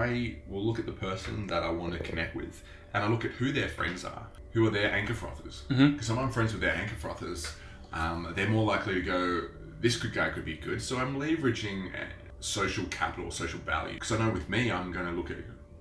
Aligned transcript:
I 0.00 0.36
will 0.48 0.64
look 0.64 0.78
at 0.78 0.86
the 0.86 0.92
person 0.92 1.46
that 1.48 1.62
I 1.62 1.70
want 1.70 1.92
to 1.92 1.98
connect 2.00 2.34
with, 2.34 2.62
and 2.94 3.04
I 3.04 3.08
look 3.08 3.24
at 3.24 3.32
who 3.32 3.52
their 3.52 3.68
friends 3.68 4.04
are, 4.04 4.26
who 4.52 4.66
are 4.66 4.70
their 4.70 4.92
anchor 4.92 5.14
frothers. 5.14 5.62
Because 5.68 6.10
if 6.10 6.18
I'm 6.18 6.30
friends 6.30 6.52
with 6.52 6.60
their 6.62 6.74
anchor 6.74 6.96
frothers, 6.96 7.52
um, 7.92 8.32
they're 8.34 8.48
more 8.48 8.64
likely 8.64 8.94
to 8.94 9.02
go, 9.02 9.42
this 9.80 9.96
good 9.96 10.12
guy 10.12 10.30
could 10.30 10.44
be 10.44 10.56
good. 10.56 10.80
So 10.82 10.98
I'm 10.98 11.18
leveraging 11.18 11.94
uh, 11.94 12.06
social 12.40 12.84
capital, 12.86 13.30
social 13.30 13.60
value. 13.60 13.94
Because 13.94 14.12
I 14.12 14.18
know 14.18 14.30
with 14.30 14.48
me, 14.48 14.70
I'm 14.70 14.92
going 14.92 15.06
to 15.06 15.12
look 15.12 15.30
at 15.30 15.38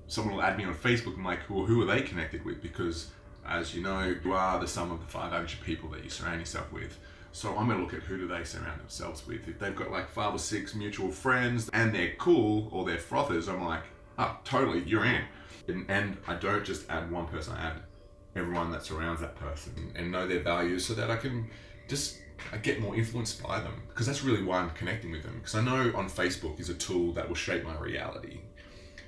someone 0.07 0.35
will 0.35 0.41
add 0.43 0.57
me 0.57 0.65
on 0.65 0.75
Facebook. 0.75 1.15
I'm 1.15 1.23
like, 1.23 1.39
well, 1.49 1.65
who 1.65 1.81
are 1.81 1.85
they 1.85 2.01
connected 2.01 2.43
with? 2.43 2.61
Because 2.61 3.11
as 3.47 3.73
you 3.73 3.81
know, 3.81 4.15
you 4.23 4.33
are 4.33 4.59
the 4.59 4.67
sum 4.67 4.91
of 4.91 4.99
the 4.99 5.07
five 5.07 5.33
average 5.33 5.61
people 5.61 5.89
that 5.89 6.03
you 6.03 6.09
surround 6.09 6.39
yourself 6.39 6.71
with. 6.71 6.97
So 7.31 7.55
I'm 7.55 7.67
gonna 7.67 7.81
look 7.81 7.93
at 7.93 8.01
who 8.01 8.17
do 8.17 8.27
they 8.27 8.43
surround 8.43 8.79
themselves 8.79 9.25
with. 9.27 9.47
If 9.47 9.59
they've 9.59 9.75
got 9.75 9.91
like 9.91 10.09
five 10.09 10.33
or 10.33 10.39
six 10.39 10.73
mutual 10.73 11.11
friends 11.11 11.69
and 11.73 11.93
they're 11.93 12.13
cool 12.17 12.69
or 12.71 12.85
they're 12.85 12.97
frothers, 12.97 13.47
I'm 13.47 13.63
like, 13.63 13.83
oh, 14.19 14.37
totally, 14.43 14.83
you're 14.83 15.05
in. 15.05 15.23
And, 15.67 15.85
and 15.89 16.17
I 16.27 16.35
don't 16.35 16.63
just 16.63 16.89
add 16.89 17.09
one 17.09 17.27
person, 17.27 17.55
I 17.55 17.67
add 17.67 17.73
everyone 18.35 18.71
that 18.71 18.83
surrounds 18.83 19.21
that 19.21 19.35
person 19.35 19.91
and 19.95 20.11
know 20.11 20.27
their 20.27 20.41
values 20.41 20.85
so 20.85 20.93
that 20.93 21.09
I 21.09 21.17
can 21.17 21.49
just 21.87 22.19
I 22.53 22.57
get 22.57 22.79
more 22.79 22.95
influenced 22.95 23.43
by 23.43 23.59
them 23.59 23.81
because 23.89 24.05
that's 24.05 24.23
really 24.23 24.43
why 24.43 24.59
I'm 24.59 24.69
connecting 24.71 25.11
with 25.11 25.23
them 25.23 25.35
because 25.35 25.55
I 25.55 25.61
know 25.61 25.91
on 25.95 26.09
Facebook 26.09 26.59
is 26.59 26.69
a 26.69 26.73
tool 26.73 27.11
that 27.13 27.27
will 27.27 27.35
shape 27.35 27.63
my 27.63 27.77
reality. 27.77 28.41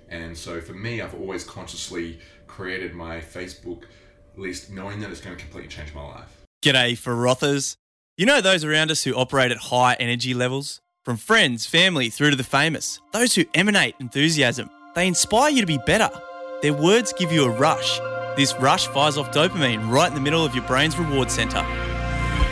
And 0.10 0.38
so 0.38 0.60
for 0.60 0.74
me, 0.74 1.02
I've 1.02 1.14
always 1.14 1.44
consciously 1.44 2.20
created 2.48 2.94
my 2.94 3.20
Facebook 3.20 3.84
list 4.36 4.72
knowing 4.72 5.00
that 5.00 5.10
it's 5.10 5.22
going 5.22 5.38
to 5.38 5.42
completely 5.42 5.70
change 5.70 5.94
my 5.94 6.04
life. 6.06 6.46
G'day, 6.62 6.98
frothers. 6.98 7.78
You 8.18 8.26
know 8.26 8.42
those 8.42 8.66
around 8.66 8.92
us 8.92 9.04
who 9.04 9.14
operate 9.14 9.52
at 9.52 9.58
high 9.58 9.94
energy 9.94 10.34
levels? 10.34 10.82
From 11.04 11.18
friends, 11.18 11.66
family, 11.66 12.10
through 12.10 12.32
to 12.32 12.36
the 12.36 12.44
famous. 12.44 13.00
Those 13.14 13.34
who 13.34 13.46
emanate 13.56 13.96
enthusiasm. 14.00 14.70
They 14.94 15.08
inspire 15.08 15.50
you 15.50 15.62
to 15.62 15.68
be 15.68 15.78
better. 15.78 16.10
Their 16.62 16.74
words 16.74 17.14
give 17.14 17.32
you 17.32 17.46
a 17.46 17.50
rush. 17.50 17.98
This 18.36 18.54
rush 18.60 18.88
fires 18.88 19.18
off 19.18 19.32
dopamine 19.32 19.90
right 19.90 20.10
in 20.10 20.16
the 20.16 20.20
middle 20.20 20.44
of 20.44 20.54
your 20.54 20.66
brain's 20.66 21.00
reward 21.00 21.32
center. 21.32 21.64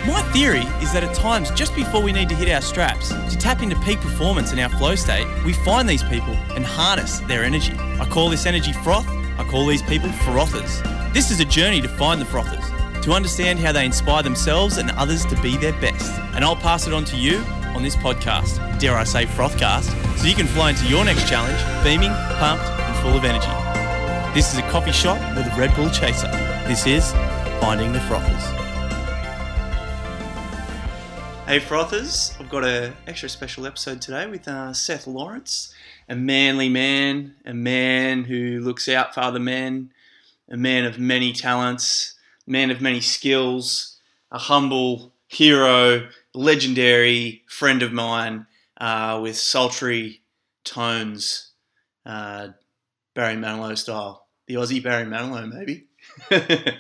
My 0.08 0.25
theory 0.31 0.63
is 0.81 0.94
that 0.94 1.03
at 1.03 1.13
times, 1.13 1.52
just 1.52 1.75
before 1.75 2.02
we 2.02 2.13
need 2.13 2.30
to 2.30 2.36
hit 2.36 2.50
our 2.50 2.61
straps, 2.61 3.09
to 3.09 3.38
tap 3.38 3.61
into 3.61 3.78
peak 3.81 4.00
performance 4.00 4.53
in 4.53 4.59
our 4.59 4.69
flow 4.69 4.95
state, 4.95 5.28
we 5.44 5.52
find 5.52 5.88
these 5.88 6.03
people 6.03 6.33
and 6.55 6.66
harness 6.66 7.19
their 7.22 7.44
energy. 7.44 7.73
I 7.78 8.08
call 8.09 8.30
this 8.30 8.45
energy 8.45 8.72
froth, 8.72 9.08
I 9.38 9.45
call 9.50 9.66
these 9.66 9.83
people 9.83 10.09
frothers. 10.09 10.81
This 11.13 11.31
is 11.31 11.41
a 11.41 11.45
journey 11.45 11.81
to 11.81 11.89
find 11.89 12.22
the 12.22 12.25
frothers, 12.25 12.63
to 13.03 13.11
understand 13.11 13.59
how 13.59 13.73
they 13.73 13.85
inspire 13.85 14.23
themselves 14.23 14.78
and 14.78 14.91
others 14.91 15.25
to 15.25 15.41
be 15.41 15.58
their 15.58 15.73
best. 15.81 16.17
And 16.33 16.45
I'll 16.45 16.56
pass 16.56 16.88
it 16.88 16.94
on 16.94 17.03
to 17.06 17.17
you 17.17 17.44
on 17.75 17.84
this 17.84 17.95
podcast, 17.95 18.80
dare 18.80 18.95
I 18.95 19.03
say 19.03 19.25
Frothcast, 19.25 20.17
so 20.17 20.28
you 20.28 20.36
can 20.36 20.48
fly 20.48 20.72
into 20.72 20.86
your 20.88 21.06
next 21.06 21.28
challenge 21.28 21.58
beaming, 21.84 22.12
pumped, 22.38 22.66
and 22.66 22.98
full 22.98 23.16
of 23.16 23.23
energy. 23.23 24.34
This 24.34 24.53
is 24.53 24.59
a 24.59 24.70
coffee 24.70 24.92
shop 24.92 25.17
with 25.36 25.48
a 25.48 25.56
Red 25.58 25.75
Bull 25.75 25.90
chaser. 25.90 26.28
This 26.67 26.86
is 26.86 27.12
Finding 27.59 27.92
the 27.92 28.00
Frothers. 28.00 28.42
Hey 31.45 31.59
Frothers, 31.59 32.40
I've 32.40 32.50
got 32.50 32.64
an 32.64 32.94
extra 33.08 33.28
special 33.28 33.66
episode 33.66 34.02
today 34.02 34.28
with 34.28 34.47
uh, 34.47 34.72
Seth 34.72 35.08
Lawrence, 35.08 35.73
a 36.08 36.16
manly 36.16 36.70
man, 36.70 37.36
a 37.44 37.53
man 37.53 38.23
who 38.23 38.59
looks 38.59 38.88
out 38.88 39.14
for 39.16 39.22
other 39.22 39.40
men, 39.40 39.92
a 40.47 40.58
man 40.58 40.86
of 40.86 41.00
many 41.00 41.34
talents, 41.34 42.14
man 42.45 42.70
of 42.70 42.81
many 42.81 43.02
skills, 43.02 43.97
a 44.31 44.38
humble 44.38 45.12
hero, 45.28 46.08
legendary 46.33 47.44
friend 47.47 47.81
of 47.81 47.91
mine 47.91 48.45
uh, 48.80 49.19
with 49.22 49.35
sultry 49.35 50.22
tones, 50.63 51.52
uh, 52.05 52.49
Barry 53.13 53.35
Manilow 53.35 53.77
style, 53.77 54.27
the 54.47 54.55
Aussie 54.55 54.83
Barry 54.83 55.05
Manilow 55.05 55.52
maybe. 55.52 55.85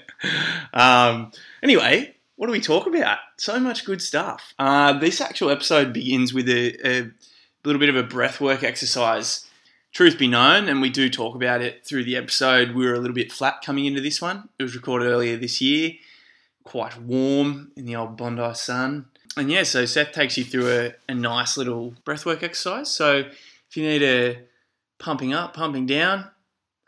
um, 0.73 1.31
anyway, 1.61 2.15
what 2.35 2.47
do 2.47 2.51
we 2.51 2.61
talk 2.61 2.87
about? 2.87 3.19
So 3.37 3.59
much 3.59 3.85
good 3.85 4.01
stuff. 4.01 4.53
Uh, 4.57 4.97
this 4.97 5.21
actual 5.21 5.49
episode 5.49 5.91
begins 5.91 6.33
with 6.33 6.47
a, 6.47 6.87
a 6.87 7.11
little 7.65 7.79
bit 7.79 7.89
of 7.89 7.95
a 7.95 8.03
breathwork 8.03 8.63
exercise. 8.63 9.45
Truth 9.91 10.17
be 10.17 10.27
known, 10.27 10.69
and 10.69 10.81
we 10.81 10.89
do 10.89 11.09
talk 11.09 11.35
about 11.35 11.61
it 11.61 11.85
through 11.85 12.03
the 12.03 12.15
episode, 12.15 12.71
we 12.71 12.85
were 12.85 12.93
a 12.93 12.99
little 12.99 13.15
bit 13.15 13.31
flat 13.31 13.61
coming 13.61 13.85
into 13.85 14.01
this 14.01 14.21
one. 14.21 14.47
It 14.57 14.63
was 14.63 14.75
recorded 14.75 15.07
earlier 15.07 15.35
this 15.35 15.59
year, 15.59 15.93
quite 16.63 17.01
warm 17.01 17.71
in 17.75 17.85
the 17.85 17.95
old 17.95 18.15
Bondi 18.15 18.53
sun. 18.53 19.07
And 19.37 19.51
yeah, 19.51 19.63
so 19.63 19.85
Seth 19.85 20.11
takes 20.11 20.37
you 20.37 20.43
through 20.43 20.69
a, 20.69 20.93
a 21.07 21.13
nice 21.13 21.57
little 21.57 21.93
breathwork 22.05 22.43
exercise. 22.43 22.89
So 22.89 23.17
if 23.69 23.77
you 23.77 23.83
need 23.83 24.03
a 24.03 24.39
pumping 24.99 25.33
up, 25.33 25.53
pumping 25.53 25.85
down, 25.85 26.29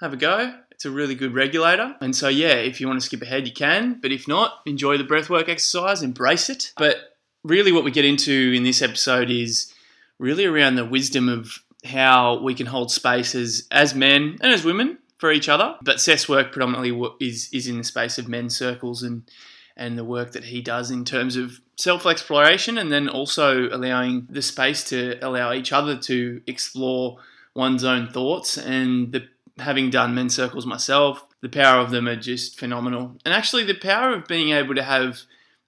have 0.01 0.13
a 0.13 0.17
go. 0.17 0.55
It's 0.71 0.85
a 0.85 0.91
really 0.91 1.15
good 1.15 1.33
regulator. 1.33 1.95
And 2.01 2.15
so, 2.15 2.27
yeah, 2.27 2.55
if 2.55 2.81
you 2.81 2.87
want 2.87 2.99
to 2.99 3.05
skip 3.05 3.21
ahead, 3.21 3.47
you 3.47 3.53
can. 3.53 3.99
But 4.01 4.11
if 4.11 4.27
not, 4.27 4.61
enjoy 4.65 4.97
the 4.97 5.03
breathwork 5.03 5.47
exercise, 5.47 6.01
embrace 6.01 6.49
it. 6.49 6.73
But 6.75 6.97
really, 7.43 7.71
what 7.71 7.83
we 7.83 7.91
get 7.91 8.05
into 8.05 8.51
in 8.55 8.63
this 8.63 8.81
episode 8.81 9.29
is 9.29 9.71
really 10.17 10.45
around 10.45 10.75
the 10.75 10.85
wisdom 10.85 11.29
of 11.29 11.59
how 11.85 12.39
we 12.39 12.53
can 12.55 12.65
hold 12.65 12.91
spaces 12.91 13.67
as, 13.71 13.95
men 13.95 14.37
and 14.41 14.51
as 14.51 14.65
women 14.65 14.97
for 15.19 15.31
each 15.31 15.49
other. 15.49 15.75
But 15.83 16.01
Seth's 16.01 16.27
work 16.27 16.51
predominantly 16.51 16.99
is, 17.19 17.49
is 17.53 17.67
in 17.67 17.77
the 17.77 17.83
space 17.83 18.17
of 18.17 18.27
men's 18.27 18.57
circles 18.57 19.03
and, 19.03 19.29
and 19.77 19.97
the 19.97 20.03
work 20.03 20.31
that 20.31 20.45
he 20.45 20.61
does 20.61 20.89
in 20.91 21.05
terms 21.05 21.35
of 21.35 21.59
self 21.81 22.05
exploration 22.05 22.77
and 22.77 22.91
then 22.91 23.09
also 23.09 23.67
allowing 23.69 24.27
the 24.29 24.41
space 24.41 24.83
to 24.83 25.17
allow 25.21 25.51
each 25.51 25.73
other 25.73 25.97
to 25.97 26.41
explore 26.45 27.17
one's 27.55 27.83
own 27.83 28.07
thoughts 28.07 28.57
and 28.57 29.11
the 29.11 29.27
having 29.57 29.89
done 29.89 30.15
men's 30.15 30.35
circles 30.35 30.65
myself, 30.65 31.25
the 31.41 31.49
power 31.49 31.79
of 31.79 31.91
them 31.91 32.07
are 32.07 32.15
just 32.15 32.59
phenomenal. 32.59 33.17
And 33.25 33.33
actually, 33.33 33.63
the 33.63 33.73
power 33.73 34.13
of 34.13 34.27
being 34.27 34.49
able 34.49 34.75
to 34.75 34.83
have 34.83 35.21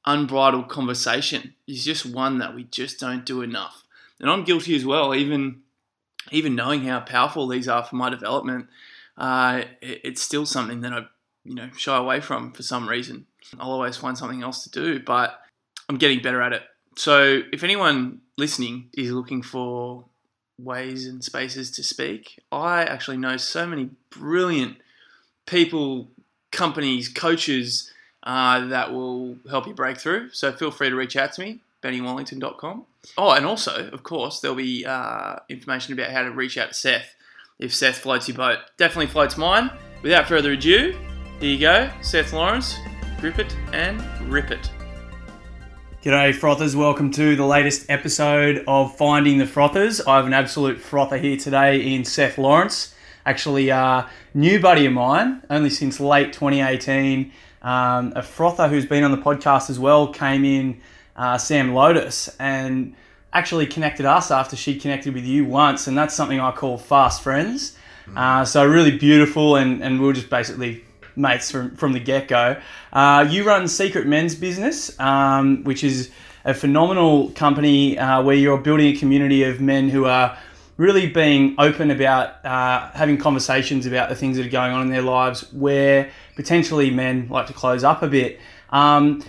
unbridled 0.05 0.69
conversation 0.69 1.55
is 1.67 1.83
just 1.83 2.05
one 2.05 2.37
that 2.39 2.55
we 2.55 2.65
just 2.65 2.99
don't 2.99 3.25
do 3.25 3.41
enough. 3.41 3.83
And 4.19 4.29
I'm 4.29 4.43
guilty 4.43 4.75
as 4.75 4.85
well, 4.85 5.15
even 5.15 5.61
even 6.31 6.55
knowing 6.55 6.83
how 6.83 6.99
powerful 7.01 7.47
these 7.47 7.67
are 7.67 7.83
for 7.83 7.95
my 7.95 8.09
development. 8.09 8.67
Uh, 9.17 9.63
it, 9.81 10.01
it's 10.03 10.21
still 10.21 10.45
something 10.45 10.81
that 10.81 10.93
I, 10.93 11.01
you 11.43 11.55
know, 11.55 11.69
shy 11.75 11.97
away 11.97 12.21
from 12.21 12.51
for 12.53 12.63
some 12.63 12.87
reason. 12.87 13.25
I'll 13.59 13.71
always 13.71 13.97
find 13.97 14.17
something 14.17 14.41
else 14.43 14.63
to 14.63 14.69
do, 14.69 14.99
but 14.99 15.39
I'm 15.89 15.97
getting 15.97 16.21
better 16.21 16.41
at 16.41 16.53
it. 16.53 16.63
So 16.95 17.41
if 17.51 17.63
anyone 17.63 18.21
listening 18.37 18.89
is 18.93 19.11
looking 19.11 19.41
for 19.41 20.05
ways 20.57 21.05
and 21.05 21.23
spaces 21.23 21.71
to 21.71 21.83
speak. 21.83 22.39
I 22.51 22.83
actually 22.83 23.17
know 23.17 23.37
so 23.37 23.65
many 23.65 23.89
brilliant 24.09 24.77
people, 25.45 26.07
companies, 26.51 27.09
coaches 27.09 27.91
uh, 28.23 28.65
that 28.67 28.93
will 28.93 29.37
help 29.49 29.67
you 29.67 29.73
break 29.73 29.97
through. 29.97 30.29
So 30.31 30.51
feel 30.51 30.71
free 30.71 30.89
to 30.89 30.95
reach 30.95 31.15
out 31.15 31.33
to 31.33 31.41
me, 31.41 31.59
bennywallington.com. 31.81 32.85
Oh, 33.17 33.31
and 33.31 33.45
also, 33.45 33.89
of 33.89 34.03
course, 34.03 34.39
there'll 34.39 34.55
be 34.55 34.85
uh, 34.85 35.37
information 35.49 35.93
about 35.93 36.11
how 36.11 36.23
to 36.23 36.31
reach 36.31 36.57
out 36.57 36.69
to 36.69 36.73
Seth 36.73 37.15
if 37.59 37.73
Seth 37.73 37.97
floats 37.97 38.27
your 38.27 38.37
boat. 38.37 38.59
Definitely 38.77 39.07
floats 39.07 39.37
mine. 39.37 39.69
Without 40.01 40.27
further 40.27 40.53
ado, 40.53 40.95
here 41.39 41.49
you 41.49 41.59
go, 41.59 41.89
Seth 42.01 42.33
Lawrence. 42.33 42.75
Grip 43.19 43.39
it 43.39 43.55
and 43.73 44.01
rip 44.31 44.51
it. 44.51 44.69
G'day, 46.03 46.35
frothers. 46.35 46.75
Welcome 46.75 47.11
to 47.11 47.37
the 47.37 47.45
latest 47.45 47.89
episode 47.89 48.65
of 48.67 48.93
Finding 48.97 49.37
the 49.37 49.45
Frothers. 49.45 50.05
I 50.05 50.17
have 50.17 50.25
an 50.25 50.33
absolute 50.33 50.81
frother 50.81 51.17
here 51.17 51.37
today 51.37 51.95
in 51.95 52.03
Seth 52.03 52.37
Lawrence. 52.37 52.93
Actually, 53.25 53.69
a 53.69 53.77
uh, 53.77 54.09
new 54.33 54.59
buddy 54.59 54.85
of 54.85 54.91
mine, 54.91 55.41
only 55.49 55.69
since 55.69 56.01
late 56.01 56.33
2018. 56.33 57.31
Um, 57.61 58.11
a 58.17 58.21
frother 58.21 58.67
who's 58.67 58.85
been 58.85 59.05
on 59.05 59.11
the 59.11 59.17
podcast 59.17 59.69
as 59.69 59.79
well 59.79 60.11
came 60.11 60.43
in, 60.43 60.81
uh, 61.15 61.37
Sam 61.37 61.73
Lotus, 61.73 62.35
and 62.37 62.95
actually 63.31 63.65
connected 63.65 64.05
us 64.05 64.29
after 64.29 64.57
she 64.57 64.77
connected 64.77 65.13
with 65.13 65.23
you 65.23 65.45
once, 65.45 65.87
and 65.87 65.97
that's 65.97 66.13
something 66.13 66.37
I 66.37 66.51
call 66.51 66.77
fast 66.77 67.23
friends. 67.23 67.77
Uh, 68.13 68.43
so 68.43 68.65
really 68.65 68.97
beautiful, 68.97 69.55
and, 69.55 69.81
and 69.81 69.99
we 69.99 70.05
we'll 70.07 70.13
just 70.13 70.29
basically 70.29 70.82
mates 71.15 71.51
from, 71.51 71.75
from 71.75 71.93
the 71.93 71.99
get 71.99 72.27
go. 72.27 72.59
Uh, 72.91 73.27
you 73.29 73.43
run 73.43 73.67
Secret 73.67 74.07
Men's 74.07 74.35
Business, 74.35 74.97
um, 74.99 75.63
which 75.63 75.83
is 75.83 76.11
a 76.45 76.53
phenomenal 76.53 77.31
company 77.31 77.97
uh, 77.97 78.21
where 78.21 78.35
you're 78.35 78.57
building 78.57 78.95
a 78.95 78.97
community 78.97 79.43
of 79.43 79.61
men 79.61 79.89
who 79.89 80.05
are 80.05 80.37
really 80.77 81.07
being 81.07 81.55
open 81.57 81.91
about 81.91 82.43
uh, 82.45 82.89
having 82.91 83.17
conversations 83.17 83.85
about 83.85 84.09
the 84.09 84.15
things 84.15 84.37
that 84.37 84.45
are 84.45 84.49
going 84.49 84.73
on 84.73 84.81
in 84.81 84.89
their 84.89 85.01
lives 85.01 85.51
where 85.53 86.11
potentially 86.35 86.89
men 86.89 87.27
like 87.29 87.47
to 87.47 87.53
close 87.53 87.83
up 87.83 88.01
a 88.01 88.07
bit. 88.07 88.39
Um, 88.71 89.23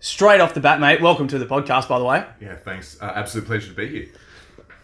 straight 0.00 0.40
off 0.40 0.54
the 0.54 0.60
bat, 0.60 0.80
mate, 0.80 1.00
welcome 1.00 1.28
to 1.28 1.38
the 1.38 1.46
podcast, 1.46 1.88
by 1.88 1.98
the 1.98 2.04
way. 2.04 2.24
Yeah, 2.40 2.56
thanks. 2.56 2.96
Uh, 3.00 3.12
absolute 3.14 3.46
pleasure 3.46 3.68
to 3.68 3.74
be 3.74 3.88
here. 3.88 4.06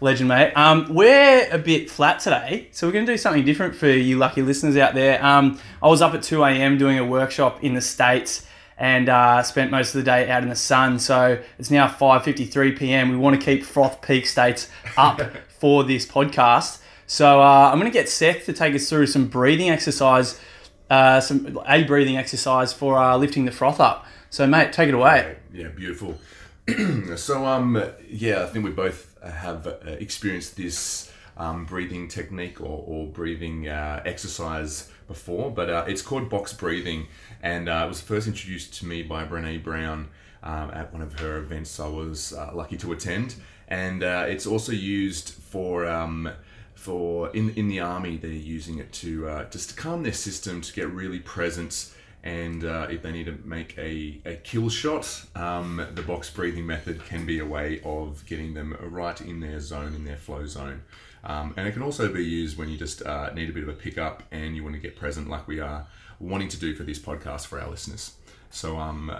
Legend, 0.03 0.29
mate. 0.29 0.53
Um, 0.55 0.95
we're 0.95 1.47
a 1.53 1.59
bit 1.59 1.91
flat 1.91 2.21
today, 2.21 2.69
so 2.73 2.87
we're 2.87 2.93
going 2.93 3.05
to 3.05 3.13
do 3.13 3.19
something 3.19 3.45
different 3.45 3.77
for 3.77 3.89
you 3.89 4.17
lucky 4.17 4.41
listeners 4.41 4.77
out 4.79 4.95
there. 4.95 5.23
Um, 5.23 5.61
I 5.83 5.89
was 5.89 6.01
up 6.01 6.15
at 6.15 6.23
2 6.23 6.43
a.m. 6.43 6.79
doing 6.79 6.99
a 6.99 7.05
workshop 7.05 7.63
in 7.63 7.75
the 7.75 7.83
States 7.83 8.47
and 8.79 9.11
uh, 9.11 9.43
spent 9.43 9.71
most 9.71 9.95
of 9.95 10.03
the 10.03 10.05
day 10.05 10.31
out 10.31 10.43
in 10.43 10.49
the 10.49 10.57
sun. 10.57 10.99
So 10.99 11.39
it's 11.59 11.71
now 11.71 11.87
5.53 11.87 12.79
p.m. 12.79 13.11
We 13.11 13.19
want 13.19 13.39
to 13.39 13.45
keep 13.45 13.63
Froth 13.63 14.01
Peak 14.01 14.27
States 14.27 14.71
up 14.97 15.21
for 15.59 15.85
this 15.85 16.07
podcast. 16.07 16.81
So 17.07 17.43
uh, 17.43 17.69
I'm 17.71 17.79
going 17.79 17.91
to 17.91 17.97
get 17.97 18.09
Seth 18.09 18.47
to 18.47 18.55
take 18.55 18.75
us 18.75 18.89
through 18.89 19.07
some 19.09 19.27
breathing 19.27 19.69
exercise, 19.69 20.41
uh, 20.89 21.21
some 21.21 21.61
a 21.67 21.85
breathing 21.85 22.17
exercise 22.17 22.73
for 22.73 22.99
uh, 22.99 23.19
lifting 23.19 23.45
the 23.45 23.53
froth 23.53 23.81
up. 23.81 24.07
So 24.31 24.47
mate, 24.47 24.73
take 24.73 24.89
it 24.89 24.95
away. 24.95 25.37
Yeah, 25.53 25.69
beautiful. 25.69 26.19
so 27.17 27.45
um, 27.45 27.85
yeah, 28.09 28.45
I 28.45 28.47
think 28.47 28.65
we 28.65 28.71
both 28.71 29.10
have 29.23 29.67
uh, 29.67 29.77
experienced 29.85 30.57
this 30.57 31.13
um, 31.37 31.65
breathing 31.65 32.09
technique 32.09 32.61
or, 32.61 32.85
or 32.87 33.07
breathing 33.07 33.69
uh, 33.69 34.03
exercise 34.05 34.91
before, 35.09 35.51
but 35.51 35.71
uh, 35.71 35.85
it's 35.89 36.03
called 36.03 36.29
box 36.29 36.53
breathing, 36.53 37.07
and 37.43 37.69
uh, 37.69 37.83
it 37.85 37.89
was 37.89 38.01
first 38.01 38.27
introduced 38.27 38.75
to 38.75 38.87
me 38.87 39.03
by 39.03 39.25
Brene 39.25 39.63
Brown 39.63 40.09
um, 40.43 40.71
at 40.71 40.93
one 40.93 41.03
of 41.03 41.19
her 41.19 41.39
events 41.39 41.81
I 41.81 41.89
was 41.89 42.33
uh, 42.33 42.51
lucky 42.55 42.77
to 42.79 42.93
attend, 42.93 43.35
and 43.69 44.03
uh, 44.03 44.27
it's 44.29 44.47
also 44.47 44.73
used 44.73 45.31
for. 45.31 45.87
Um, 45.87 46.31
for 46.75 47.29
in, 47.37 47.51
in 47.57 47.69
the 47.69 47.79
army, 47.79 48.17
they're 48.17 48.31
using 48.31 48.79
it 48.79 48.91
to 48.91 49.47
just 49.51 49.69
to 49.69 49.77
calm 49.77 50.03
their 50.03 50.15
system, 50.15 50.63
to 50.63 50.73
get 50.73 50.91
really 50.91 51.19
present, 51.19 51.93
and 52.23 52.65
uh, 52.65 52.87
if 52.91 53.03
they 53.03 53.13
need 53.13 53.27
to 53.27 53.39
make 53.45 53.77
a, 53.79 54.21
a 54.27 54.35
kill 54.37 54.69
shot, 54.69 55.25
um, 55.35 55.87
the 55.95 56.03
box 56.03 56.31
breathing 56.31 56.67
method 56.67 57.05
can 57.07 57.25
be 57.25 57.39
a 57.39 57.47
way 57.47 57.81
of 57.85 58.25
getting 58.27 58.55
them 58.55 58.77
right 58.81 59.19
in 59.21 59.41
their 59.41 59.61
zone, 59.61 59.95
in 59.95 60.05
their 60.05 60.17
flow 60.17 60.45
zone. 60.47 60.83
Um, 61.25 61.55
and 61.57 61.67
it 61.67 61.73
can 61.73 61.83
also 61.83 62.13
be 62.13 62.25
used 62.25 62.59
when 62.59 62.69
you 62.69 62.77
just 62.77 63.05
uh, 63.05 63.33
need 63.33 63.49
a 63.49 63.53
bit 63.53 63.63
of 63.63 63.69
a 63.69 63.75
pickup 63.75 64.23
and 64.31 64.55
you 64.55 64.63
want 64.63 64.75
to 64.75 64.81
get 64.81 64.97
present, 64.97 65.29
like 65.29 65.49
we 65.49 65.61
are 65.61 65.87
wanting 66.19 66.49
to 66.49 66.59
do 66.59 66.75
for 66.75 66.83
this 66.83 66.99
podcast 66.99 67.47
for 67.47 67.61
our 67.61 67.71
listeners. 67.71 68.15
So, 68.51 68.79
um, 68.79 69.11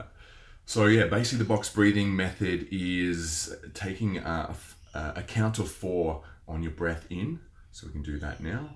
so 0.67 0.87
yeah, 0.87 1.07
basically 1.07 1.39
the 1.39 1.49
box 1.49 1.71
breathing 1.71 2.15
method 2.15 2.69
is 2.71 3.55
taking 3.75 4.19
a, 4.19 4.55
a 4.95 5.23
count 5.23 5.59
of 5.59 5.71
four 5.71 6.23
on 6.47 6.63
your 6.63 6.73
breath 6.73 7.07
in. 7.11 7.41
So 7.73 7.87
we 7.87 7.93
can 7.93 8.03
do 8.03 8.19
that 8.19 8.41
now. 8.41 8.71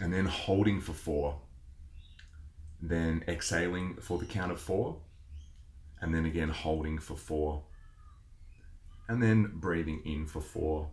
And 0.00 0.12
then 0.12 0.26
holding 0.26 0.80
for 0.80 0.92
four. 0.92 1.40
Then 2.88 3.24
exhaling 3.28 3.96
for 4.00 4.18
the 4.18 4.26
count 4.26 4.52
of 4.52 4.60
four. 4.60 5.00
And 6.00 6.14
then 6.14 6.26
again 6.26 6.50
holding 6.50 6.98
for 6.98 7.16
four 7.16 7.64
and 9.08 9.22
then 9.22 9.50
breathing 9.54 10.00
in 10.04 10.26
for 10.26 10.40
four, 10.40 10.88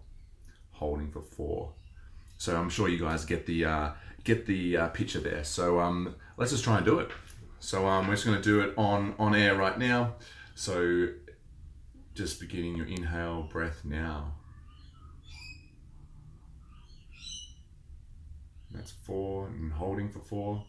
holding 0.71 1.11
for 1.11 1.21
four. 1.21 1.73
So 2.38 2.57
I'm 2.57 2.69
sure 2.69 2.89
you 2.89 2.99
guys 2.99 3.25
get 3.25 3.45
the 3.45 3.65
uh, 3.65 3.91
get 4.23 4.45
the 4.45 4.77
uh, 4.77 4.88
picture 4.89 5.19
there. 5.19 5.43
So 5.43 5.79
um, 5.79 6.15
let's 6.38 6.51
just 6.51 6.63
try 6.63 6.77
and 6.77 6.85
do 6.85 6.99
it. 6.99 7.09
So 7.59 7.88
um, 7.88 8.07
we're 8.07 8.15
just 8.15 8.25
going 8.25 8.37
to 8.37 8.44
do 8.44 8.61
it 8.61 8.73
on 8.77 9.15
on 9.19 9.35
air 9.35 9.55
right 9.55 9.77
now. 9.77 10.15
So 10.55 11.09
just 12.13 12.39
beginning 12.39 12.75
your 12.75 12.87
inhale 12.87 13.44
breath 13.44 13.85
now. 13.85 14.33
That's 18.71 18.91
four 18.91 19.47
and 19.47 19.71
holding 19.71 20.09
for 20.09 20.19
four. 20.19 20.65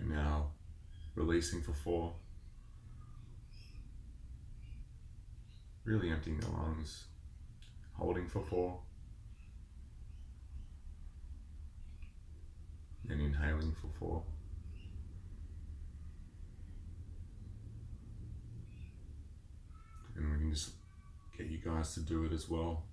And 0.00 0.10
now 0.10 0.52
releasing 1.14 1.60
for 1.62 1.74
four. 1.74 2.14
Really 5.84 6.10
emptying 6.10 6.40
the 6.40 6.50
lungs, 6.50 7.04
holding 7.94 8.28
for 8.28 8.42
four. 8.42 8.80
And 13.08 13.20
inhaling 13.20 13.74
for 13.80 13.88
four. 13.98 14.22
And 20.16 20.32
we 20.32 20.38
can 20.38 20.50
just 20.50 20.70
get 21.36 21.48
you 21.48 21.58
guys 21.58 21.94
to 21.94 22.00
do 22.00 22.24
it 22.24 22.32
as 22.32 22.48
well. 22.48 22.84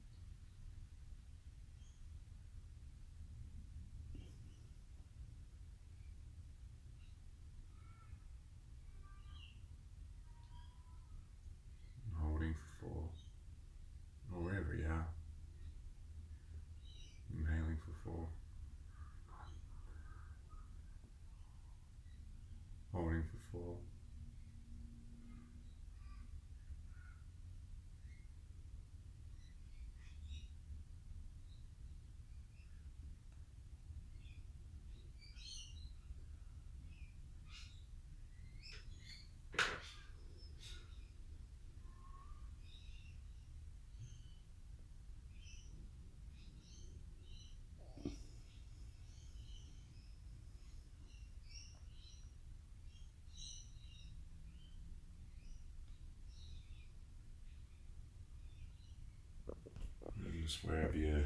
Just 60.47 60.63
wherever 60.63 60.95
you 60.95 61.25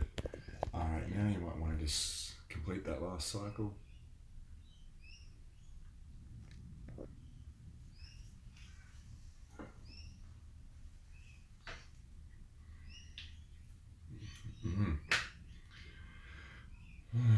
are 0.74 0.90
right 0.94 1.16
now, 1.16 1.32
you 1.32 1.40
might 1.46 1.58
want 1.58 1.78
to 1.78 1.86
just 1.86 2.32
complete 2.50 2.84
that 2.86 3.04
last 3.04 3.28
cycle. 3.28 3.72
Mm-hmm. 14.66 14.94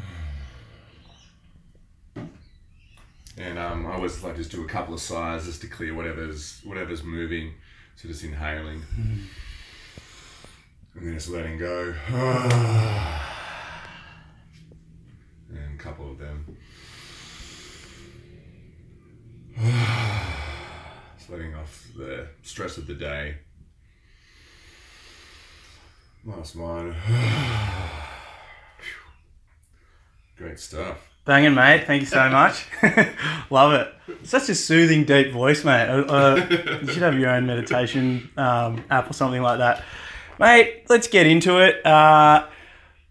And 3.36 3.58
um, 3.58 3.88
I 3.88 3.94
always 3.94 4.24
like 4.24 4.36
just 4.36 4.52
do 4.52 4.64
a 4.64 4.68
couple 4.68 4.94
of 4.94 5.00
sighs 5.02 5.46
just 5.46 5.60
to 5.62 5.68
clear 5.68 5.96
whatever's 5.96 6.62
whatever's 6.64 7.04
moving. 7.04 7.56
So 7.96 8.08
just 8.08 8.24
inhaling. 8.24 8.82
Mm-hmm. 8.82 9.24
And 10.96 11.08
then 11.08 11.14
just 11.16 11.30
letting 11.30 11.58
go. 11.58 11.94
and 12.08 12.18
a 15.50 15.78
couple 15.78 16.12
of 16.12 16.20
them. 16.20 16.58
Just 21.18 21.30
letting 21.30 21.54
off 21.56 21.88
the 21.96 22.28
stress 22.42 22.78
of 22.78 22.88
the 22.88 22.96
day. 22.96 23.36
Last 26.26 26.56
one. 26.56 26.96
Great 30.38 30.60
stuff. 30.60 31.10
Banging, 31.26 31.54
mate. 31.54 31.86
Thank 31.86 32.02
you 32.02 32.08
so 32.08 32.30
much. 32.32 32.66
Love 33.50 33.74
it. 33.74 33.94
Such 34.28 34.50
a 34.50 34.56
soothing, 34.56 35.06
deep 35.06 35.32
voice, 35.32 35.64
mate. 35.64 35.88
Uh, 35.88 36.04
uh, 36.04 36.48
you 36.82 36.88
should 36.92 37.04
have 37.04 37.18
your 37.18 37.30
own 37.30 37.46
meditation 37.46 38.30
um, 38.38 38.84
app 38.90 39.10
or 39.10 39.14
something 39.14 39.42
like 39.42 39.60
that. 39.60 39.84
Mate, 40.40 40.86
let's 40.90 41.08
get 41.08 41.28
into 41.28 41.60
it. 41.60 41.86
Uh, 41.86 42.48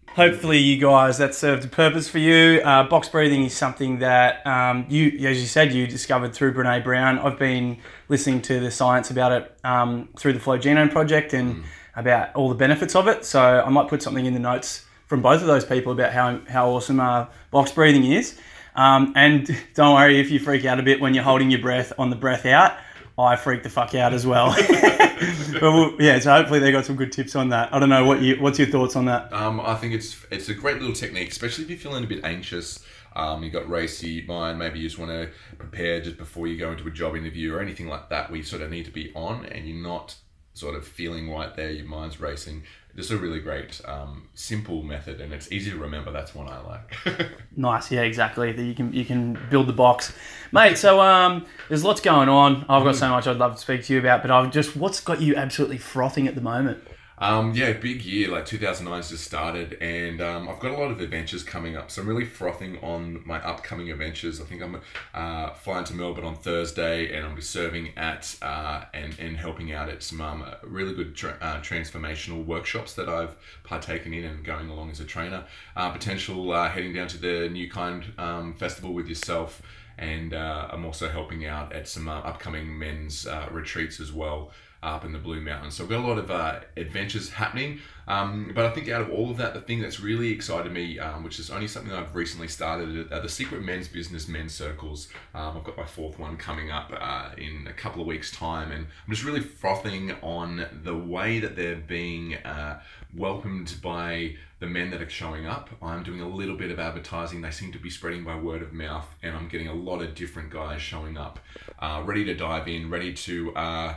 hopefully, 0.09 0.57
you 0.57 0.77
guys 0.77 1.17
that 1.19 1.33
served 1.33 1.63
a 1.63 1.69
purpose 1.69 2.09
for 2.09 2.19
you. 2.19 2.59
Uh, 2.61 2.83
box 2.83 3.07
breathing 3.07 3.45
is 3.45 3.55
something 3.55 3.99
that 3.99 4.45
um, 4.45 4.85
you, 4.89 5.07
as 5.27 5.39
you 5.39 5.47
said, 5.47 5.73
you 5.73 5.87
discovered 5.87 6.33
through 6.33 6.53
Brene 6.53 6.83
Brown. 6.83 7.19
I've 7.19 7.39
been 7.39 7.77
listening 8.09 8.41
to 8.43 8.59
the 8.59 8.69
science 8.69 9.09
about 9.09 9.31
it 9.31 9.57
um, 9.63 10.09
through 10.17 10.33
the 10.33 10.39
Flow 10.39 10.57
Genome 10.57 10.91
Project 10.91 11.33
and 11.33 11.55
mm. 11.55 11.63
about 11.95 12.35
all 12.35 12.49
the 12.49 12.55
benefits 12.55 12.93
of 12.93 13.07
it. 13.07 13.23
So 13.23 13.41
I 13.41 13.69
might 13.69 13.87
put 13.87 14.03
something 14.03 14.25
in 14.25 14.33
the 14.33 14.39
notes 14.39 14.85
from 15.07 15.21
both 15.21 15.39
of 15.39 15.47
those 15.47 15.63
people 15.63 15.93
about 15.93 16.11
how 16.11 16.41
how 16.49 16.69
awesome 16.71 16.99
uh, 16.99 17.27
box 17.51 17.71
breathing 17.71 18.03
is. 18.03 18.37
Um, 18.75 19.13
and 19.15 19.49
don't 19.75 19.95
worry 19.95 20.19
if 20.19 20.29
you 20.29 20.39
freak 20.39 20.65
out 20.65 20.77
a 20.77 20.83
bit 20.83 20.99
when 20.99 21.13
you're 21.13 21.23
holding 21.23 21.51
your 21.51 21.61
breath 21.61 21.93
on 21.97 22.09
the 22.09 22.17
breath 22.17 22.45
out. 22.45 22.77
I 23.17 23.35
freaked 23.35 23.63
the 23.63 23.69
fuck 23.69 23.93
out 23.95 24.13
as 24.13 24.25
well. 24.25 24.55
but 24.69 25.61
we'll, 25.61 26.01
yeah, 26.01 26.19
so 26.19 26.31
hopefully 26.31 26.59
they 26.59 26.71
got 26.71 26.85
some 26.85 26.95
good 26.95 27.11
tips 27.11 27.35
on 27.35 27.49
that. 27.49 27.73
I 27.73 27.79
don't 27.79 27.89
know 27.89 28.05
what 28.05 28.21
you 28.21 28.35
what's 28.41 28.57
your 28.57 28.67
thoughts 28.67 28.95
on 28.95 29.05
that. 29.05 29.31
Um, 29.31 29.59
I 29.59 29.75
think 29.75 29.93
it's 29.93 30.25
it's 30.31 30.49
a 30.49 30.53
great 30.53 30.79
little 30.79 30.95
technique, 30.95 31.31
especially 31.31 31.65
if 31.65 31.69
you're 31.69 31.79
feeling 31.79 32.03
a 32.03 32.07
bit 32.07 32.23
anxious. 32.23 32.83
Um, 33.15 33.43
you 33.43 33.51
got 33.51 33.69
racy 33.69 34.23
mind, 34.27 34.57
maybe 34.57 34.79
you 34.79 34.87
just 34.87 34.97
want 34.97 35.11
to 35.11 35.29
prepare 35.59 36.01
just 36.01 36.17
before 36.17 36.47
you 36.47 36.57
go 36.57 36.71
into 36.71 36.87
a 36.87 36.91
job 36.91 37.15
interview 37.15 37.53
or 37.53 37.59
anything 37.59 37.87
like 37.87 38.09
that. 38.09 38.31
We 38.31 38.41
sort 38.41 38.63
of 38.63 38.71
need 38.71 38.85
to 38.85 38.91
be 38.91 39.11
on, 39.13 39.45
and 39.45 39.67
you're 39.67 39.83
not 39.83 40.15
sort 40.55 40.75
of 40.75 40.87
feeling 40.87 41.29
right 41.29 41.55
there, 41.55 41.69
your 41.69 41.85
mind's 41.85 42.19
racing. 42.19 42.63
Just 42.95 43.09
a 43.09 43.17
really 43.17 43.39
great, 43.39 43.81
um, 43.85 44.29
simple 44.35 44.83
method, 44.83 45.19
and 45.19 45.33
it's 45.33 45.51
easy 45.51 45.71
to 45.71 45.77
remember. 45.77 46.11
That's 46.11 46.35
one 46.35 46.47
I 46.47 46.59
like. 46.61 47.29
nice, 47.55 47.91
yeah, 47.91 48.01
exactly. 48.01 48.55
You 48.61 48.75
can 48.75 48.93
you 48.93 49.03
can 49.03 49.39
build 49.49 49.67
the 49.67 49.73
box, 49.73 50.13
mate. 50.51 50.77
So 50.77 51.01
um, 51.01 51.47
there's 51.69 51.83
lots 51.83 52.01
going 52.01 52.29
on. 52.29 52.65
I've 52.69 52.83
got 52.83 52.95
so 52.95 53.09
much 53.09 53.25
I'd 53.25 53.37
love 53.37 53.55
to 53.55 53.59
speak 53.59 53.83
to 53.85 53.93
you 53.93 53.99
about, 53.99 54.21
but 54.21 54.29
I've 54.29 54.51
just 54.51 54.75
what's 54.75 54.99
got 54.99 55.21
you 55.21 55.35
absolutely 55.35 55.79
frothing 55.79 56.27
at 56.27 56.35
the 56.35 56.41
moment? 56.41 56.83
Um, 57.17 57.53
yeah, 57.53 57.73
big 57.73 58.03
year. 58.03 58.29
Like 58.29 58.45
2009's 58.45 59.09
just 59.09 59.23
started, 59.23 59.77
and 59.81 60.21
um, 60.21 60.49
I've 60.49 60.59
got 60.59 60.71
a 60.71 60.77
lot 60.77 60.91
of 60.91 60.99
adventures 60.99 61.43
coming 61.43 61.75
up. 61.75 61.91
So 61.91 62.01
I'm 62.01 62.07
really 62.07 62.25
frothing 62.25 62.79
on 62.79 63.21
my 63.25 63.41
upcoming 63.41 63.91
adventures. 63.91 64.41
I 64.41 64.45
think 64.45 64.61
I'm 64.61 64.81
uh, 65.13 65.51
flying 65.53 65.85
to 65.85 65.93
Melbourne 65.93 66.25
on 66.25 66.35
Thursday, 66.35 67.15
and 67.15 67.25
I'll 67.25 67.35
be 67.35 67.41
serving 67.41 67.97
at 67.97 68.35
uh, 68.41 68.85
and 68.93 69.17
and 69.19 69.37
helping 69.37 69.71
out 69.71 69.89
at 69.89 70.01
some 70.01 70.21
um, 70.21 70.45
really 70.63 70.93
good 70.93 71.15
tra- 71.15 71.37
uh, 71.39 71.59
transformational 71.61 72.45
workshops 72.45 72.93
that 72.95 73.07
I've 73.07 73.35
partaken 73.63 74.13
in 74.13 74.25
and 74.25 74.43
going 74.43 74.69
along 74.69 74.91
as 74.91 74.99
a 74.99 75.05
trainer. 75.05 75.45
Uh, 75.75 75.91
potential 75.91 76.51
uh, 76.51 76.69
heading 76.69 76.93
down 76.93 77.07
to 77.09 77.17
the 77.17 77.49
New 77.49 77.69
Kind 77.69 78.05
um, 78.17 78.53
Festival 78.53 78.93
with 78.93 79.07
yourself 79.07 79.61
and 79.97 80.33
uh, 80.33 80.69
I'm 80.71 80.85
also 80.85 81.07
helping 81.07 81.45
out 81.45 81.71
at 81.71 81.87
some 81.87 82.07
uh, 82.07 82.19
upcoming 82.19 82.77
men's 82.77 83.27
uh, 83.27 83.47
retreats 83.51 83.99
as 83.99 84.11
well 84.11 84.51
up 84.83 85.05
in 85.05 85.13
the 85.13 85.19
Blue 85.19 85.41
Mountains. 85.41 85.75
So 85.75 85.83
I've 85.83 85.89
got 85.89 86.03
a 86.03 86.07
lot 86.07 86.17
of 86.17 86.29
uh, 86.29 86.59
adventures 86.77 87.29
happening. 87.29 87.79
Um, 88.07 88.51
but 88.53 88.65
I 88.65 88.71
think 88.71 88.89
out 88.89 89.01
of 89.01 89.09
all 89.09 89.31
of 89.31 89.37
that, 89.37 89.53
the 89.53 89.61
thing 89.61 89.79
that's 89.79 89.99
really 89.99 90.31
excited 90.31 90.71
me, 90.71 90.99
um, 90.99 91.23
which 91.23 91.39
is 91.39 91.49
only 91.49 91.67
something 91.67 91.93
I've 91.93 92.13
recently 92.13 92.49
started, 92.49 93.11
are 93.11 93.21
the 93.21 93.29
Secret 93.29 93.63
Men's 93.63 93.87
Business 93.87 94.27
Men's 94.27 94.53
Circles. 94.53 95.07
Um, 95.33 95.57
I've 95.57 95.63
got 95.63 95.77
my 95.77 95.85
fourth 95.85 96.19
one 96.19 96.35
coming 96.35 96.69
up 96.69 96.91
uh, 96.93 97.29
in 97.37 97.65
a 97.67 97.73
couple 97.73 98.01
of 98.01 98.07
weeks' 98.07 98.31
time, 98.31 98.71
and 98.71 98.85
I'm 98.85 99.13
just 99.13 99.23
really 99.23 99.39
frothing 99.39 100.11
on 100.21 100.65
the 100.83 100.95
way 100.95 101.39
that 101.39 101.55
they're 101.55 101.77
being 101.77 102.35
uh, 102.35 102.81
welcomed 103.15 103.75
by 103.81 104.35
the 104.59 104.67
men 104.67 104.91
that 104.91 105.01
are 105.01 105.09
showing 105.09 105.45
up. 105.45 105.69
I'm 105.81 106.03
doing 106.03 106.21
a 106.21 106.27
little 106.27 106.57
bit 106.57 106.71
of 106.71 106.79
advertising. 106.79 107.41
They 107.41 107.51
seem 107.51 107.71
to 107.71 107.79
be 107.79 107.89
spreading 107.89 108.23
by 108.23 108.37
word 108.37 108.61
of 108.61 108.73
mouth, 108.73 109.07
and 109.21 109.35
I'm 109.35 109.47
getting 109.47 109.67
a 109.67 109.73
lot 109.73 110.01
of 110.01 110.13
different 110.15 110.49
guys 110.49 110.81
showing 110.81 111.17
up, 111.17 111.39
uh, 111.79 112.01
ready 112.05 112.25
to 112.25 112.33
dive 112.33 112.67
in, 112.67 112.89
ready 112.89 113.13
to 113.13 113.55
uh, 113.55 113.95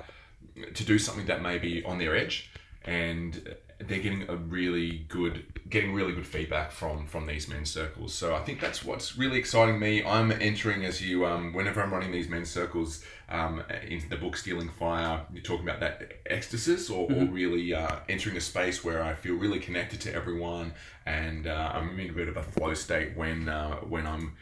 to 0.75 0.85
do 0.85 0.99
something 0.99 1.27
that 1.27 1.43
may 1.43 1.59
be 1.59 1.85
on 1.85 1.99
their 1.99 2.17
edge, 2.17 2.51
and 2.85 3.57
they're 3.79 3.99
getting 3.99 4.29
a 4.29 4.37
really 4.37 5.05
good 5.09 5.45
getting 5.69 5.93
really 5.93 6.15
good 6.15 6.27
feedback 6.27 6.71
from 6.71 7.07
from 7.07 7.27
these 7.27 7.47
men's 7.49 7.71
circles 7.71 8.15
so 8.15 8.35
i 8.35 8.39
think 8.41 8.59
that's 8.61 8.83
what's 8.85 9.19
really 9.19 9.39
exciting 9.39 9.79
me 9.79 10.03
i'm 10.05 10.33
entering 10.33 10.85
as 10.85 11.03
you 11.03 11.27
um, 11.27 11.53
whenever 11.53 11.83
i'm 11.83 11.93
running 11.93 12.11
these 12.11 12.29
men's 12.29 12.51
circles 12.51 13.05
um, 13.29 13.63
into 13.87 14.09
the 14.09 14.17
book 14.17 14.37
stealing 14.37 14.71
fire 14.71 15.21
you're 15.33 15.43
talking 15.43 15.69
about 15.69 15.81
that 15.81 16.25
ecstasis 16.25 16.91
or, 16.91 17.09
mm-hmm. 17.09 17.29
or 17.29 17.33
really 17.33 17.75
uh, 17.75 17.97
entering 18.09 18.37
a 18.37 18.41
space 18.41 18.83
where 18.83 19.03
i 19.03 19.13
feel 19.13 19.35
really 19.35 19.59
connected 19.59 20.01
to 20.01 20.15
everyone 20.15 20.73
and 21.05 21.47
uh, 21.47 21.73
i'm 21.75 21.99
in 22.01 22.11
a 22.11 22.15
bit 22.15 22.29
of 22.29 22.37
a 22.37 22.43
flow 22.43 22.73
state 22.73 23.15
when 23.17 23.49
uh, 23.49 23.77
when 23.77 24.07
i'm 24.07 24.37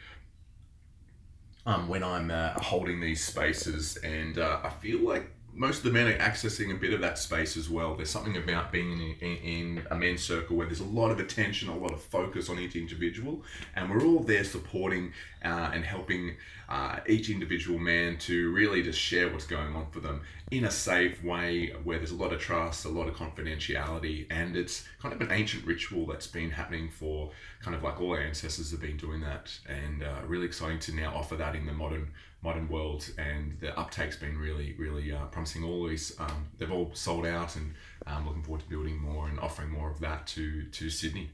um, 1.67 1.87
when 1.87 2.03
I'm 2.03 2.29
uh, 2.29 2.51
holding 2.59 3.01
these 3.01 3.25
spaces, 3.25 3.97
and 3.97 4.37
uh, 4.37 4.59
I 4.63 4.69
feel 4.69 4.99
like 4.99 5.31
most 5.55 5.77
of 5.77 5.83
the 5.83 5.91
men 5.91 6.07
are 6.07 6.17
accessing 6.17 6.71
a 6.71 6.75
bit 6.75 6.93
of 6.93 6.99
that 6.99 7.17
space 7.17 7.55
as 7.55 7.69
well. 7.69 7.95
There's 7.95 8.09
something 8.09 8.35
about 8.35 8.73
being 8.73 8.91
in, 8.91 9.15
in, 9.21 9.37
in, 9.37 9.87
a 9.89 9.95
men's 9.95 10.21
circle 10.21 10.57
where 10.57 10.67
there's 10.67 10.81
a 10.81 10.83
lot 10.83 11.11
of 11.11 11.19
attention, 11.19 11.69
a 11.69 11.77
lot 11.77 11.93
of 11.93 12.01
focus 12.01 12.49
on 12.49 12.59
each 12.59 12.75
individual, 12.75 13.41
and 13.75 13.89
we're 13.89 14.03
all 14.03 14.19
there 14.19 14.43
supporting 14.43 15.13
uh, 15.43 15.71
and 15.73 15.85
helping 15.85 16.35
uh, 16.67 16.99
each 17.07 17.29
individual 17.29 17.79
man 17.79 18.17
to 18.17 18.51
really 18.51 18.83
just 18.83 18.99
share 18.99 19.31
what's 19.31 19.47
going 19.47 19.75
on 19.75 19.89
for 19.91 20.01
them 20.01 20.21
in 20.51 20.65
a 20.65 20.71
safe 20.71 21.23
way 21.23 21.73
where 21.83 21.99
there's 21.99 22.11
a 22.11 22.15
lot 22.15 22.33
of 22.33 22.39
trust, 22.39 22.83
a 22.83 22.89
lot 22.89 23.07
of 23.07 23.15
confidentiality, 23.15 24.27
and 24.29 24.57
it's 24.57 24.85
kind 25.01 25.13
of 25.13 25.21
an 25.21 25.31
ancient 25.31 25.65
ritual 25.65 26.05
that's 26.05 26.27
been 26.27 26.49
happening 26.49 26.89
for 26.89 27.31
kind 27.61 27.75
of 27.75 27.81
like 27.81 28.01
all 28.01 28.11
our 28.11 28.19
ancestors 28.19 28.71
have 28.71 28.81
been 28.81 28.97
doing 28.97 29.21
that, 29.21 29.57
and 29.67 30.03
uh, 30.03 30.19
really 30.27 30.45
exciting 30.45 30.79
to 30.79 30.93
now 30.93 31.13
offer 31.15 31.35
that 31.35 31.55
in 31.55 31.65
the 31.65 31.73
modern 31.73 32.11
modern 32.41 32.69
world, 32.69 33.09
and 33.17 33.57
the 33.59 33.77
uptake's 33.77 34.17
been 34.17 34.37
really, 34.37 34.75
really 34.77 35.11
uh, 35.11 35.25
promising. 35.25 35.63
All 35.63 35.87
these, 35.87 36.15
um, 36.19 36.47
they've 36.57 36.71
all 36.71 36.91
sold 36.93 37.25
out, 37.25 37.55
and 37.55 37.73
I'm 38.05 38.17
um, 38.17 38.27
looking 38.27 38.43
forward 38.43 38.61
to 38.61 38.69
building 38.69 38.97
more 38.97 39.27
and 39.27 39.39
offering 39.39 39.69
more 39.69 39.89
of 39.89 39.99
that 39.99 40.27
to 40.27 40.63
to 40.63 40.89
Sydney. 40.89 41.31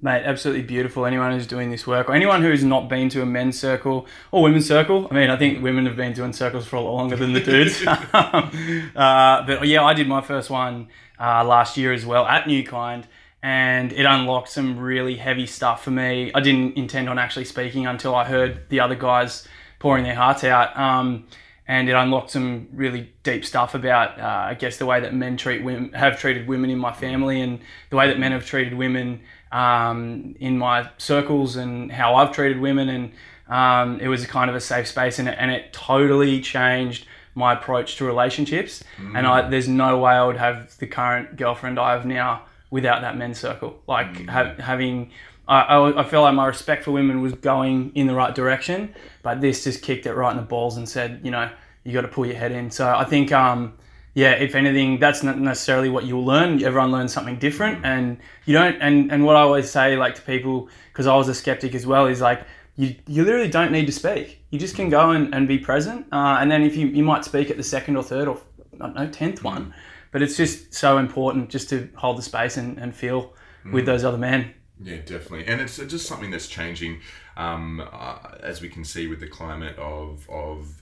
Mate, 0.00 0.22
absolutely 0.24 0.62
beautiful. 0.62 1.06
Anyone 1.06 1.32
who's 1.32 1.46
doing 1.46 1.70
this 1.70 1.84
work, 1.84 2.08
or 2.08 2.14
anyone 2.14 2.40
who's 2.40 2.62
not 2.62 2.88
been 2.88 3.08
to 3.08 3.22
a 3.22 3.26
men's 3.26 3.58
circle 3.58 4.06
or 4.30 4.44
women's 4.44 4.66
circle. 4.66 5.08
I 5.10 5.14
mean, 5.14 5.28
I 5.28 5.36
think 5.36 5.60
women 5.60 5.86
have 5.86 5.96
been 5.96 6.12
doing 6.12 6.32
circles 6.32 6.66
for 6.66 6.76
a 6.76 6.80
lot 6.80 6.92
longer 6.92 7.16
than 7.16 7.32
the 7.32 7.40
dudes. 7.40 7.84
uh, 7.86 9.44
but 9.44 9.66
yeah, 9.66 9.82
I 9.82 9.94
did 9.94 10.06
my 10.06 10.20
first 10.20 10.50
one 10.50 10.88
uh, 11.18 11.44
last 11.44 11.76
year 11.76 11.92
as 11.92 12.06
well 12.06 12.26
at 12.26 12.46
New 12.46 12.62
Kind, 12.62 13.08
and 13.42 13.92
it 13.92 14.06
unlocked 14.06 14.50
some 14.50 14.78
really 14.78 15.16
heavy 15.16 15.46
stuff 15.46 15.82
for 15.82 15.90
me. 15.90 16.30
I 16.32 16.40
didn't 16.40 16.76
intend 16.76 17.08
on 17.08 17.18
actually 17.18 17.46
speaking 17.46 17.86
until 17.86 18.14
I 18.14 18.24
heard 18.24 18.68
the 18.68 18.78
other 18.78 18.94
guys 18.94 19.48
pouring 19.78 20.04
their 20.04 20.14
hearts 20.14 20.44
out. 20.44 20.76
Um, 20.78 21.26
and 21.66 21.88
it 21.88 21.92
unlocked 21.92 22.30
some 22.30 22.68
really 22.72 23.12
deep 23.22 23.44
stuff 23.44 23.74
about, 23.74 24.18
uh, 24.18 24.24
I 24.24 24.54
guess, 24.54 24.78
the 24.78 24.86
way 24.86 25.00
that 25.00 25.14
men 25.14 25.36
treat 25.36 25.62
women, 25.62 25.92
have 25.92 26.18
treated 26.18 26.48
women 26.48 26.70
in 26.70 26.78
my 26.78 26.94
family, 26.94 27.42
and 27.42 27.60
the 27.90 27.96
way 27.96 28.08
that 28.08 28.18
men 28.18 28.32
have 28.32 28.46
treated 28.46 28.72
women 28.72 29.20
um, 29.52 30.34
in 30.40 30.56
my 30.56 30.88
circles, 30.96 31.56
and 31.56 31.92
how 31.92 32.14
I've 32.14 32.32
treated 32.32 32.58
women. 32.60 32.88
And 32.88 33.12
um, 33.48 34.00
it 34.00 34.08
was 34.08 34.24
kind 34.26 34.48
of 34.48 34.56
a 34.56 34.60
safe 34.60 34.88
space, 34.88 35.18
and 35.18 35.28
it, 35.28 35.36
and 35.38 35.50
it 35.50 35.74
totally 35.74 36.40
changed 36.40 37.06
my 37.34 37.52
approach 37.52 37.96
to 37.96 38.04
relationships. 38.06 38.82
Mm. 38.96 39.18
And 39.18 39.26
I, 39.26 39.48
there's 39.48 39.68
no 39.68 39.98
way 39.98 40.12
I 40.12 40.24
would 40.24 40.38
have 40.38 40.76
the 40.78 40.86
current 40.86 41.36
girlfriend 41.36 41.78
I 41.78 41.92
have 41.92 42.06
now 42.06 42.46
without 42.70 43.02
that 43.02 43.16
men's 43.18 43.38
circle. 43.38 43.80
Like 43.86 44.14
mm. 44.14 44.28
ha- 44.30 44.54
having 44.58 45.10
I, 45.48 46.00
I, 46.02 46.04
feel 46.04 46.20
like 46.20 46.34
my 46.34 46.46
respect 46.46 46.84
for 46.84 46.90
women 46.90 47.22
was 47.22 47.32
going 47.32 47.92
in 47.94 48.06
the 48.06 48.14
right 48.14 48.34
direction, 48.34 48.94
but 49.22 49.40
this 49.40 49.64
just 49.64 49.82
kicked 49.82 50.04
it 50.04 50.12
right 50.12 50.30
in 50.30 50.36
the 50.36 50.42
balls 50.42 50.76
and 50.76 50.86
said, 50.86 51.20
you 51.24 51.30
know, 51.30 51.50
you 51.84 51.94
got 51.94 52.02
to 52.02 52.08
pull 52.08 52.26
your 52.26 52.36
head 52.36 52.52
in. 52.52 52.70
So 52.70 52.86
I 52.86 53.04
think, 53.04 53.32
um, 53.32 53.72
yeah, 54.12 54.32
if 54.32 54.54
anything, 54.54 54.98
that's 54.98 55.22
not 55.22 55.38
necessarily 55.38 55.88
what 55.88 56.04
you'll 56.04 56.24
learn. 56.24 56.62
Everyone 56.62 56.90
learns 56.90 57.12
something 57.12 57.38
different, 57.38 57.84
and 57.84 58.18
you 58.44 58.52
don't. 58.52 58.76
And 58.80 59.12
and 59.12 59.24
what 59.24 59.36
I 59.36 59.40
always 59.40 59.70
say, 59.70 59.96
like 59.96 60.16
to 60.16 60.22
people, 60.22 60.68
because 60.92 61.06
I 61.06 61.14
was 61.14 61.28
a 61.28 61.34
skeptic 61.34 61.74
as 61.74 61.86
well, 61.86 62.06
is 62.06 62.20
like 62.20 62.42
you 62.76 62.96
you 63.06 63.24
literally 63.24 63.48
don't 63.48 63.70
need 63.70 63.86
to 63.86 63.92
speak. 63.92 64.42
You 64.50 64.58
just 64.58 64.74
can 64.74 64.88
go 64.88 65.10
and, 65.12 65.32
and 65.34 65.46
be 65.46 65.58
present, 65.58 66.06
uh, 66.10 66.38
and 66.40 66.50
then 66.50 66.62
if 66.62 66.76
you 66.76 66.88
you 66.88 67.04
might 67.04 67.24
speak 67.24 67.48
at 67.48 67.56
the 67.56 67.62
second 67.62 67.96
or 67.96 68.02
third 68.02 68.28
or 68.28 68.40
I 68.74 68.86
don't 68.86 68.96
know 68.96 69.08
tenth 69.08 69.44
one, 69.44 69.72
but 70.10 70.20
it's 70.20 70.36
just 70.36 70.74
so 70.74 70.98
important 70.98 71.48
just 71.48 71.68
to 71.70 71.88
hold 71.94 72.18
the 72.18 72.22
space 72.22 72.56
and, 72.56 72.76
and 72.78 72.94
feel 72.94 73.34
mm. 73.64 73.72
with 73.72 73.86
those 73.86 74.04
other 74.04 74.18
men. 74.18 74.52
Yeah, 74.80 74.98
definitely, 74.98 75.46
and 75.46 75.60
it's 75.60 75.76
just 75.76 76.06
something 76.06 76.30
that's 76.30 76.46
changing, 76.46 77.00
um, 77.36 77.80
uh, 77.92 78.18
as 78.40 78.60
we 78.60 78.68
can 78.68 78.84
see 78.84 79.08
with 79.08 79.18
the 79.20 79.26
climate 79.26 79.76
of 79.76 80.28
of 80.30 80.80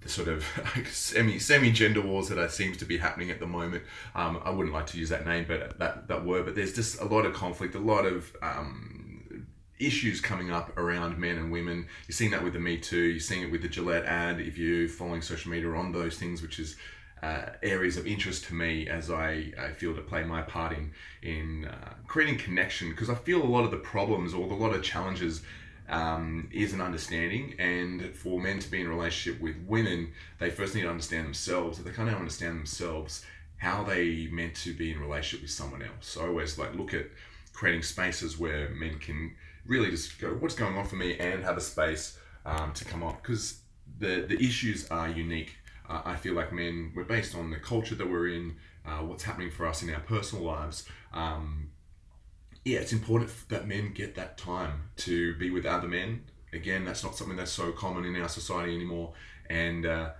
the 0.00 0.08
sort 0.08 0.28
of 0.28 0.44
semi 0.90 1.38
semi 1.38 1.70
gender 1.70 2.00
wars 2.00 2.28
that 2.28 2.50
seems 2.52 2.76
to 2.78 2.84
be 2.84 2.96
happening 2.96 3.30
at 3.30 3.40
the 3.40 3.46
moment. 3.46 3.84
Um, 4.14 4.40
I 4.44 4.50
wouldn't 4.50 4.74
like 4.74 4.86
to 4.88 4.98
use 4.98 5.10
that 5.10 5.26
name, 5.26 5.44
but 5.46 5.78
that 5.78 6.08
that 6.08 6.24
word. 6.24 6.46
But 6.46 6.54
there's 6.54 6.74
just 6.74 7.00
a 7.00 7.04
lot 7.04 7.26
of 7.26 7.34
conflict, 7.34 7.74
a 7.74 7.78
lot 7.78 8.06
of 8.06 8.34
um, 8.40 9.46
issues 9.78 10.20
coming 10.20 10.50
up 10.50 10.76
around 10.78 11.18
men 11.18 11.36
and 11.36 11.52
women. 11.52 11.86
You're 12.08 12.14
seeing 12.14 12.30
that 12.30 12.42
with 12.42 12.54
the 12.54 12.60
Me 12.60 12.78
Too. 12.78 13.02
You're 13.02 13.20
seeing 13.20 13.42
it 13.42 13.50
with 13.50 13.62
the 13.62 13.68
Gillette 13.68 14.04
ad. 14.04 14.40
If 14.40 14.56
you're 14.56 14.88
following 14.88 15.22
social 15.22 15.50
media 15.50 15.70
on 15.72 15.92
those 15.92 16.18
things, 16.18 16.40
which 16.40 16.58
is 16.58 16.76
uh, 17.22 17.46
areas 17.62 17.96
of 17.96 18.06
interest 18.06 18.44
to 18.44 18.54
me 18.54 18.88
as 18.88 19.10
I, 19.10 19.52
I 19.58 19.70
feel 19.70 19.94
to 19.94 20.02
play 20.02 20.22
my 20.24 20.42
part 20.42 20.72
in 20.76 20.92
in 21.22 21.66
uh, 21.66 21.94
creating 22.06 22.38
connection 22.38 22.90
because 22.90 23.08
I 23.08 23.14
feel 23.14 23.42
a 23.42 23.44
lot 23.44 23.64
of 23.64 23.70
the 23.70 23.78
problems 23.78 24.34
or 24.34 24.50
a 24.50 24.54
lot 24.54 24.74
of 24.74 24.82
challenges 24.82 25.42
um, 25.88 26.48
is 26.52 26.72
an 26.72 26.80
understanding. 26.80 27.54
And 27.58 28.14
for 28.14 28.40
men 28.40 28.58
to 28.58 28.70
be 28.70 28.80
in 28.80 28.88
relationship 28.88 29.40
with 29.40 29.56
women 29.66 30.12
they 30.38 30.50
first 30.50 30.74
need 30.74 30.82
to 30.82 30.90
understand 30.90 31.26
themselves. 31.26 31.78
If 31.78 31.84
they 31.84 31.92
can't 31.92 32.10
understand 32.10 32.58
themselves 32.58 33.24
how 33.58 33.82
they 33.82 34.28
meant 34.30 34.54
to 34.54 34.74
be 34.74 34.90
in 34.90 35.00
relationship 35.00 35.42
with 35.42 35.50
someone 35.50 35.82
else? 35.82 36.06
So 36.08 36.24
I 36.24 36.28
always 36.28 36.58
like 36.58 36.74
look 36.74 36.92
at 36.92 37.06
creating 37.54 37.82
spaces 37.82 38.38
where 38.38 38.68
men 38.70 38.98
can 38.98 39.34
really 39.64 39.90
just 39.90 40.18
go 40.20 40.28
what's 40.28 40.54
going 40.54 40.76
on 40.76 40.84
for 40.84 40.96
me? 40.96 41.16
and 41.18 41.42
have 41.42 41.56
a 41.56 41.62
space 41.62 42.18
um, 42.44 42.72
to 42.74 42.84
come 42.84 43.02
up 43.02 43.22
because 43.22 43.60
the 43.98 44.26
the 44.28 44.36
issues 44.42 44.86
are 44.90 45.08
unique 45.08 45.56
uh, 45.88 46.02
I 46.04 46.16
feel 46.16 46.34
like 46.34 46.52
men, 46.52 46.92
we're 46.94 47.04
based 47.04 47.34
on 47.34 47.50
the 47.50 47.58
culture 47.58 47.94
that 47.94 48.08
we're 48.08 48.28
in, 48.28 48.56
uh, 48.86 48.98
what's 48.98 49.24
happening 49.24 49.50
for 49.50 49.66
us 49.66 49.82
in 49.82 49.90
our 49.90 50.00
personal 50.00 50.44
lives. 50.44 50.88
Um, 51.12 51.70
yeah, 52.64 52.80
it's 52.80 52.92
important 52.92 53.30
that 53.48 53.68
men 53.68 53.92
get 53.94 54.14
that 54.16 54.38
time 54.38 54.90
to 54.98 55.34
be 55.36 55.50
with 55.50 55.66
other 55.66 55.88
men. 55.88 56.24
Again, 56.52 56.84
that's 56.84 57.04
not 57.04 57.14
something 57.14 57.36
that's 57.36 57.52
so 57.52 57.72
common 57.72 58.04
in 58.04 58.20
our 58.20 58.28
society 58.28 58.74
anymore. 58.74 59.12
And 59.48 59.86
uh, 59.86 60.10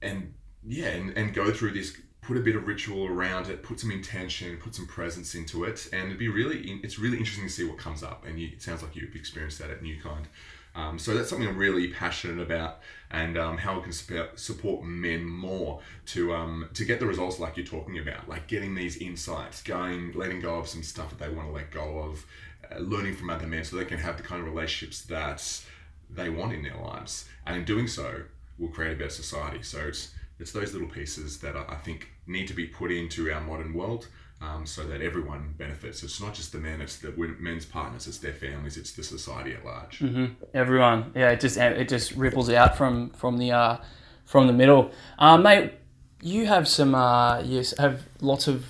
and 0.00 0.34
yeah, 0.66 0.88
and, 0.88 1.16
and 1.16 1.34
go 1.34 1.52
through 1.52 1.72
this, 1.72 1.96
put 2.20 2.36
a 2.36 2.40
bit 2.40 2.56
of 2.56 2.66
ritual 2.66 3.06
around 3.06 3.48
it, 3.48 3.62
put 3.62 3.80
some 3.80 3.90
intention, 3.90 4.56
put 4.56 4.74
some 4.74 4.86
presence 4.86 5.34
into 5.34 5.64
it, 5.64 5.88
and 5.92 6.06
it'd 6.06 6.18
be 6.18 6.28
really, 6.28 6.80
it's 6.82 6.98
really 6.98 7.18
interesting 7.18 7.46
to 7.46 7.52
see 7.52 7.64
what 7.64 7.78
comes 7.78 8.02
up. 8.02 8.24
And 8.26 8.40
you, 8.40 8.48
it 8.52 8.62
sounds 8.62 8.82
like 8.82 8.96
you've 8.96 9.14
experienced 9.14 9.58
that 9.58 9.70
at 9.70 9.82
New 9.82 10.00
Kind. 10.00 10.28
Um, 10.74 10.98
so 10.98 11.14
that's 11.14 11.28
something 11.28 11.46
I'm 11.46 11.58
really 11.58 11.88
passionate 11.88 12.40
about, 12.40 12.80
and 13.10 13.36
um, 13.36 13.58
how 13.58 13.78
I 13.78 13.82
can 13.82 13.92
sp- 13.92 14.32
support 14.36 14.84
men 14.84 15.24
more 15.24 15.80
to 16.06 16.34
um, 16.34 16.68
to 16.74 16.84
get 16.84 16.98
the 16.98 17.06
results 17.06 17.38
like 17.38 17.56
you're 17.56 17.66
talking 17.66 17.98
about, 17.98 18.28
like 18.28 18.46
getting 18.46 18.74
these 18.74 18.96
insights, 18.96 19.62
going, 19.62 20.12
letting 20.12 20.40
go 20.40 20.56
of 20.56 20.68
some 20.68 20.82
stuff 20.82 21.10
that 21.10 21.18
they 21.18 21.28
want 21.28 21.48
to 21.48 21.52
let 21.52 21.70
go 21.70 21.98
of, 21.98 22.24
uh, 22.70 22.78
learning 22.78 23.14
from 23.14 23.28
other 23.28 23.46
men, 23.46 23.64
so 23.64 23.76
they 23.76 23.84
can 23.84 23.98
have 23.98 24.16
the 24.16 24.22
kind 24.22 24.40
of 24.40 24.46
relationships 24.46 25.02
that 25.02 25.62
they 26.08 26.30
want 26.30 26.52
in 26.54 26.62
their 26.62 26.76
lives, 26.76 27.28
and 27.46 27.56
in 27.56 27.64
doing 27.64 27.86
so, 27.86 28.22
we'll 28.58 28.70
create 28.70 28.92
a 28.92 28.96
better 28.96 29.10
society. 29.10 29.62
So 29.62 29.78
it's 29.80 30.14
it's 30.38 30.52
those 30.52 30.72
little 30.72 30.88
pieces 30.88 31.38
that 31.40 31.54
I 31.54 31.76
think 31.84 32.08
need 32.26 32.48
to 32.48 32.54
be 32.54 32.66
put 32.66 32.90
into 32.90 33.30
our 33.30 33.40
modern 33.40 33.74
world 33.74 34.08
um, 34.42 34.66
so 34.66 34.84
that 34.84 35.00
everyone 35.00 35.54
benefits. 35.56 36.02
It's 36.02 36.20
not 36.20 36.34
just 36.34 36.52
the 36.52 36.58
men; 36.58 36.80
it's 36.80 36.98
the 36.98 37.12
men's 37.38 37.64
partners, 37.64 38.06
it's 38.06 38.18
their 38.18 38.32
families, 38.32 38.76
it's 38.76 38.92
the 38.92 39.02
society 39.02 39.54
at 39.54 39.64
large. 39.64 40.00
Mm-hmm. 40.00 40.44
Everyone, 40.52 41.12
yeah, 41.14 41.30
it 41.30 41.40
just 41.40 41.56
it 41.56 41.88
just 41.88 42.12
ripples 42.12 42.50
out 42.50 42.76
from 42.76 43.10
from 43.10 43.38
the 43.38 43.52
uh, 43.52 43.76
from 44.24 44.46
the 44.46 44.52
middle, 44.52 44.90
uh, 45.18 45.36
mate. 45.36 45.74
You 46.20 46.46
have 46.46 46.68
some 46.68 46.94
uh, 46.94 47.40
yes, 47.40 47.74
have 47.78 48.02
lots 48.20 48.48
of 48.48 48.64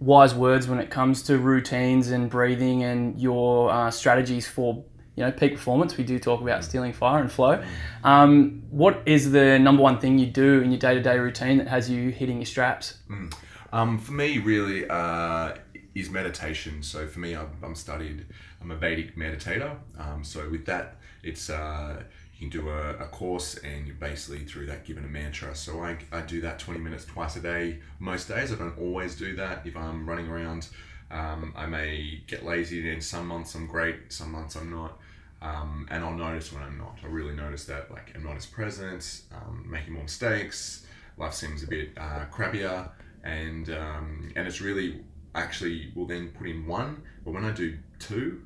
wise 0.00 0.34
words 0.34 0.68
when 0.68 0.78
it 0.78 0.90
comes 0.90 1.22
to 1.22 1.38
routines 1.38 2.10
and 2.10 2.28
breathing 2.28 2.82
and 2.82 3.18
your 3.18 3.70
uh, 3.70 3.90
strategies 3.90 4.46
for 4.46 4.84
you 5.16 5.24
know 5.24 5.32
peak 5.32 5.54
performance. 5.54 5.96
We 5.96 6.04
do 6.04 6.18
talk 6.18 6.42
about 6.42 6.60
mm. 6.60 6.64
stealing 6.64 6.92
fire 6.92 7.20
and 7.20 7.32
flow. 7.32 7.62
Um, 8.02 8.62
what 8.70 9.02
is 9.06 9.32
the 9.32 9.58
number 9.58 9.82
one 9.82 9.98
thing 9.98 10.18
you 10.18 10.26
do 10.26 10.60
in 10.60 10.70
your 10.70 10.78
day 10.78 10.94
to 10.94 11.02
day 11.02 11.18
routine 11.18 11.58
that 11.58 11.68
has 11.68 11.88
you 11.88 12.10
hitting 12.10 12.38
your 12.38 12.46
straps? 12.46 12.98
Mm. 13.10 13.32
Um, 13.74 13.98
for 13.98 14.12
me, 14.12 14.38
really, 14.38 14.88
uh, 14.88 15.54
is 15.96 16.08
meditation. 16.08 16.80
So 16.84 17.08
for 17.08 17.18
me, 17.18 17.34
I'm, 17.34 17.50
I'm 17.60 17.74
studied. 17.74 18.24
I'm 18.62 18.70
a 18.70 18.76
Vedic 18.76 19.16
meditator. 19.16 19.76
Um, 19.98 20.22
so 20.22 20.48
with 20.48 20.64
that, 20.66 20.98
it's 21.24 21.50
uh, 21.50 22.00
you 22.38 22.48
can 22.48 22.60
do 22.60 22.68
a, 22.68 22.90
a 22.90 23.06
course, 23.06 23.56
and 23.56 23.84
you're 23.84 23.96
basically 23.96 24.44
through 24.44 24.66
that 24.66 24.84
given 24.84 25.04
a 25.04 25.08
mantra. 25.08 25.56
So 25.56 25.82
I, 25.82 25.98
I 26.12 26.20
do 26.20 26.40
that 26.42 26.60
20 26.60 26.78
minutes 26.78 27.04
twice 27.04 27.34
a 27.34 27.40
day. 27.40 27.80
Most 27.98 28.28
days, 28.28 28.52
I 28.52 28.54
don't 28.54 28.78
always 28.78 29.16
do 29.16 29.34
that. 29.34 29.66
If 29.66 29.76
I'm 29.76 30.08
running 30.08 30.28
around, 30.28 30.68
um, 31.10 31.52
I 31.56 31.66
may 31.66 32.22
get 32.28 32.44
lazy. 32.44 32.88
And 32.88 33.02
some 33.02 33.26
months 33.26 33.56
I'm 33.56 33.66
great. 33.66 34.12
Some 34.12 34.30
months 34.30 34.54
I'm 34.54 34.70
not. 34.70 35.00
Um, 35.42 35.88
and 35.90 36.04
I'll 36.04 36.14
notice 36.14 36.52
when 36.52 36.62
I'm 36.62 36.78
not. 36.78 36.98
I 37.02 37.08
really 37.08 37.34
notice 37.34 37.64
that 37.64 37.90
like 37.90 38.12
I'm 38.14 38.22
not 38.22 38.36
as 38.36 38.46
present, 38.46 39.22
um, 39.34 39.66
making 39.68 39.94
more 39.94 40.04
mistakes. 40.04 40.86
Life 41.16 41.34
seems 41.34 41.64
a 41.64 41.66
bit 41.66 41.90
uh, 41.96 42.26
crappier 42.32 42.88
and 43.24 43.70
um, 43.70 44.32
and 44.36 44.46
it's 44.46 44.60
really 44.60 45.00
actually 45.34 45.92
will 45.94 46.06
then 46.06 46.28
put 46.28 46.46
in 46.46 46.66
one, 46.66 47.02
but 47.24 47.32
when 47.32 47.44
I 47.44 47.50
do 47.50 47.76
two, 47.98 48.42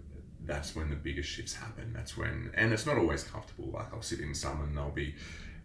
that's 0.47 0.75
when 0.75 0.89
the 0.89 0.97
biggest 0.97 1.29
shifts 1.29 1.55
happen. 1.55 1.93
That's 1.95 2.17
when, 2.17 2.51
and 2.55 2.73
it's 2.73 2.87
not 2.87 2.97
always 2.97 3.23
comfortable. 3.23 3.71
Like 3.73 3.93
I'll 3.93 4.03
sit 4.03 4.21
in 4.21 4.35
some 4.35 4.63
and 4.63 4.77
they'll 4.77 4.91
be 4.91 5.15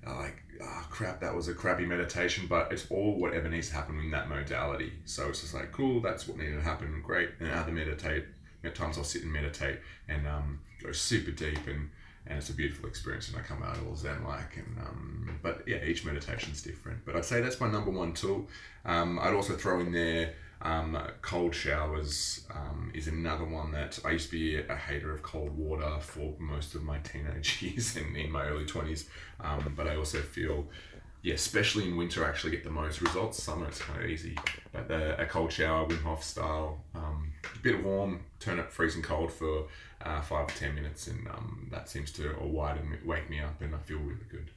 uh, 0.05 0.15
like, 0.15 0.43
oh 0.61 0.85
crap, 0.89 1.21
that 1.21 1.33
was 1.33 1.47
a 1.47 1.53
crappy 1.53 1.85
meditation, 1.85 2.47
but 2.49 2.71
it's 2.71 2.91
all 2.91 3.17
whatever 3.17 3.47
needs 3.47 3.69
to 3.69 3.75
happen 3.75 3.99
in 3.99 4.11
that 4.11 4.27
modality. 4.27 4.91
So 5.05 5.29
it's 5.29 5.41
just 5.41 5.53
like, 5.53 5.71
cool, 5.71 6.01
that's 6.01 6.27
what 6.27 6.37
needed 6.37 6.55
to 6.55 6.61
happen, 6.61 7.01
great. 7.01 7.29
And 7.39 7.49
other 7.51 7.71
meditate, 7.71 8.25
at 8.65 8.75
times 8.75 8.97
I'll 8.97 9.05
sit 9.05 9.23
and 9.23 9.31
meditate 9.31 9.79
and 10.09 10.27
um, 10.27 10.59
go 10.83 10.91
super 10.91 11.31
deep 11.31 11.65
and 11.67 11.89
and 12.27 12.37
it's 12.37 12.49
a 12.49 12.53
beautiful 12.53 12.87
experience 12.87 13.29
and 13.29 13.37
I 13.37 13.41
come 13.41 13.61
out 13.63 13.77
all 13.87 13.95
zen 13.95 14.23
like 14.23 14.57
and 14.57 14.77
um, 14.79 15.39
but 15.41 15.63
yeah 15.67 15.83
each 15.83 16.05
meditation's 16.05 16.61
different. 16.61 17.05
But 17.05 17.15
I'd 17.15 17.25
say 17.25 17.41
that's 17.41 17.59
my 17.59 17.69
number 17.69 17.91
one 17.91 18.13
tool. 18.13 18.47
Um, 18.85 19.19
I'd 19.19 19.33
also 19.33 19.53
throw 19.53 19.79
in 19.79 19.91
there 19.91 20.33
um, 20.61 20.97
cold 21.21 21.53
showers 21.53 22.47
um, 22.53 22.89
is 22.93 23.07
another 23.07 23.43
one 23.43 23.71
that 23.71 23.99
I 24.05 24.11
used 24.11 24.31
to 24.31 24.31
be 24.31 24.57
a 24.57 24.75
hater 24.75 25.11
of 25.11 25.21
cold 25.21 25.57
water 25.57 25.97
for 25.99 26.33
most 26.39 26.73
of 26.73 26.83
my 26.83 26.99
teenage 26.99 27.61
years 27.61 27.97
and 27.97 28.15
in 28.15 28.31
my 28.31 28.45
early 28.45 28.65
20s 28.65 29.05
um, 29.41 29.73
but 29.75 29.87
I 29.87 29.97
also 29.97 30.19
feel 30.21 30.65
yeah, 31.23 31.35
especially 31.35 31.85
in 31.87 31.95
winter, 31.95 32.25
I 32.25 32.27
actually 32.27 32.51
get 32.51 32.65
the 32.65 32.69
most 32.69 33.01
results. 33.01 33.41
Summer, 33.41 33.65
it's 33.65 33.79
kind 33.79 34.03
of 34.03 34.09
easy. 34.09 34.37
But 34.73 34.89
the, 34.89 35.19
a 35.19 35.25
cold 35.25 35.53
shower, 35.53 35.87
Wim 35.87 36.03
Hof 36.03 36.21
style, 36.21 36.83
um, 36.93 37.31
a 37.43 37.59
bit 37.59 37.75
of 37.75 37.85
warm, 37.85 38.19
turn 38.41 38.59
it 38.59 38.69
freezing 38.69 39.01
cold 39.01 39.31
for 39.31 39.67
uh, 40.01 40.21
five 40.21 40.47
to 40.47 40.55
ten 40.57 40.75
minutes, 40.75 41.07
and 41.07 41.25
um, 41.29 41.69
that 41.71 41.87
seems 41.87 42.11
to 42.13 42.33
or 42.33 42.49
widen 42.49 42.97
wake 43.05 43.29
me 43.29 43.39
up, 43.39 43.61
and 43.61 43.73
I 43.73 43.77
feel 43.77 43.99
really 43.99 44.25
good. 44.29 44.51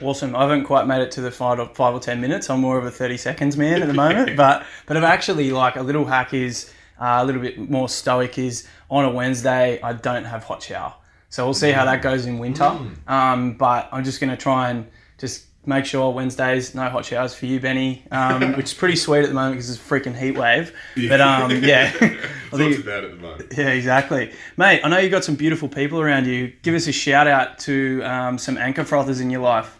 Awesome. 0.00 0.36
I 0.36 0.42
haven't 0.42 0.64
quite 0.64 0.86
made 0.86 1.02
it 1.02 1.10
to 1.12 1.20
the 1.22 1.32
five 1.32 1.58
or, 1.58 1.66
five 1.74 1.92
or 1.92 2.00
ten 2.00 2.20
minutes. 2.20 2.48
I'm 2.48 2.60
more 2.60 2.78
of 2.78 2.84
a 2.84 2.90
thirty 2.92 3.16
seconds 3.16 3.56
man 3.56 3.82
at 3.82 3.88
the 3.88 3.94
moment, 3.94 4.36
but 4.36 4.64
but 4.86 4.96
I've 4.96 5.02
actually 5.02 5.50
like 5.50 5.74
a 5.74 5.82
little 5.82 6.04
hack 6.04 6.32
is 6.34 6.72
uh, 7.00 7.18
a 7.20 7.24
little 7.24 7.42
bit 7.42 7.58
more 7.58 7.88
stoic. 7.88 8.38
Is 8.38 8.68
on 8.88 9.04
a 9.04 9.10
Wednesday 9.10 9.80
I 9.82 9.92
don't 9.92 10.24
have 10.24 10.44
hot 10.44 10.62
shower, 10.62 10.94
so 11.30 11.44
we'll 11.44 11.54
see 11.54 11.72
how 11.72 11.84
that 11.84 12.00
goes 12.00 12.26
in 12.26 12.38
winter. 12.38 12.62
Mm. 12.62 13.10
Um, 13.10 13.52
but 13.54 13.88
I'm 13.90 14.04
just 14.04 14.20
going 14.20 14.30
to 14.30 14.36
try 14.36 14.70
and 14.70 14.86
just 15.18 15.46
make 15.64 15.84
sure 15.84 16.10
Wednesdays 16.10 16.74
no 16.74 16.88
hot 16.88 17.04
showers 17.04 17.34
for 17.34 17.46
you, 17.46 17.60
Benny, 17.60 18.04
um, 18.10 18.52
which 18.56 18.66
is 18.66 18.74
pretty 18.74 18.96
sweet 18.96 19.20
at 19.20 19.28
the 19.28 19.34
moment 19.34 19.56
because 19.56 19.70
it's 19.70 19.80
a 19.80 19.84
freaking 19.84 20.16
heat 20.16 20.36
wave. 20.36 20.74
But 21.08 21.20
um, 21.20 21.50
yeah, 21.64 21.92
I 22.00 22.56
think 22.56 22.78
about 22.80 23.04
at 23.04 23.10
the 23.12 23.16
moment. 23.16 23.52
Yeah, 23.56 23.68
exactly, 23.68 24.32
mate. 24.56 24.80
I 24.84 24.88
know 24.88 24.98
you've 24.98 25.12
got 25.12 25.24
some 25.24 25.36
beautiful 25.36 25.68
people 25.68 26.00
around 26.00 26.26
you. 26.26 26.52
Give 26.62 26.74
us 26.74 26.86
a 26.86 26.92
shout 26.92 27.26
out 27.26 27.58
to 27.60 28.02
um, 28.02 28.38
some 28.38 28.58
anchor 28.58 28.84
frothers 28.84 29.20
in 29.20 29.30
your 29.30 29.42
life. 29.42 29.78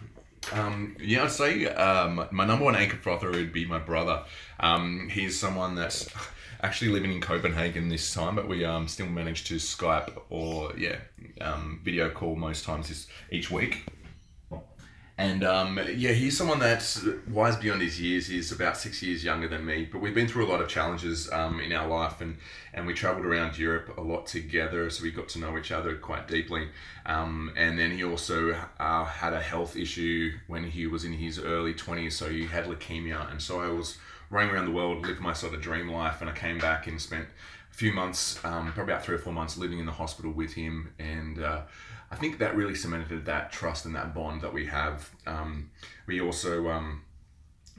Um, 0.51 0.97
yeah, 0.99 1.23
I'd 1.23 1.31
say 1.31 1.67
um, 1.67 2.27
my 2.31 2.45
number 2.45 2.65
one 2.65 2.75
anchor 2.75 2.97
frother 2.97 3.31
would 3.31 3.53
be 3.53 3.65
my 3.65 3.79
brother. 3.79 4.23
Um, 4.59 5.09
he's 5.09 5.39
someone 5.39 5.75
that's 5.75 6.09
actually 6.61 6.91
living 6.91 7.11
in 7.11 7.21
Copenhagen 7.21 7.89
this 7.89 8.13
time, 8.13 8.35
but 8.35 8.47
we 8.47 8.65
um, 8.65 8.87
still 8.87 9.07
manage 9.07 9.45
to 9.45 9.55
Skype 9.55 10.17
or 10.29 10.73
yeah, 10.77 10.97
um, 11.41 11.81
video 11.83 12.09
call 12.09 12.35
most 12.35 12.65
times 12.65 12.89
this, 12.89 13.07
each 13.31 13.49
week. 13.49 13.85
And 15.15 15.43
um, 15.43 15.79
yeah, 15.95 16.11
he's 16.11 16.35
someone 16.35 16.57
that's 16.57 17.05
wise 17.29 17.55
beyond 17.55 17.83
his 17.83 18.01
years. 18.01 18.25
He's 18.25 18.51
about 18.51 18.77
six 18.77 19.03
years 19.03 19.23
younger 19.23 19.47
than 19.47 19.63
me, 19.63 19.87
but 19.91 20.01
we've 20.01 20.15
been 20.15 20.27
through 20.27 20.47
a 20.47 20.49
lot 20.49 20.59
of 20.59 20.67
challenges 20.67 21.31
um, 21.31 21.59
in 21.59 21.71
our 21.71 21.87
life, 21.87 22.19
and 22.19 22.37
and 22.73 22.87
we 22.87 22.95
travelled 22.95 23.23
around 23.23 23.55
Europe 23.55 23.95
a 23.95 24.01
lot 24.01 24.25
together, 24.25 24.89
so 24.89 25.03
we 25.03 25.11
got 25.11 25.29
to 25.29 25.39
know 25.39 25.55
each 25.55 25.71
other 25.71 25.95
quite 25.95 26.27
deeply. 26.27 26.69
Um, 27.05 27.53
and 27.55 27.77
then 27.77 27.91
he 27.91 28.03
also 28.03 28.55
uh, 28.79 29.05
had 29.05 29.33
a 29.33 29.39
health 29.39 29.75
issue 29.75 30.31
when 30.47 30.63
he 30.63 30.87
was 30.87 31.05
in 31.05 31.13
his 31.13 31.37
early 31.37 31.75
twenties, 31.75 32.15
so 32.17 32.27
he 32.27 32.47
had 32.47 32.65
leukemia, 32.65 33.29
and 33.29 33.39
so 33.39 33.61
I 33.61 33.67
was 33.67 33.99
running 34.31 34.49
around 34.49 34.65
the 34.65 34.71
world, 34.71 35.05
living 35.05 35.21
my 35.21 35.33
sort 35.33 35.53
of 35.53 35.61
dream 35.61 35.89
life, 35.89 36.21
and 36.21 36.29
I 36.29 36.33
came 36.33 36.57
back 36.57 36.87
and 36.87 36.99
spent 36.99 37.27
a 37.71 37.75
few 37.75 37.93
months, 37.93 38.43
um, 38.43 38.73
probably 38.73 38.93
about 38.93 39.05
three 39.05 39.15
or 39.15 39.19
four 39.19 39.33
months, 39.33 39.59
living 39.59 39.77
in 39.77 39.85
the 39.85 39.91
hospital 39.91 40.31
with 40.31 40.53
him, 40.53 40.91
and. 40.97 41.37
Uh, 41.37 41.61
I 42.13 42.15
think 42.15 42.37
that 42.37 42.55
really 42.55 42.75
cemented 42.75 43.25
that 43.25 43.51
trust 43.51 43.87
and 43.87 43.95
that 43.95 44.13
bond 44.13 44.43
that 44.43 44.53
we 44.53 44.67
have. 44.67 45.09
Um, 45.25 45.71
we 46.05 46.21
also 46.21 46.69
um, 46.69 47.01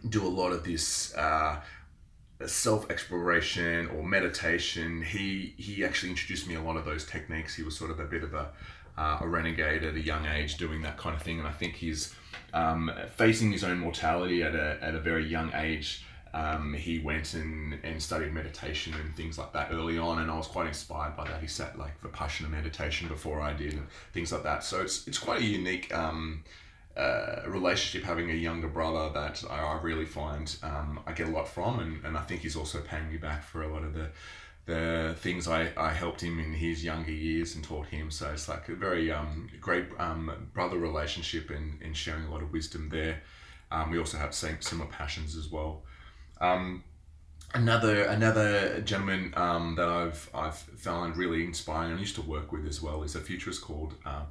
do 0.08 0.26
a 0.26 0.28
lot 0.28 0.50
of 0.50 0.64
this 0.64 1.14
uh, 1.14 1.60
self 2.44 2.90
exploration 2.90 3.86
or 3.90 4.02
meditation. 4.02 5.02
He 5.02 5.54
he 5.56 5.84
actually 5.84 6.10
introduced 6.10 6.48
me 6.48 6.56
a 6.56 6.60
lot 6.60 6.76
of 6.76 6.84
those 6.84 7.06
techniques. 7.06 7.54
He 7.54 7.62
was 7.62 7.78
sort 7.78 7.92
of 7.92 8.00
a 8.00 8.06
bit 8.06 8.24
of 8.24 8.34
a 8.34 8.50
uh, 8.98 9.18
a 9.20 9.28
renegade 9.28 9.84
at 9.84 9.94
a 9.94 10.00
young 10.00 10.26
age 10.26 10.56
doing 10.56 10.82
that 10.82 10.98
kind 10.98 11.14
of 11.14 11.22
thing, 11.22 11.38
and 11.38 11.46
I 11.46 11.52
think 11.52 11.74
he's 11.74 12.12
um, 12.52 12.90
facing 13.14 13.52
his 13.52 13.62
own 13.62 13.78
mortality 13.78 14.42
at 14.42 14.56
a 14.56 14.78
at 14.82 14.96
a 14.96 15.00
very 15.00 15.28
young 15.28 15.52
age 15.54 16.04
um, 16.34 16.74
he 16.74 16.98
went 16.98 17.34
and, 17.34 17.78
and 17.84 18.02
studied 18.02 18.32
meditation 18.32 18.92
and 18.94 19.14
things 19.14 19.38
like 19.38 19.52
that 19.52 19.68
early 19.70 19.96
on, 19.96 20.20
and 20.20 20.28
I 20.28 20.36
was 20.36 20.48
quite 20.48 20.66
inspired 20.66 21.16
by 21.16 21.28
that. 21.28 21.40
He 21.40 21.46
sat 21.46 21.78
like 21.78 22.02
Vipassana 22.02 22.50
meditation 22.50 23.06
before 23.06 23.40
I 23.40 23.52
did, 23.52 23.74
and 23.74 23.86
things 24.12 24.32
like 24.32 24.42
that. 24.42 24.64
So 24.64 24.82
it's 24.82 25.06
it's 25.06 25.18
quite 25.18 25.40
a 25.40 25.44
unique 25.44 25.94
um, 25.94 26.42
uh, 26.96 27.42
relationship 27.46 28.04
having 28.04 28.30
a 28.30 28.34
younger 28.34 28.66
brother 28.66 29.10
that 29.14 29.44
I, 29.48 29.60
I 29.60 29.80
really 29.80 30.06
find 30.06 30.54
um, 30.64 30.98
I 31.06 31.12
get 31.12 31.28
a 31.28 31.30
lot 31.30 31.46
from, 31.46 31.78
and, 31.78 32.04
and 32.04 32.18
I 32.18 32.22
think 32.22 32.40
he's 32.40 32.56
also 32.56 32.80
paying 32.80 33.08
me 33.10 33.16
back 33.16 33.44
for 33.44 33.62
a 33.62 33.72
lot 33.72 33.84
of 33.84 33.94
the 33.94 34.10
the 34.66 35.14
things 35.18 35.46
I, 35.46 35.70
I 35.76 35.90
helped 35.90 36.22
him 36.22 36.40
in 36.40 36.54
his 36.54 36.82
younger 36.82 37.12
years 37.12 37.54
and 37.54 37.62
taught 37.62 37.86
him. 37.86 38.10
So 38.10 38.30
it's 38.32 38.48
like 38.48 38.68
a 38.68 38.74
very 38.74 39.12
um, 39.12 39.48
great 39.60 39.86
um, 39.98 40.48
brother 40.52 40.78
relationship 40.78 41.50
and, 41.50 41.80
and 41.82 41.96
sharing 41.96 42.24
a 42.24 42.30
lot 42.30 42.42
of 42.42 42.50
wisdom 42.50 42.88
there. 42.88 43.20
Um, 43.70 43.90
we 43.90 43.98
also 43.98 44.16
have 44.16 44.34
same 44.34 44.60
similar 44.60 44.88
passions 44.88 45.36
as 45.36 45.50
well. 45.50 45.82
Um, 46.40 46.84
another 47.54 48.02
another 48.04 48.80
gentleman 48.80 49.32
um, 49.36 49.74
that 49.76 49.88
I've 49.88 50.28
I've 50.34 50.56
found 50.56 51.16
really 51.16 51.44
inspiring 51.44 51.92
and 51.92 52.00
used 52.00 52.16
to 52.16 52.22
work 52.22 52.52
with 52.52 52.66
as 52.66 52.82
well 52.82 53.02
is 53.02 53.14
a 53.14 53.20
futurist 53.20 53.62
called 53.62 53.94
uh, 54.04 54.24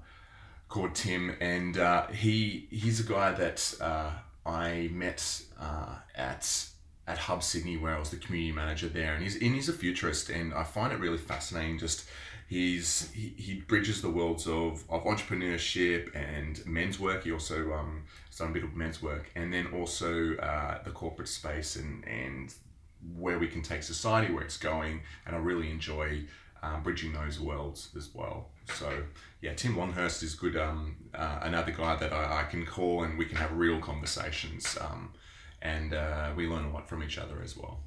called 0.68 0.96
Tim, 0.96 1.36
and 1.40 1.78
uh, 1.78 2.08
he 2.08 2.68
he's 2.70 3.00
a 3.00 3.04
guy 3.04 3.32
that 3.32 3.76
uh, 3.80 4.12
I 4.46 4.90
met 4.92 5.42
uh, 5.60 5.96
at 6.16 6.68
at 7.08 7.18
Hub 7.18 7.44
Sydney 7.44 7.78
where 7.78 7.96
I 7.96 8.00
was 8.00 8.10
the 8.10 8.18
community 8.18 8.52
manager 8.52 8.88
there, 8.88 9.14
and 9.14 9.24
he's 9.24 9.36
and 9.36 9.56
he's 9.56 9.70
a 9.70 9.74
futurist, 9.74 10.30
and 10.30 10.54
I 10.54 10.64
find 10.64 10.94
it 10.94 11.00
really 11.00 11.18
fascinating. 11.18 11.80
Just 11.80 12.06
he's 12.54 13.12
he, 13.12 13.34
he 13.36 13.54
bridges 13.62 14.02
the 14.02 14.10
worlds 14.10 14.48
of, 14.48 14.84
of 14.90 15.04
entrepreneurship 15.06 16.16
and 16.16 16.64
men's 16.66 17.00
work. 17.00 17.24
He 17.24 17.32
also 17.32 17.74
um, 17.74 18.04
done 18.38 18.50
a 18.50 18.54
bit 18.54 18.64
of 18.64 18.76
men's 18.76 19.02
work, 19.02 19.32
and 19.36 19.52
then 19.52 19.68
also 19.74 20.36
uh, 20.38 20.84
the 20.84 20.92
corporate 20.92 21.28
space 21.28 21.76
and 21.76 22.08
and 22.08 22.54
where 23.18 23.40
we 23.40 23.48
can 23.48 23.62
take 23.62 23.84
society, 23.84 24.32
where 24.32 24.44
it's 24.44 24.58
going. 24.58 25.02
And 25.26 25.36
I 25.36 25.40
really 25.40 25.70
enjoy 25.70 26.24
um, 26.62 26.84
bridging 26.84 27.12
those 27.12 27.40
worlds 27.40 27.90
as 27.98 28.10
well. 28.14 28.50
So 28.76 29.04
yeah, 29.42 29.54
Tim 29.56 29.76
Longhurst 29.76 30.22
is 30.24 30.36
good. 30.36 30.56
Um, 30.56 30.96
uh, 31.14 31.40
another 31.42 31.72
guy 31.72 31.96
that 31.96 32.14
I, 32.14 32.42
I, 32.42 32.44
can 32.44 32.66
call 32.66 33.04
and 33.04 33.18
we 33.18 33.26
can 33.26 33.38
have 33.38 33.52
real 33.52 33.80
conversations, 33.82 34.78
um, 34.80 35.14
and 35.62 35.94
uh, 35.94 36.30
we 36.36 36.48
learn 36.48 36.66
a 36.66 36.72
lot 36.72 36.88
from 36.88 37.04
each 37.04 37.18
other 37.18 37.42
as 37.44 37.58
well. 37.58 37.80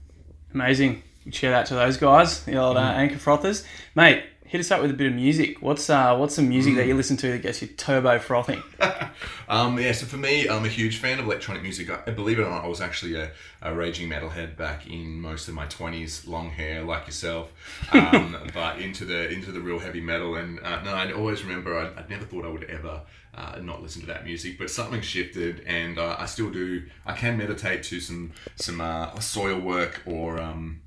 Amazing. 0.53 1.03
Share 1.31 1.51
that 1.51 1.67
to 1.67 1.75
those 1.75 1.97
guys, 1.97 2.45
the 2.45 2.57
old 2.57 2.77
uh, 2.77 2.81
mm. 2.81 2.97
anchor 2.97 3.19
frothers, 3.19 3.65
mate 3.97 4.25
hit 4.47 4.61
us 4.61 4.71
up 4.71 4.81
with 4.81 4.91
a 4.91 4.95
bit 4.95 5.09
of 5.09 5.15
music. 5.15 5.61
What's 5.61 5.91
uh, 5.91 6.17
what's 6.17 6.35
some 6.35 6.49
music 6.49 6.75
mm. 6.75 6.77
that 6.77 6.87
you 6.87 6.95
listen 6.95 7.17
to 7.19 7.33
that 7.33 7.43
gets 7.43 7.61
you 7.63 7.69
turbo 7.69 8.19
frothing? 8.19 8.63
um, 9.49 9.79
yeah, 9.79 9.93
so 9.93 10.07
for 10.07 10.17
me, 10.17 10.49
I'm 10.49 10.65
a 10.65 10.69
huge 10.69 10.99
fan 10.99 11.19
of 11.19 11.27
electronic 11.27 11.63
music. 11.63 11.91
I, 11.91 12.11
believe 12.11 12.39
it 12.39 12.43
or 12.43 12.51
not, 12.51 12.65
I 12.65 12.69
was 12.69 12.81
actually 12.81 13.17
a, 13.17 13.31
a 13.63 13.75
raging 13.75 14.09
metalhead 14.09 14.57
back 14.57 14.87
in 14.87 15.21
most 15.21 15.49
of 15.49 15.55
my 15.55 15.67
20s, 15.67 16.27
long 16.27 16.51
hair 16.51 16.83
like 16.83 17.07
yourself, 17.07 17.53
um, 17.93 18.37
but 18.55 18.79
into 18.79 19.05
the 19.05 19.29
into 19.31 19.53
the 19.53 19.61
real 19.61 19.79
heavy 19.79 20.01
metal. 20.01 20.37
And 20.37 20.61
uh, 20.61 20.83
no, 20.83 20.93
I 20.95 21.13
always 21.13 21.45
remember 21.45 21.77
I, 21.77 22.01
I 22.01 22.05
never 22.09 22.25
thought 22.25 22.45
I 22.45 22.49
would 22.49 22.65
ever 22.65 23.03
uh, 23.35 23.59
not 23.61 23.83
listen 23.83 24.01
to 24.03 24.07
that 24.09 24.25
music, 24.25 24.59
but 24.59 24.71
something 24.71 25.01
shifted, 25.01 25.63
and 25.67 25.99
uh, 25.99 26.17
I 26.19 26.27
still 26.27 26.51
do. 26.51 26.85
I 27.05 27.13
can 27.15 27.37
meditate 27.37 27.83
to 27.85 28.01
some 28.01 28.33
some 28.57 28.81
uh, 28.81 29.11
Soilwork 29.17 29.95
or. 30.07 30.41
Um, 30.41 30.83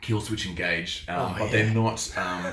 Killswitch 0.00 0.46
Engage, 0.46 1.04
um, 1.08 1.16
oh, 1.18 1.34
but 1.38 1.44
yeah. 1.46 1.50
they're 1.50 1.74
not. 1.74 2.16
Um, 2.16 2.46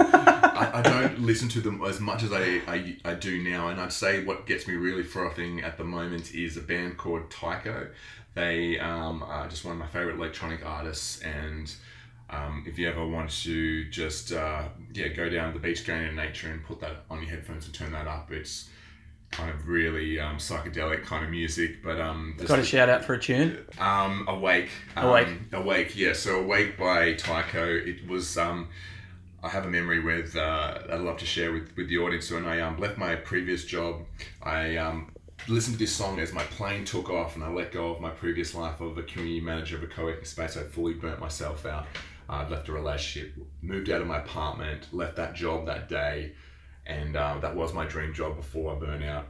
I, 0.55 0.71
I, 0.75 0.81
don't 0.81 1.19
listen 1.25 1.49
to 1.49 1.61
them 1.61 1.83
as 1.83 1.99
much 1.99 2.23
as 2.23 2.31
I, 2.31 2.61
I, 2.67 2.97
I, 3.03 3.13
do 3.13 3.43
now, 3.43 3.67
and 3.69 3.79
I'd 3.79 3.93
say 3.93 4.23
what 4.23 4.45
gets 4.45 4.67
me 4.67 4.75
really 4.75 5.03
frothing 5.03 5.61
at 5.61 5.77
the 5.77 5.83
moment 5.83 6.33
is 6.33 6.57
a 6.57 6.61
band 6.61 6.97
called 6.97 7.29
Tycho. 7.29 7.89
They 8.33 8.79
um, 8.79 9.23
are 9.23 9.47
just 9.47 9.65
one 9.65 9.73
of 9.73 9.79
my 9.79 9.87
favorite 9.87 10.15
electronic 10.15 10.65
artists, 10.65 11.21
and 11.21 11.73
um, 12.29 12.63
if 12.67 12.79
you 12.79 12.89
ever 12.89 13.05
want 13.05 13.29
to 13.43 13.85
just 13.85 14.31
uh, 14.31 14.63
yeah 14.93 15.09
go 15.09 15.29
down 15.29 15.53
the 15.53 15.59
beach, 15.59 15.85
going 15.85 16.03
in 16.03 16.15
nature, 16.15 16.49
and 16.49 16.63
put 16.63 16.79
that 16.81 17.05
on 17.09 17.21
your 17.21 17.31
headphones 17.31 17.65
and 17.65 17.73
turn 17.73 17.91
that 17.91 18.07
up, 18.07 18.31
it's 18.31 18.69
kind 19.31 19.49
of 19.49 19.67
really 19.67 20.19
um, 20.19 20.37
psychedelic 20.37 21.03
kind 21.03 21.23
of 21.23 21.29
music. 21.29 21.83
But 21.83 21.99
um, 21.99 22.35
got 22.45 22.59
a 22.59 22.63
shout 22.63 22.89
out 22.89 23.03
for 23.03 23.13
a 23.13 23.19
tune. 23.19 23.65
Um, 23.79 24.25
Awake. 24.27 24.69
Um, 24.95 25.07
Awake. 25.07 25.27
Awake. 25.53 25.95
Yeah. 25.95 26.13
So 26.13 26.41
Awake 26.41 26.77
by 26.77 27.13
Tycho. 27.13 27.65
It 27.65 28.07
was. 28.07 28.37
Um, 28.37 28.69
I 29.43 29.49
have 29.49 29.65
a 29.65 29.69
memory 29.69 29.99
with 29.99 30.35
uh, 30.35 30.79
I'd 30.89 31.01
love 31.01 31.17
to 31.17 31.25
share 31.25 31.51
with, 31.51 31.75
with 31.77 31.87
the 31.87 31.99
audience. 31.99 32.29
So 32.29 32.35
when 32.35 32.45
I 32.45 32.61
um, 32.61 32.79
left 32.79 32.97
my 32.97 33.15
previous 33.15 33.63
job, 33.63 34.01
I 34.41 34.77
um, 34.77 35.11
listened 35.47 35.75
to 35.75 35.79
this 35.79 35.91
song 35.91 36.19
as 36.19 36.33
my 36.33 36.41
plane 36.43 36.83
took 36.83 37.11
off, 37.11 37.35
and 37.35 37.43
I 37.43 37.49
let 37.49 37.71
go 37.71 37.91
of 37.91 38.01
my 38.01 38.09
previous 38.09 38.55
life 38.55 38.81
of 38.81 38.97
a 38.97 39.03
community 39.03 39.41
manager 39.41 39.77
of 39.77 39.83
a 39.83 39.87
co-working 39.87 40.25
space. 40.25 40.57
I 40.57 40.63
fully 40.63 40.93
burnt 40.93 41.19
myself 41.19 41.65
out. 41.67 41.85
I'd 42.27 42.49
left 42.49 42.69
a 42.69 42.71
relationship, 42.71 43.35
moved 43.61 43.91
out 43.91 44.01
of 44.01 44.07
my 44.07 44.17
apartment, 44.17 44.87
left 44.91 45.15
that 45.17 45.35
job 45.35 45.67
that 45.67 45.89
day 45.89 46.31
and 46.85 47.15
uh, 47.15 47.37
that 47.39 47.55
was 47.55 47.73
my 47.73 47.85
dream 47.85 48.13
job 48.13 48.35
before 48.35 48.75
I 48.75 48.79
burn 48.79 49.03
out. 49.03 49.27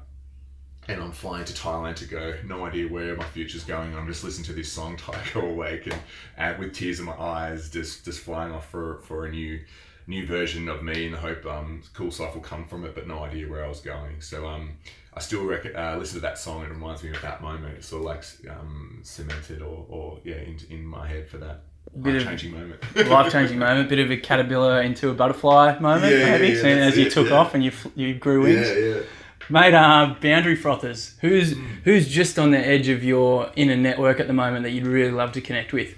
And 0.88 1.02
I'm 1.02 1.12
flying 1.12 1.46
to 1.46 1.54
Thailand 1.54 1.96
to 1.96 2.06
go, 2.06 2.36
no 2.46 2.64
idea 2.64 2.88
where 2.88 3.16
my 3.16 3.24
future's 3.24 3.64
going. 3.64 3.96
I'm 3.96 4.06
just 4.06 4.24
listening 4.24 4.46
to 4.46 4.54
this 4.54 4.72
song, 4.72 4.98
Tycho 4.98 5.42
Awake, 5.42 5.88
and, 5.88 6.00
and 6.38 6.60
with 6.60 6.74
tears 6.74 7.00
in 7.00 7.06
my 7.06 7.20
eyes, 7.20 7.72
just 7.72 8.06
just 8.06 8.20
flying 8.20 8.52
off 8.52 8.70
for, 8.70 9.00
for 9.00 9.26
a 9.26 9.32
new 9.32 9.60
new 10.08 10.28
version 10.28 10.70
of 10.70 10.84
me 10.84 11.08
in 11.08 11.12
the 11.12 11.18
hope 11.18 11.44
um, 11.48 11.82
cool 11.94 12.12
stuff 12.12 12.36
will 12.36 12.42
come 12.42 12.68
from 12.68 12.86
it, 12.86 12.94
but 12.94 13.08
no 13.08 13.24
idea 13.24 13.50
where 13.50 13.66
I 13.66 13.68
was 13.68 13.80
going. 13.80 14.22
So 14.22 14.46
um, 14.46 14.78
I 15.14 15.20
still 15.20 15.44
rec- 15.46 15.76
uh, 15.76 15.98
listen 15.98 16.18
to 16.18 16.22
that 16.22 16.38
song. 16.38 16.64
It 16.64 16.70
reminds 16.70 17.04
me 17.04 17.10
of 17.10 17.22
that 17.22 17.42
moment. 17.42 17.76
It's 17.78 17.88
sort 17.88 18.02
of 18.02 18.06
like 18.06 18.24
um, 18.52 19.00
cemented 19.02 19.62
or, 19.62 19.86
or 19.90 20.20
yeah, 20.24 20.36
in, 20.36 20.60
in 20.70 20.86
my 20.86 21.08
head 21.08 21.28
for 21.28 21.38
that 21.40 21.64
bit 22.02 22.16
life 22.16 22.24
changing 22.26 22.52
moment. 22.52 22.96
life 23.10 23.32
changing 23.32 23.60
moment, 23.60 23.90
bit 23.90 24.00
of 24.00 24.12
a 24.12 24.18
caterpillar 24.18 24.82
into 24.82 25.10
a 25.10 25.14
butterfly 25.14 25.78
moment, 25.80 26.14
yeah, 26.14 26.38
maybe. 26.38 26.54
Yeah, 26.58 26.64
as 26.64 26.98
you 26.98 27.10
took 27.10 27.30
yeah. 27.30 27.36
off 27.36 27.54
and 27.54 27.64
you 27.64 27.72
you 27.96 28.14
grew 28.16 28.44
wings. 28.44 28.68
Yeah, 28.68 28.76
yeah. 28.76 29.02
Mate, 29.50 29.74
uh, 29.76 30.16
boundary 30.22 30.58
frothers. 30.58 31.16
Who's 31.22 31.54
mm. 31.54 31.66
who's 31.84 32.08
just 32.08 32.40
on 32.40 32.52
the 32.52 32.60
edge 32.60 32.90
of 32.90 33.04
your 33.04 33.52
inner 33.56 33.78
network 33.78 34.20
at 34.20 34.28
the 34.28 34.34
moment 34.34 34.64
that 34.64 34.72
you'd 34.72 34.88
really 34.88 35.12
love 35.12 35.32
to 35.34 35.42
connect 35.42 35.72
with? 35.72 35.96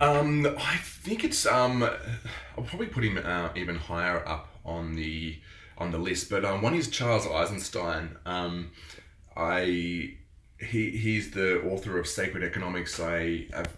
Um, 0.00 0.46
I 0.46 0.76
think 0.76 1.24
it's 1.24 1.44
um, 1.46 1.82
I'll 1.82 2.64
probably 2.64 2.86
put 2.86 3.04
him 3.04 3.18
uh, 3.22 3.50
even 3.56 3.76
higher 3.76 4.26
up 4.26 4.48
on 4.64 4.94
the 4.94 5.38
on 5.76 5.90
the 5.90 5.98
list, 5.98 6.30
but 6.30 6.44
um, 6.44 6.62
one 6.62 6.74
is 6.74 6.88
Charles 6.88 7.26
Eisenstein. 7.26 8.16
Um, 8.24 8.70
I 9.36 10.16
he 10.60 10.90
he's 10.90 11.32
the 11.32 11.62
author 11.62 11.98
of 11.98 12.06
Sacred 12.06 12.44
Economics. 12.44 13.00
I 13.00 13.46
have 13.52 13.74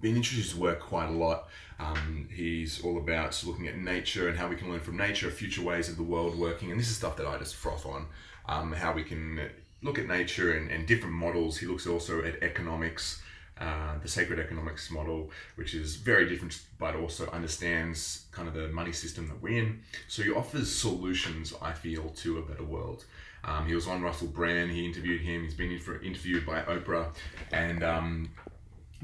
been 0.00 0.16
introduced 0.16 0.52
to 0.52 0.60
work 0.60 0.80
quite 0.80 1.08
a 1.08 1.12
lot. 1.12 1.48
Um, 1.78 2.28
he's 2.32 2.82
all 2.84 2.98
about 2.98 3.42
looking 3.44 3.66
at 3.66 3.76
nature 3.76 4.28
and 4.28 4.38
how 4.38 4.48
we 4.48 4.56
can 4.56 4.70
learn 4.70 4.80
from 4.80 4.96
nature, 4.96 5.30
future 5.30 5.62
ways 5.62 5.88
of 5.88 5.96
the 5.96 6.02
world 6.02 6.38
working, 6.38 6.70
and 6.70 6.78
this 6.78 6.88
is 6.88 6.96
stuff 6.96 7.16
that 7.16 7.26
I 7.26 7.38
just 7.38 7.56
froth 7.56 7.86
on. 7.86 8.06
Um, 8.46 8.72
how 8.72 8.92
we 8.92 9.02
can 9.02 9.50
look 9.82 9.98
at 9.98 10.06
nature 10.06 10.52
and, 10.52 10.70
and 10.70 10.86
different 10.86 11.14
models. 11.14 11.58
He 11.58 11.66
looks 11.66 11.86
also 11.86 12.22
at 12.22 12.42
economics, 12.42 13.22
uh, 13.60 13.98
the 14.02 14.08
sacred 14.08 14.38
economics 14.38 14.90
model, 14.90 15.30
which 15.56 15.74
is 15.74 15.96
very 15.96 16.28
different, 16.28 16.60
but 16.78 16.94
also 16.96 17.28
understands 17.30 18.26
kind 18.32 18.48
of 18.48 18.54
the 18.54 18.68
money 18.68 18.92
system 18.92 19.28
that 19.28 19.40
we're 19.40 19.58
in. 19.58 19.82
So 20.08 20.22
he 20.22 20.30
offers 20.30 20.74
solutions, 20.74 21.54
I 21.60 21.72
feel, 21.72 22.08
to 22.08 22.38
a 22.38 22.42
better 22.42 22.64
world. 22.64 23.04
Um, 23.44 23.66
he 23.66 23.74
was 23.74 23.86
on 23.86 24.02
Russell 24.02 24.28
Brand. 24.28 24.70
He 24.70 24.86
interviewed 24.86 25.20
him. 25.20 25.44
He's 25.44 25.54
been 25.54 25.78
for 25.78 26.00
interviewed 26.00 26.46
by 26.46 26.62
Oprah, 26.62 27.14
and 27.52 27.82
um, 27.82 28.30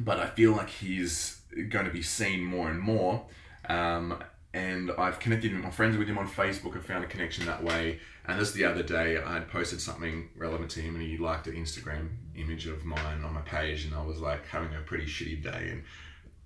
but 0.04 0.18
I 0.18 0.26
feel 0.26 0.52
like 0.52 0.70
he's 0.70 1.40
going 1.68 1.84
to 1.84 1.90
be 1.90 2.02
seen 2.02 2.44
more 2.44 2.70
and 2.70 2.80
more. 2.80 3.24
Um, 3.68 4.22
and 4.52 4.90
I've 4.98 5.20
connected 5.20 5.52
with 5.52 5.62
my 5.62 5.70
friends 5.70 5.96
with 5.96 6.08
him 6.08 6.18
on 6.18 6.28
Facebook. 6.28 6.76
I 6.76 6.80
found 6.80 7.04
a 7.04 7.06
connection 7.06 7.46
that 7.46 7.62
way. 7.62 8.00
And 8.26 8.38
just 8.38 8.54
the 8.54 8.64
other 8.64 8.82
day, 8.82 9.18
I 9.18 9.34
had 9.34 9.48
posted 9.48 9.80
something 9.80 10.28
relevant 10.36 10.70
to 10.72 10.80
him, 10.80 10.94
and 10.96 11.04
he 11.04 11.18
liked 11.18 11.46
an 11.46 11.54
Instagram 11.54 12.08
image 12.36 12.66
of 12.66 12.84
mine 12.84 13.22
on 13.24 13.32
my 13.32 13.40
page, 13.42 13.84
and 13.84 13.94
I 13.94 14.02
was 14.02 14.20
like 14.20 14.46
having 14.46 14.74
a 14.74 14.80
pretty 14.80 15.06
shitty 15.06 15.42
day, 15.42 15.68
and 15.70 15.84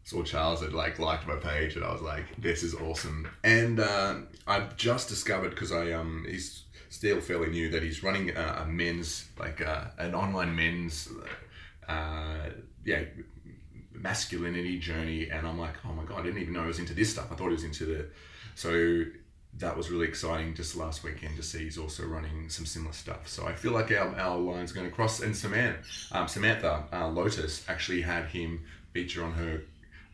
saw 0.05 0.23
Charles 0.23 0.61
had 0.63 0.73
like 0.73 0.99
liked 0.99 1.27
my 1.27 1.37
page, 1.37 1.77
and 1.77 1.85
I 1.85 1.93
was 1.93 2.03
like, 2.03 2.25
"This 2.39 2.63
is 2.63 2.75
awesome." 2.75 3.29
And 3.43 3.81
uh, 3.81 4.17
I've 4.47 4.77
just 4.77 5.09
discovered 5.09 5.51
because 5.51 5.73
I 5.73 5.93
um 5.93 6.27
he's 6.29 6.65
still 6.91 7.21
fairly 7.21 7.49
new 7.49 7.71
that 7.71 7.83
he's 7.83 8.03
running 8.03 8.31
a, 8.31 8.63
a 8.63 8.67
men's 8.67 9.27
like 9.39 9.61
uh, 9.61 9.87
an 9.99 10.15
online 10.15 10.55
men's 10.55 11.09
uh, 11.89 12.51
yeah 12.85 13.03
masculinity 14.05 14.79
journey, 14.79 15.31
and 15.31 15.47
I'm 15.49 15.59
like, 15.59 15.77
oh 15.85 15.93
my 15.95 16.05
god, 16.05 16.21
I 16.21 16.23
didn't 16.25 16.43
even 16.43 16.53
know 16.53 16.65
I 16.65 16.67
was 16.67 16.79
into 16.79 16.95
this 16.95 17.11
stuff. 17.11 17.33
I 17.33 17.35
thought 17.35 17.49
he 17.49 17.55
was 17.55 17.65
into 17.65 17.87
the 17.87 18.07
so 18.55 19.05
that 19.59 19.77
was 19.77 19.91
really 19.91 20.07
exciting 20.07 20.55
just 20.55 20.77
last 20.77 21.05
weekend 21.05 21.37
to 21.37 21.43
see 21.43 21.61
he's 21.65 21.79
also 21.79 22.05
running 22.05 22.49
some 22.49 22.67
similar 22.67 22.93
stuff. 22.93 23.29
So 23.29 23.47
I 23.47 23.55
feel 23.55 23.73
like 23.73 23.91
our, 23.93 24.15
our 24.17 24.37
line's 24.37 24.73
going 24.73 24.87
to 24.87 24.93
cross. 24.93 25.21
And 25.21 25.37
Samantha, 25.37 25.79
um, 26.13 26.27
Samantha 26.27 26.85
uh, 26.93 27.09
Lotus 27.09 27.65
actually 27.69 28.03
had 28.03 28.27
him 28.27 28.65
feature 28.93 29.25
on 29.25 29.33
her 29.33 29.63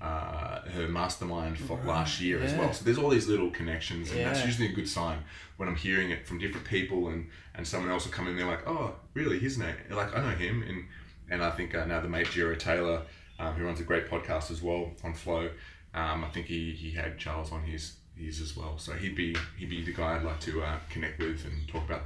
uh, 0.00 0.62
her 0.70 0.88
mastermind 0.88 1.58
for 1.58 1.76
right. 1.76 1.86
last 1.86 2.20
year 2.20 2.38
yeah. 2.38 2.44
as 2.46 2.54
well. 2.54 2.72
So 2.72 2.84
there's 2.84 2.96
all 2.96 3.10
these 3.10 3.28
little 3.28 3.50
connections, 3.50 4.10
and 4.10 4.20
yeah. 4.20 4.32
that's 4.32 4.46
usually 4.46 4.68
a 4.68 4.72
good 4.72 4.88
sign 4.88 5.18
when 5.58 5.68
I'm 5.68 5.76
hearing 5.76 6.10
it 6.10 6.26
from 6.26 6.38
different 6.38 6.66
people, 6.66 7.08
and 7.08 7.28
and 7.54 7.66
someone 7.66 7.90
else 7.90 8.06
will 8.06 8.12
come 8.12 8.26
in. 8.26 8.36
They're 8.36 8.46
like, 8.46 8.66
oh, 8.66 8.94
really? 9.12 9.38
His 9.38 9.58
name? 9.58 9.74
Like 9.90 10.16
I 10.16 10.22
know 10.22 10.36
him, 10.36 10.62
and 10.66 10.84
and 11.30 11.44
I 11.44 11.50
think 11.50 11.74
uh, 11.74 11.84
now 11.84 12.00
the 12.00 12.08
mate 12.08 12.30
Jiro 12.30 12.54
Taylor 12.54 13.02
um, 13.40 13.54
who 13.54 13.64
runs 13.64 13.80
a 13.80 13.84
great 13.84 14.08
podcast 14.08 14.50
as 14.50 14.62
well 14.62 14.92
on 15.02 15.14
Flow. 15.14 15.50
Um, 15.94 16.24
I 16.24 16.28
think 16.28 16.46
he, 16.46 16.72
he 16.72 16.92
had 16.92 17.18
Charles 17.18 17.50
on 17.50 17.62
his 17.62 17.96
his 18.16 18.40
as 18.40 18.56
well. 18.56 18.78
So 18.78 18.92
he'd 18.92 19.16
be 19.16 19.34
he'd 19.58 19.70
be 19.70 19.82
the 19.82 19.92
guy 19.92 20.16
I'd 20.16 20.22
like 20.22 20.40
to 20.40 20.62
uh, 20.62 20.78
connect 20.90 21.18
with 21.18 21.44
and 21.44 21.66
talk 21.68 21.84
about 21.84 22.02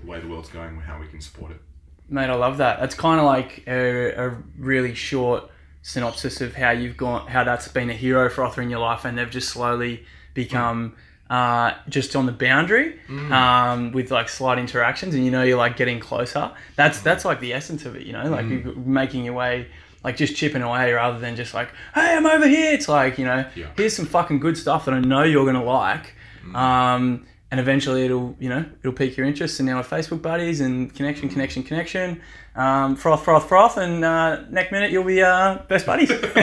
the 0.00 0.06
way 0.06 0.18
the 0.20 0.28
world's 0.28 0.48
going 0.48 0.70
and 0.70 0.82
how 0.82 0.98
we 0.98 1.06
can 1.06 1.20
support 1.20 1.52
it. 1.52 1.60
Mate, 2.08 2.30
I 2.30 2.34
love 2.34 2.58
that. 2.58 2.82
It's 2.82 2.94
kind 2.94 3.20
of 3.20 3.26
like 3.26 3.62
a, 3.66 4.12
a 4.12 4.36
really 4.58 4.94
short 4.94 5.50
synopsis 5.82 6.40
of 6.40 6.54
how 6.54 6.70
you've 6.70 6.96
gone, 6.96 7.26
how 7.28 7.44
that's 7.44 7.68
been 7.68 7.90
a 7.90 7.94
hero 7.94 8.28
frother 8.28 8.62
in 8.62 8.70
your 8.70 8.80
life, 8.80 9.04
and 9.04 9.16
they've 9.16 9.30
just 9.30 9.50
slowly 9.50 10.04
become. 10.34 10.96
Uh, 11.30 11.74
just 11.88 12.14
on 12.14 12.26
the 12.26 12.32
boundary 12.32 13.00
mm. 13.08 13.30
um, 13.30 13.90
with 13.92 14.10
like 14.10 14.28
slight 14.28 14.58
interactions 14.58 15.14
and 15.14 15.24
you 15.24 15.30
know 15.30 15.42
you're 15.42 15.56
like 15.56 15.78
getting 15.78 15.98
closer 15.98 16.52
that's 16.76 16.98
mm. 16.98 17.02
that's 17.04 17.24
like 17.24 17.40
the 17.40 17.54
essence 17.54 17.86
of 17.86 17.96
it 17.96 18.06
you 18.06 18.12
know 18.12 18.28
like 18.28 18.44
mm. 18.44 18.84
making 18.84 19.24
your 19.24 19.32
way 19.32 19.66
like 20.04 20.16
just 20.16 20.34
chipping 20.36 20.62
away 20.62 20.92
rather 20.92 21.18
than 21.18 21.36
just 21.36 21.54
like, 21.54 21.68
hey, 21.94 22.16
I'm 22.16 22.26
over 22.26 22.46
here. 22.46 22.72
It's 22.72 22.88
like, 22.88 23.18
you 23.18 23.24
know, 23.24 23.48
yeah. 23.54 23.68
here's 23.76 23.94
some 23.94 24.06
fucking 24.06 24.40
good 24.40 24.56
stuff 24.56 24.84
that 24.86 24.94
I 24.94 25.00
know 25.00 25.22
you're 25.22 25.44
going 25.44 25.56
to 25.56 25.62
like. 25.62 26.14
Mm. 26.44 26.56
Um, 26.56 27.26
and 27.50 27.60
eventually 27.60 28.06
it'll, 28.06 28.34
you 28.40 28.48
know, 28.48 28.64
it'll 28.80 28.94
pique 28.94 29.16
your 29.16 29.26
interest. 29.26 29.60
And 29.60 29.68
now 29.68 29.76
we're 29.76 29.82
Facebook 29.82 30.22
buddies 30.22 30.60
and 30.60 30.92
connection, 30.94 31.28
mm. 31.28 31.32
connection, 31.32 31.62
connection. 31.62 32.20
Um, 32.56 32.96
froth, 32.96 33.24
froth, 33.24 33.48
froth. 33.48 33.76
And 33.76 34.04
uh, 34.04 34.42
next 34.48 34.72
minute 34.72 34.90
you'll 34.90 35.04
be 35.04 35.22
uh, 35.22 35.58
best 35.68 35.86
buddies. 35.86 36.10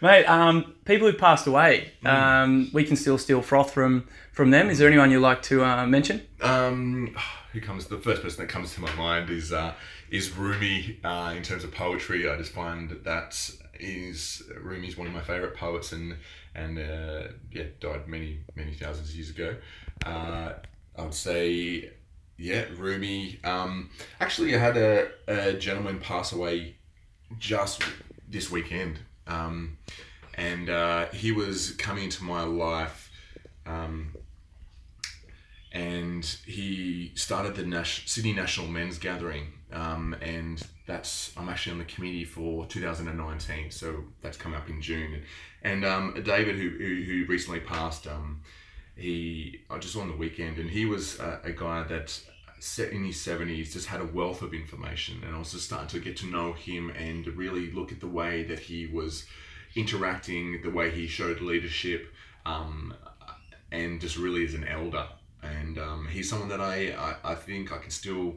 Mate, 0.00 0.24
um, 0.24 0.74
people 0.84 1.10
who've 1.10 1.18
passed 1.18 1.46
away, 1.46 1.92
mm. 2.04 2.10
um, 2.10 2.70
we 2.72 2.84
can 2.84 2.96
still 2.96 3.18
steal 3.18 3.42
froth 3.42 3.72
from, 3.72 4.06
from 4.32 4.50
them. 4.50 4.70
Is 4.70 4.78
there 4.78 4.88
anyone 4.88 5.10
you'd 5.10 5.20
like 5.20 5.42
to 5.42 5.64
uh, 5.64 5.86
mention? 5.86 6.22
Um, 6.40 7.14
who 7.52 7.60
comes, 7.60 7.86
the 7.86 7.98
first 7.98 8.22
person 8.22 8.44
that 8.46 8.52
comes 8.52 8.74
to 8.74 8.80
my 8.80 8.92
mind 8.94 9.30
is 9.30 9.52
uh, 9.52 9.74
is 10.10 10.36
Rumi 10.36 10.98
uh, 11.04 11.34
in 11.36 11.42
terms 11.42 11.64
of 11.64 11.72
poetry. 11.72 12.28
I 12.28 12.36
just 12.36 12.52
find 12.52 12.90
that 13.04 13.32
is 13.34 13.58
is 13.80 14.42
Rumi's 14.60 14.96
one 14.96 15.06
of 15.06 15.12
my 15.12 15.20
favorite 15.20 15.56
poets, 15.56 15.92
and 15.92 16.16
and 16.54 16.78
uh, 16.78 17.28
yeah, 17.52 17.64
died 17.80 18.08
many 18.08 18.40
many 18.54 18.74
thousands 18.74 19.10
of 19.10 19.14
years 19.14 19.30
ago. 19.30 19.56
Uh, 20.04 20.52
I 20.96 21.02
would 21.02 21.14
say, 21.14 21.90
yeah, 22.36 22.64
Rumi. 22.76 23.40
Um, 23.44 23.90
actually, 24.20 24.54
I 24.54 24.58
had 24.58 24.76
a, 24.76 25.08
a 25.26 25.52
gentleman 25.54 25.98
pass 26.00 26.32
away 26.32 26.76
just 27.38 27.82
this 28.28 28.50
weekend, 28.50 29.00
um, 29.26 29.78
and 30.34 30.70
uh, 30.70 31.06
he 31.06 31.32
was 31.32 31.72
coming 31.72 32.04
into 32.04 32.24
my 32.24 32.42
life. 32.42 33.10
Um, 33.66 34.14
and 35.74 36.24
he 36.46 37.10
started 37.16 37.56
the 37.56 37.66
Nash- 37.66 38.08
Sydney 38.08 38.32
National 38.32 38.68
Men's 38.68 38.96
Gathering, 38.96 39.52
um, 39.72 40.14
and 40.22 40.62
that's 40.86 41.32
I'm 41.36 41.48
actually 41.48 41.72
on 41.72 41.78
the 41.78 41.84
committee 41.84 42.24
for 42.24 42.64
2019, 42.66 43.72
so 43.72 44.04
that's 44.22 44.36
coming 44.36 44.56
up 44.56 44.70
in 44.70 44.80
June. 44.80 45.22
And 45.62 45.84
um, 45.84 46.14
David, 46.24 46.56
who, 46.56 46.70
who, 46.70 47.02
who 47.02 47.26
recently 47.26 47.58
passed, 47.58 48.06
um, 48.06 48.42
he 48.94 49.62
I 49.68 49.78
just 49.78 49.94
saw 49.94 50.02
on 50.02 50.08
the 50.08 50.16
weekend, 50.16 50.58
and 50.58 50.70
he 50.70 50.86
was 50.86 51.18
a, 51.18 51.40
a 51.42 51.52
guy 51.52 51.82
that 51.82 52.20
set 52.60 52.92
in 52.92 53.04
his 53.04 53.16
70s 53.16 53.72
just 53.72 53.88
had 53.88 54.00
a 54.00 54.06
wealth 54.06 54.42
of 54.42 54.54
information, 54.54 55.22
and 55.26 55.34
I 55.34 55.38
was 55.40 55.50
just 55.50 55.64
starting 55.64 55.88
to 55.88 55.98
get 55.98 56.16
to 56.18 56.26
know 56.26 56.52
him 56.52 56.90
and 56.90 57.26
really 57.26 57.72
look 57.72 57.90
at 57.90 57.98
the 57.98 58.06
way 58.06 58.44
that 58.44 58.60
he 58.60 58.86
was 58.86 59.26
interacting, 59.74 60.62
the 60.62 60.70
way 60.70 60.92
he 60.92 61.08
showed 61.08 61.40
leadership, 61.40 62.14
um, 62.46 62.94
and 63.72 64.00
just 64.00 64.16
really 64.16 64.44
as 64.44 64.54
an 64.54 64.68
elder 64.68 65.08
and 65.44 65.78
um, 65.78 66.08
he's 66.10 66.28
someone 66.28 66.48
that 66.48 66.60
I, 66.60 66.92
I, 66.92 67.32
I 67.32 67.34
think 67.34 67.72
I 67.72 67.78
can 67.78 67.90
still 67.90 68.36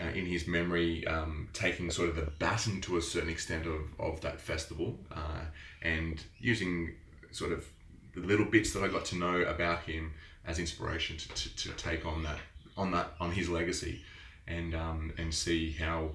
uh, 0.00 0.08
in 0.08 0.26
his 0.26 0.46
memory 0.46 1.06
um, 1.06 1.48
taking 1.52 1.90
sort 1.90 2.08
of 2.08 2.16
the 2.16 2.30
baton 2.38 2.80
to 2.82 2.96
a 2.96 3.02
certain 3.02 3.30
extent 3.30 3.66
of, 3.66 3.80
of 3.98 4.20
that 4.20 4.40
festival 4.40 4.98
uh, 5.12 5.42
and 5.82 6.22
using 6.38 6.94
sort 7.32 7.52
of 7.52 7.66
the 8.14 8.20
little 8.20 8.46
bits 8.46 8.72
that 8.72 8.82
I 8.82 8.88
got 8.88 9.04
to 9.06 9.16
know 9.16 9.42
about 9.42 9.82
him 9.82 10.12
as 10.46 10.58
inspiration 10.58 11.16
to, 11.16 11.28
to, 11.28 11.56
to 11.56 11.68
take 11.72 12.06
on 12.06 12.22
that 12.22 12.38
on 12.76 12.90
that 12.92 13.12
on 13.20 13.32
his 13.32 13.48
legacy 13.48 14.02
and 14.46 14.74
um, 14.74 15.12
and 15.18 15.32
see 15.32 15.72
how 15.72 16.10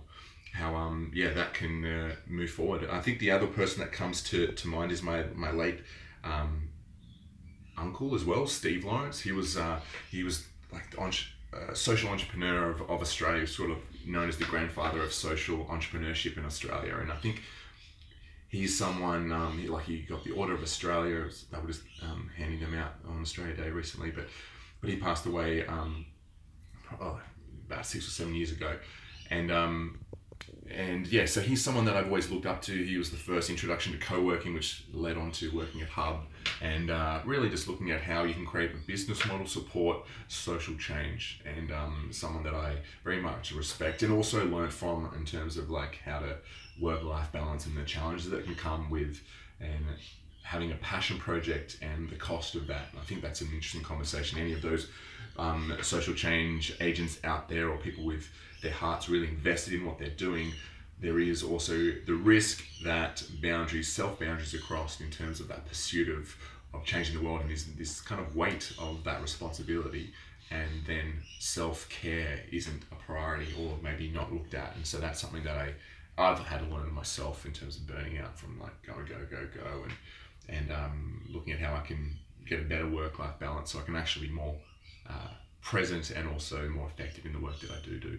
how 0.54 0.76
um 0.76 1.12
yeah 1.14 1.32
that 1.32 1.54
can 1.54 1.86
uh, 1.86 2.16
move 2.28 2.50
forward. 2.50 2.88
I 2.90 3.02
think 3.02 3.20
the 3.20 3.32
other 3.32 3.48
person 3.48 3.82
that 3.82 3.92
comes 3.92 4.24
to, 4.24 4.48
to 4.48 4.68
mind 4.68 4.92
is 4.92 5.04
my 5.04 5.24
my 5.36 5.52
late 5.52 5.82
um, 6.24 6.70
uncle 7.78 8.16
as 8.16 8.24
well, 8.24 8.48
Steve 8.48 8.86
Lawrence. 8.86 9.22
He 9.22 9.32
was 9.32 9.58
uh, 9.58 9.80
he 10.12 10.24
was 10.24 10.46
like 10.72 10.92
the 10.92 11.02
uh, 11.02 11.74
social 11.74 12.10
entrepreneur 12.10 12.70
of, 12.70 12.82
of 12.82 13.02
Australia, 13.02 13.48
sort 13.48 13.72
of 13.72 13.78
known 14.06 14.30
as 14.30 14.38
the 14.38 14.46
grandfather 14.46 15.02
of 15.02 15.14
social 15.14 15.66
entrepreneurship 15.66 16.38
in 16.38 16.46
Australia. 16.46 16.98
And 16.98 17.12
I 17.12 17.16
think 17.18 17.42
he's 18.50 18.78
someone 18.78 19.32
um, 19.32 19.58
he, 19.58 19.68
like 19.68 19.86
he 19.86 20.00
got 20.00 20.24
the 20.24 20.32
Order 20.32 20.54
of 20.54 20.64
Australia. 20.64 21.26
They 21.52 21.60
were 21.60 21.68
just 21.68 21.84
um, 22.02 22.30
handing 22.38 22.60
them 22.60 22.74
out 22.74 22.94
on 23.08 23.22
Australia 23.22 23.56
Day 23.56 23.70
recently, 23.70 24.12
but 24.12 24.28
but 24.82 24.90
he 24.90 24.98
passed 24.98 25.26
away 25.26 25.66
um, 25.66 26.06
oh, 27.02 27.20
about 27.68 27.86
six 27.86 28.08
or 28.08 28.12
seven 28.12 28.36
years 28.36 28.52
ago, 28.52 28.78
and 29.30 29.52
um, 29.52 30.00
and 30.76 31.08
yeah, 31.08 31.26
so 31.26 31.42
he's 31.42 31.64
someone 31.64 31.86
that 31.86 31.96
I've 31.96 32.08
always 32.08 32.30
looked 32.30 32.46
up 32.46 32.62
to. 32.64 32.74
He 32.74 32.98
was 32.98 33.12
the 33.12 33.18
first 33.18 33.50
introduction 33.50 33.94
to 33.94 34.00
co-working, 34.00 34.54
which 34.54 34.84
led 34.94 35.16
on 35.16 35.32
to 35.34 35.56
working 35.56 35.82
at 35.82 35.90
Hub, 35.90 36.24
and 36.62 36.90
uh, 36.90 37.22
really 37.26 37.50
just 37.50 37.68
looking 37.68 37.92
at 37.92 38.02
how 38.02 38.24
you 38.24 38.34
can 38.34 38.46
create 38.46 38.72
a 38.72 38.88
business 38.88 39.26
model 39.26 39.48
support 39.48 40.06
social 40.28 40.76
change, 40.76 41.42
and 41.46 41.72
um, 41.72 42.10
someone 42.12 42.44
that 42.44 42.56
I 42.56 42.78
very 43.04 43.22
much 43.22 43.54
respect 43.54 44.04
and 44.04 44.12
also 44.12 44.46
learned 44.46 44.74
from 44.74 45.10
in 45.16 45.26
terms 45.26 45.58
of 45.58 45.70
like 45.70 46.00
how 46.04 46.20
to 46.20 46.38
work-life 46.82 47.32
balance 47.32 47.66
and 47.68 47.78
the 47.78 47.84
challenges 47.84 48.30
that 48.32 48.44
can 48.44 48.56
come 48.56 48.90
with 48.90 49.22
and 49.62 49.86
having 50.42 50.72
a 50.72 50.76
passion 50.76 51.18
project 51.18 51.78
and 51.82 52.10
the 52.10 52.16
cost 52.16 52.56
of 52.56 52.68
that. 52.68 52.88
I 53.00 53.06
think 53.06 53.22
that's 53.22 53.42
an 53.42 53.48
interesting 53.48 53.82
conversation. 53.82 54.40
Any 54.40 54.54
of 54.54 54.62
those 54.62 54.90
um, 55.38 55.76
social 55.82 56.14
change 56.14 56.76
agents 56.80 57.20
out 57.24 57.50
there 57.50 57.70
or 57.70 57.78
people 57.78 58.06
with 58.06 58.30
their 58.62 58.72
hearts 58.72 59.10
really 59.10 59.28
invested 59.28 59.74
in 59.74 59.86
what 59.86 60.00
they're 60.00 60.10
doing, 60.10 60.52
there 61.00 61.20
is 61.20 61.44
also 61.44 61.74
the 62.06 62.14
risk 62.14 62.64
that 62.84 63.24
boundaries, 63.42 63.92
self 63.92 64.20
boundaries 64.20 64.54
are 64.54 64.60
crossed 64.60 65.02
in 65.02 65.12
terms 65.12 65.40
of 65.40 65.48
that 65.50 65.66
pursuit 65.66 66.10
of, 66.10 66.36
of 66.74 66.86
changing 66.86 67.18
the 67.18 67.24
world 67.24 67.42
and 67.42 67.50
this, 67.50 67.66
this 67.78 68.02
kind 68.02 68.22
of 68.22 68.36
weight 68.36 68.74
of 68.80 69.04
that 69.04 69.22
responsibility. 69.22 70.14
And 70.52 70.70
then 70.86 71.14
self 71.40 71.90
care 71.90 72.40
isn't 72.52 72.84
a 72.92 72.96
priority 72.96 73.54
or 73.60 73.78
maybe 73.84 74.10
not 74.10 74.32
looked 74.32 74.54
at. 74.54 74.76
And 74.76 74.86
so 74.86 75.00
that's 75.00 75.20
something 75.20 75.44
that 75.44 75.58
I, 75.58 75.74
I've 76.18 76.40
had 76.40 76.60
to 76.62 76.74
learn 76.74 76.94
myself 76.94 77.46
in 77.46 77.52
terms 77.52 77.78
of 77.78 77.88
burning 77.88 78.18
out 78.20 78.40
from 78.40 78.60
like 78.60 78.82
go, 78.84 78.94
go, 78.94 79.18
go, 79.30 79.48
go, 79.54 79.84
and, 79.84 79.94
and 80.48 80.72
um, 80.72 81.28
looking 81.30 81.54
at 81.54 81.60
how 81.60 81.76
I 81.76 81.82
can 81.82 82.16
get 82.48 82.60
a 82.60 82.64
better 82.64 82.88
work 82.88 83.20
life 83.20 83.38
balance 83.40 83.72
so 83.72 83.80
I 83.80 83.82
can 83.82 83.96
actually 83.96 84.28
be 84.28 84.34
more 84.34 84.56
uh, 85.10 85.28
present 85.62 86.12
and 86.12 86.28
also 86.28 86.70
more 86.70 86.88
effective 86.88 87.26
in 87.26 87.34
the 87.34 87.40
work 87.40 87.60
that 87.60 87.72
I 87.72 87.84
do 87.84 88.00
do. 88.00 88.18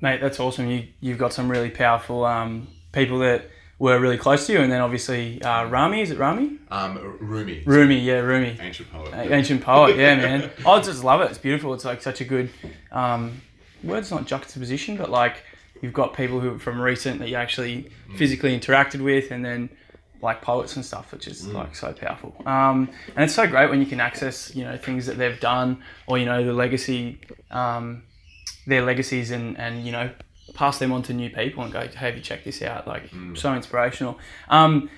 Mate, 0.00 0.20
that's 0.20 0.40
awesome. 0.40 0.68
You 0.68 0.88
you've 1.00 1.18
got 1.18 1.32
some 1.32 1.48
really 1.48 1.70
powerful 1.70 2.24
um, 2.24 2.66
people 2.92 3.20
that 3.20 3.48
were 3.78 3.98
really 3.98 4.18
close 4.18 4.46
to 4.46 4.52
you, 4.52 4.60
and 4.60 4.70
then 4.70 4.80
obviously 4.80 5.40
uh, 5.42 5.64
Rami. 5.66 6.02
Is 6.02 6.10
it 6.10 6.18
Rami? 6.18 6.58
Um, 6.70 7.18
Rumi. 7.20 7.62
Rumi, 7.64 7.98
yeah, 7.98 8.18
Rumi. 8.18 8.56
Ancient 8.60 8.90
poet. 8.92 9.12
Ancient 9.12 9.62
poet, 9.62 9.96
yeah, 9.96 10.16
man. 10.16 10.50
I 10.66 10.80
just 10.80 11.04
love 11.04 11.20
it. 11.20 11.30
It's 11.30 11.38
beautiful. 11.38 11.72
It's 11.74 11.84
like 11.84 12.02
such 12.02 12.20
a 12.20 12.24
good 12.24 12.50
um, 12.90 13.40
word's 13.82 14.10
not 14.10 14.26
juxtaposition, 14.26 14.96
but 14.96 15.10
like 15.10 15.44
you've 15.80 15.92
got 15.92 16.14
people 16.14 16.40
who 16.40 16.58
from 16.58 16.80
recent 16.80 17.18
that 17.18 17.28
you 17.28 17.36
actually 17.36 17.90
mm. 18.08 18.16
physically 18.16 18.58
interacted 18.58 19.02
with, 19.02 19.30
and 19.30 19.44
then 19.44 19.68
like 20.22 20.40
poets 20.40 20.76
and 20.76 20.84
stuff, 20.84 21.12
which 21.12 21.26
is 21.26 21.42
mm. 21.42 21.52
like 21.52 21.74
so 21.74 21.92
powerful. 21.92 22.34
Um, 22.46 22.88
and 23.14 23.24
it's 23.24 23.34
so 23.34 23.46
great 23.46 23.68
when 23.68 23.80
you 23.80 23.86
can 23.86 24.00
access, 24.00 24.54
you 24.54 24.64
know, 24.64 24.76
things 24.76 25.06
that 25.06 25.18
they've 25.18 25.38
done 25.40 25.82
or 26.06 26.16
you 26.16 26.24
know 26.24 26.44
the 26.44 26.52
legacy 26.52 27.20
um, 27.50 28.04
their 28.66 28.82
legacies 28.82 29.30
and, 29.30 29.58
and 29.58 29.84
you 29.84 29.92
know 29.92 30.10
pass 30.54 30.78
them 30.78 30.92
on 30.92 31.02
to 31.02 31.12
new 31.12 31.30
people 31.30 31.62
and 31.64 31.72
go, 31.72 31.80
hey, 31.80 31.88
have 31.94 32.16
you 32.16 32.22
checked 32.22 32.44
this 32.44 32.62
out? 32.62 32.86
Like 32.86 33.10
mm. 33.10 33.36
so 33.36 33.54
inspirational. 33.54 34.18
Um, 34.48 34.90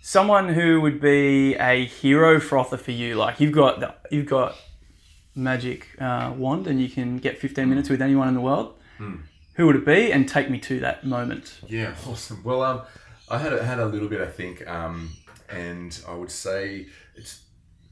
someone 0.00 0.48
who 0.48 0.80
would 0.80 1.00
be 1.00 1.54
a 1.56 1.84
hero 1.84 2.40
frother 2.40 2.76
for 2.76 2.92
you, 2.92 3.16
like 3.16 3.40
you've 3.40 3.52
got 3.52 3.80
the, 3.80 3.94
you've 4.10 4.26
got 4.26 4.56
magic 5.34 5.88
uh, 6.00 6.32
wand 6.36 6.66
and 6.66 6.80
you 6.80 6.88
can 6.88 7.18
get 7.18 7.38
15 7.38 7.68
minutes 7.68 7.88
with 7.88 8.02
anyone 8.02 8.28
in 8.28 8.34
the 8.34 8.40
world. 8.40 8.74
Mm. 8.98 9.22
Who 9.54 9.66
would 9.66 9.76
it 9.76 9.84
be? 9.84 10.12
And 10.12 10.28
take 10.28 10.50
me 10.50 10.58
to 10.60 10.80
that 10.80 11.04
moment. 11.04 11.60
Yeah, 11.66 11.94
awesome. 12.06 12.42
Well, 12.44 12.62
um, 12.62 12.82
I 13.30 13.38
had 13.38 13.52
a, 13.52 13.64
had 13.64 13.78
a 13.78 13.86
little 13.86 14.08
bit, 14.08 14.20
I 14.20 14.26
think, 14.26 14.66
um, 14.68 15.12
and 15.48 15.98
I 16.08 16.14
would 16.14 16.30
say 16.30 16.86
it's 17.14 17.42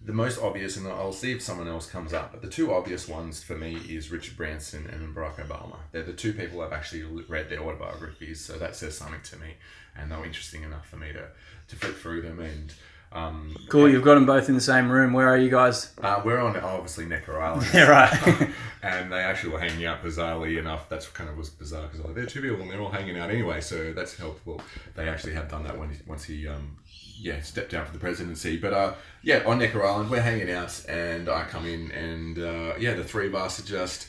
the 0.04 0.12
most 0.12 0.40
obvious, 0.40 0.76
and 0.76 0.86
I'll 0.88 1.12
see 1.12 1.32
if 1.32 1.42
someone 1.42 1.68
else 1.68 1.88
comes 1.88 2.12
up, 2.12 2.32
but 2.32 2.40
the 2.40 2.48
two 2.48 2.72
obvious 2.72 3.08
ones 3.08 3.42
for 3.42 3.56
me 3.56 3.76
is 3.88 4.10
Richard 4.10 4.36
Branson 4.36 4.86
and 4.86 5.14
Barack 5.14 5.36
Obama. 5.36 5.76
They're 5.92 6.02
the 6.02 6.12
two 6.12 6.32
people 6.32 6.60
I've 6.60 6.72
actually 6.72 7.02
read 7.02 7.50
their 7.50 7.60
autobiographies, 7.60 8.44
so 8.44 8.58
that 8.58 8.76
says 8.76 8.96
something 8.96 9.20
to 9.22 9.36
me, 9.36 9.54
and 9.96 10.10
they 10.10 10.16
were 10.16 10.24
interesting 10.24 10.62
enough 10.62 10.88
for 10.88 10.96
me 10.96 11.12
to, 11.12 11.28
to 11.68 11.76
flick 11.76 11.96
through 11.96 12.22
them. 12.22 12.40
And 12.40 12.72
um, 13.10 13.56
cool, 13.68 13.88
you've 13.88 14.04
got 14.04 14.14
them 14.14 14.26
both 14.26 14.48
in 14.48 14.54
the 14.54 14.60
same 14.60 14.90
room. 14.90 15.12
Where 15.12 15.28
are 15.28 15.38
you 15.38 15.50
guys? 15.50 15.94
Uh, 16.02 16.20
we're 16.24 16.38
on 16.38 16.56
obviously 16.56 17.06
Necker 17.06 17.40
Island. 17.40 17.66
yeah, 17.74 17.88
right. 17.88 18.50
and 18.82 19.10
they 19.10 19.20
actually 19.20 19.52
were 19.52 19.60
hanging 19.60 19.86
out 19.86 20.02
bizarrely 20.02 20.58
enough. 20.58 20.88
That's 20.88 21.08
kind 21.08 21.30
of 21.30 21.36
was 21.36 21.48
bizarre 21.48 21.86
because 21.86 22.04
like, 22.04 22.14
they're 22.14 22.26
two 22.26 22.42
people 22.42 22.60
and 22.60 22.70
they're 22.70 22.80
all 22.80 22.90
hanging 22.90 23.18
out 23.18 23.30
anyway, 23.30 23.60
so 23.60 23.92
that's 23.92 24.16
helpful. 24.16 24.60
They 24.94 25.08
actually 25.08 25.34
have 25.34 25.48
done 25.48 25.64
that 25.64 25.78
when 25.78 25.90
he, 25.90 25.96
once 26.06 26.24
he 26.24 26.46
um, 26.46 26.76
yeah, 27.18 27.40
stepped 27.40 27.72
down 27.72 27.86
for 27.86 27.92
the 27.92 27.98
presidency. 27.98 28.58
But 28.58 28.72
uh, 28.74 28.94
yeah, 29.22 29.42
on 29.46 29.58
Necker 29.58 29.84
Island, 29.84 30.10
we're 30.10 30.20
hanging 30.20 30.50
out, 30.50 30.84
and 30.88 31.28
I 31.28 31.44
come 31.44 31.66
in, 31.66 31.90
and 31.92 32.38
uh, 32.38 32.74
yeah, 32.78 32.94
the 32.94 33.04
three 33.04 33.26
of 33.26 33.34
us 33.34 33.58
are 33.58 33.66
just 33.66 34.08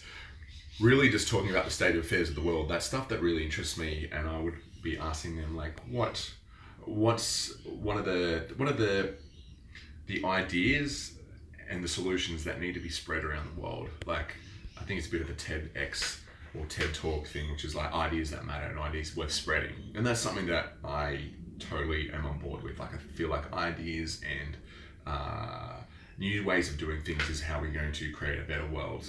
really 0.79 1.09
just 1.09 1.27
talking 1.27 1.49
about 1.49 1.65
the 1.65 1.71
state 1.71 1.95
of 1.95 2.03
affairs 2.03 2.29
of 2.29 2.35
the 2.35 2.41
world. 2.41 2.69
That 2.69 2.83
stuff 2.83 3.07
that 3.09 3.21
really 3.21 3.43
interests 3.43 3.77
me, 3.77 4.09
and 4.11 4.27
I 4.27 4.39
would 4.39 4.55
be 4.81 4.97
asking 4.97 5.37
them 5.37 5.55
like, 5.55 5.79
what, 5.89 6.31
what's 6.89 7.53
one 7.65 7.97
of 7.97 8.05
the 8.05 8.45
one 8.57 8.67
of 8.67 8.77
the 8.77 9.13
the 10.07 10.25
ideas 10.25 11.13
and 11.69 11.83
the 11.83 11.87
solutions 11.87 12.43
that 12.43 12.59
need 12.59 12.73
to 12.73 12.79
be 12.79 12.89
spread 12.89 13.23
around 13.23 13.55
the 13.55 13.61
world? 13.61 13.89
Like, 14.05 14.35
I 14.79 14.83
think 14.83 14.97
it's 14.97 15.07
a 15.07 15.11
bit 15.11 15.21
of 15.21 15.29
a 15.29 15.33
TEDx 15.33 16.19
or 16.57 16.65
TED 16.65 16.93
Talk 16.95 17.27
thing, 17.27 17.51
which 17.51 17.63
is 17.63 17.75
like 17.75 17.93
ideas 17.93 18.31
that 18.31 18.45
matter 18.45 18.65
and 18.65 18.79
ideas 18.79 19.15
worth 19.15 19.31
spreading, 19.31 19.73
and 19.95 20.05
that's 20.05 20.19
something 20.19 20.47
that 20.47 20.73
I 20.83 21.29
totally 21.59 22.09
am 22.11 22.25
on 22.25 22.39
board 22.39 22.63
with. 22.63 22.79
Like 22.79 22.93
I 22.93 22.97
feel 22.97 23.29
like 23.29 23.53
ideas 23.53 24.21
and 24.23 24.57
uh, 25.05 25.75
new 26.17 26.43
ways 26.43 26.69
of 26.69 26.77
doing 26.77 27.03
things 27.03 27.29
is 27.29 27.41
how 27.41 27.61
we're 27.61 27.71
going 27.71 27.91
to 27.93 28.11
create 28.11 28.39
a 28.39 28.43
better 28.43 28.65
world. 28.67 29.05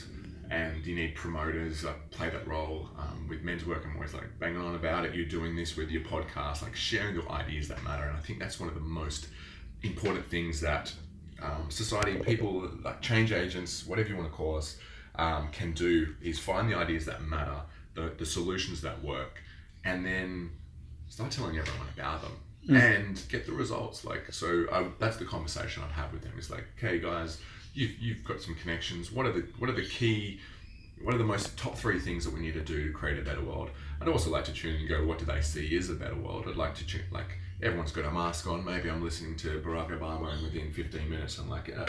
And 0.50 0.84
you 0.84 0.96
need 0.96 1.14
promoters 1.14 1.82
that 1.82 2.10
play 2.10 2.28
that 2.28 2.46
role. 2.46 2.88
Um, 2.98 3.28
with 3.28 3.42
men's 3.42 3.64
work, 3.64 3.84
I'm 3.84 3.94
always 3.94 4.14
like 4.14 4.38
banging 4.40 4.60
on 4.60 4.74
about 4.74 5.04
it. 5.04 5.14
You're 5.14 5.26
doing 5.26 5.54
this 5.54 5.76
with 5.76 5.90
your 5.90 6.02
podcast, 6.02 6.62
like 6.62 6.74
sharing 6.74 7.14
your 7.14 7.30
ideas 7.30 7.68
that 7.68 7.82
matter. 7.84 8.02
And 8.02 8.16
I 8.16 8.20
think 8.20 8.40
that's 8.40 8.58
one 8.58 8.68
of 8.68 8.74
the 8.74 8.80
most 8.80 9.28
important 9.82 10.26
things 10.26 10.60
that 10.60 10.92
um, 11.40 11.66
society, 11.70 12.18
people, 12.18 12.68
like 12.82 13.00
change 13.00 13.32
agents, 13.32 13.86
whatever 13.86 14.08
you 14.08 14.16
want 14.16 14.28
to 14.28 14.36
call 14.36 14.56
us, 14.58 14.76
um, 15.14 15.48
can 15.52 15.72
do 15.72 16.14
is 16.20 16.38
find 16.38 16.70
the 16.70 16.76
ideas 16.76 17.04
that 17.06 17.22
matter, 17.22 17.62
the, 17.94 18.12
the 18.18 18.26
solutions 18.26 18.80
that 18.82 19.02
work, 19.04 19.40
and 19.84 20.04
then 20.04 20.50
start 21.08 21.30
telling 21.30 21.58
everyone 21.58 21.86
about 21.96 22.22
them 22.22 22.32
and 22.68 23.22
get 23.28 23.46
the 23.46 23.52
results. 23.52 24.04
Like, 24.04 24.32
so 24.32 24.66
I, 24.72 24.86
that's 24.98 25.16
the 25.16 25.24
conversation 25.24 25.82
I'd 25.82 25.92
have 25.92 26.12
with 26.12 26.22
them. 26.22 26.32
Is 26.38 26.50
like, 26.50 26.66
okay, 26.76 26.98
guys, 26.98 27.38
you've, 27.80 27.98
you've 27.98 28.24
got 28.24 28.40
some 28.40 28.54
connections. 28.56 29.10
What 29.10 29.26
are 29.26 29.32
the 29.32 29.46
what 29.58 29.70
are 29.70 29.74
the 29.74 29.84
key 29.84 30.38
what 31.02 31.14
are 31.14 31.18
the 31.18 31.24
most 31.24 31.56
top 31.56 31.76
three 31.76 31.98
things 31.98 32.26
that 32.26 32.34
we 32.34 32.40
need 32.40 32.52
to 32.52 32.60
do 32.60 32.86
to 32.86 32.92
create 32.92 33.18
a 33.18 33.22
better 33.22 33.42
world? 33.42 33.70
I'd 34.00 34.08
also 34.08 34.30
like 34.30 34.44
to 34.44 34.52
tune 34.52 34.76
and 34.76 34.88
go, 34.88 35.04
what 35.06 35.18
do 35.18 35.24
they 35.24 35.40
see 35.40 35.74
is 35.74 35.88
a 35.88 35.94
better 35.94 36.14
world? 36.14 36.44
I'd 36.46 36.56
like 36.56 36.74
to 36.74 36.86
tune, 36.86 37.04
like, 37.10 37.38
everyone's 37.62 37.90
got 37.90 38.04
a 38.04 38.10
mask 38.10 38.46
on. 38.46 38.62
Maybe 38.66 38.90
I'm 38.90 39.02
listening 39.02 39.36
to 39.36 39.62
Barack 39.64 39.98
Obama, 39.98 40.34
and 40.34 40.42
within 40.42 40.70
15 40.70 41.08
minutes, 41.08 41.38
I'm 41.38 41.48
like, 41.48 41.74
uh, 41.74 41.86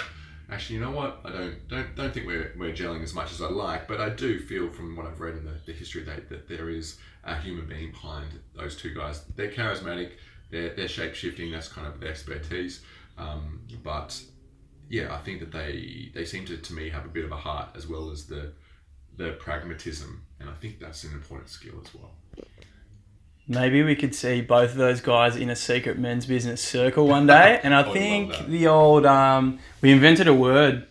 actually, 0.50 0.76
you 0.76 0.82
know 0.82 0.92
what? 0.92 1.20
I 1.26 1.32
don't 1.32 1.68
don't 1.68 1.94
don't 1.96 2.14
think 2.14 2.26
we're, 2.26 2.54
we're 2.58 2.72
gelling 2.72 3.04
as 3.04 3.14
much 3.14 3.34
as 3.34 3.42
I'd 3.42 3.52
like, 3.52 3.86
but 3.86 4.00
I 4.00 4.10
do 4.10 4.40
feel 4.40 4.70
from 4.70 4.96
what 4.96 5.06
I've 5.06 5.20
read 5.20 5.36
in 5.36 5.44
the, 5.44 5.56
the 5.66 5.74
history 5.74 6.04
that, 6.04 6.30
that 6.30 6.48
there 6.48 6.70
is 6.70 6.98
a 7.26 7.36
human 7.36 7.68
being 7.68 7.92
behind 7.92 8.28
those 8.56 8.78
two 8.78 8.94
guys. 8.94 9.26
They're 9.36 9.52
charismatic, 9.52 10.12
they're, 10.52 10.74
they're 10.74 10.88
shape 10.88 11.16
shifting, 11.16 11.52
that's 11.52 11.68
kind 11.68 11.86
of 11.86 12.00
their 12.00 12.12
expertise. 12.12 12.82
Um, 13.18 13.60
but 13.84 14.22
yeah, 14.92 15.16
I 15.16 15.20
think 15.20 15.40
that 15.40 15.54
they 15.54 16.12
they 16.14 16.26
seem 16.26 16.46
to, 16.46 16.58
to 16.58 16.74
me 16.74 16.90
have 16.90 17.06
a 17.06 17.08
bit 17.08 17.24
of 17.24 17.32
a 17.32 17.38
heart 17.38 17.70
as 17.76 17.88
well 17.88 18.12
as 18.12 18.26
the 18.26 18.52
the 19.16 19.32
pragmatism, 19.40 20.24
and 20.40 20.50
I 20.50 20.54
think 20.54 20.80
that's 20.80 21.06
an 21.06 21.14
important 21.14 21.50
skill 21.50 21.76
as 21.84 21.94
well. 21.96 22.12
Maybe 23.48 23.84
we 23.84 23.96
could 23.96 24.14
see 24.14 24.42
both 24.42 24.72
of 24.72 24.78
those 24.78 25.02
guys 25.02 25.36
in 25.36 25.50
a 25.50 25.56
secret 25.56 25.98
men's 25.98 26.26
business 26.26 26.62
circle 26.62 27.08
one 27.08 27.28
day. 27.28 27.60
And 27.64 27.74
I, 27.74 27.82
I 27.82 27.94
think 27.94 28.48
the 28.48 28.68
old, 28.68 29.06
um, 29.06 29.60
we 29.82 29.92
invented 29.92 30.28
a 30.28 30.34
word 30.34 30.88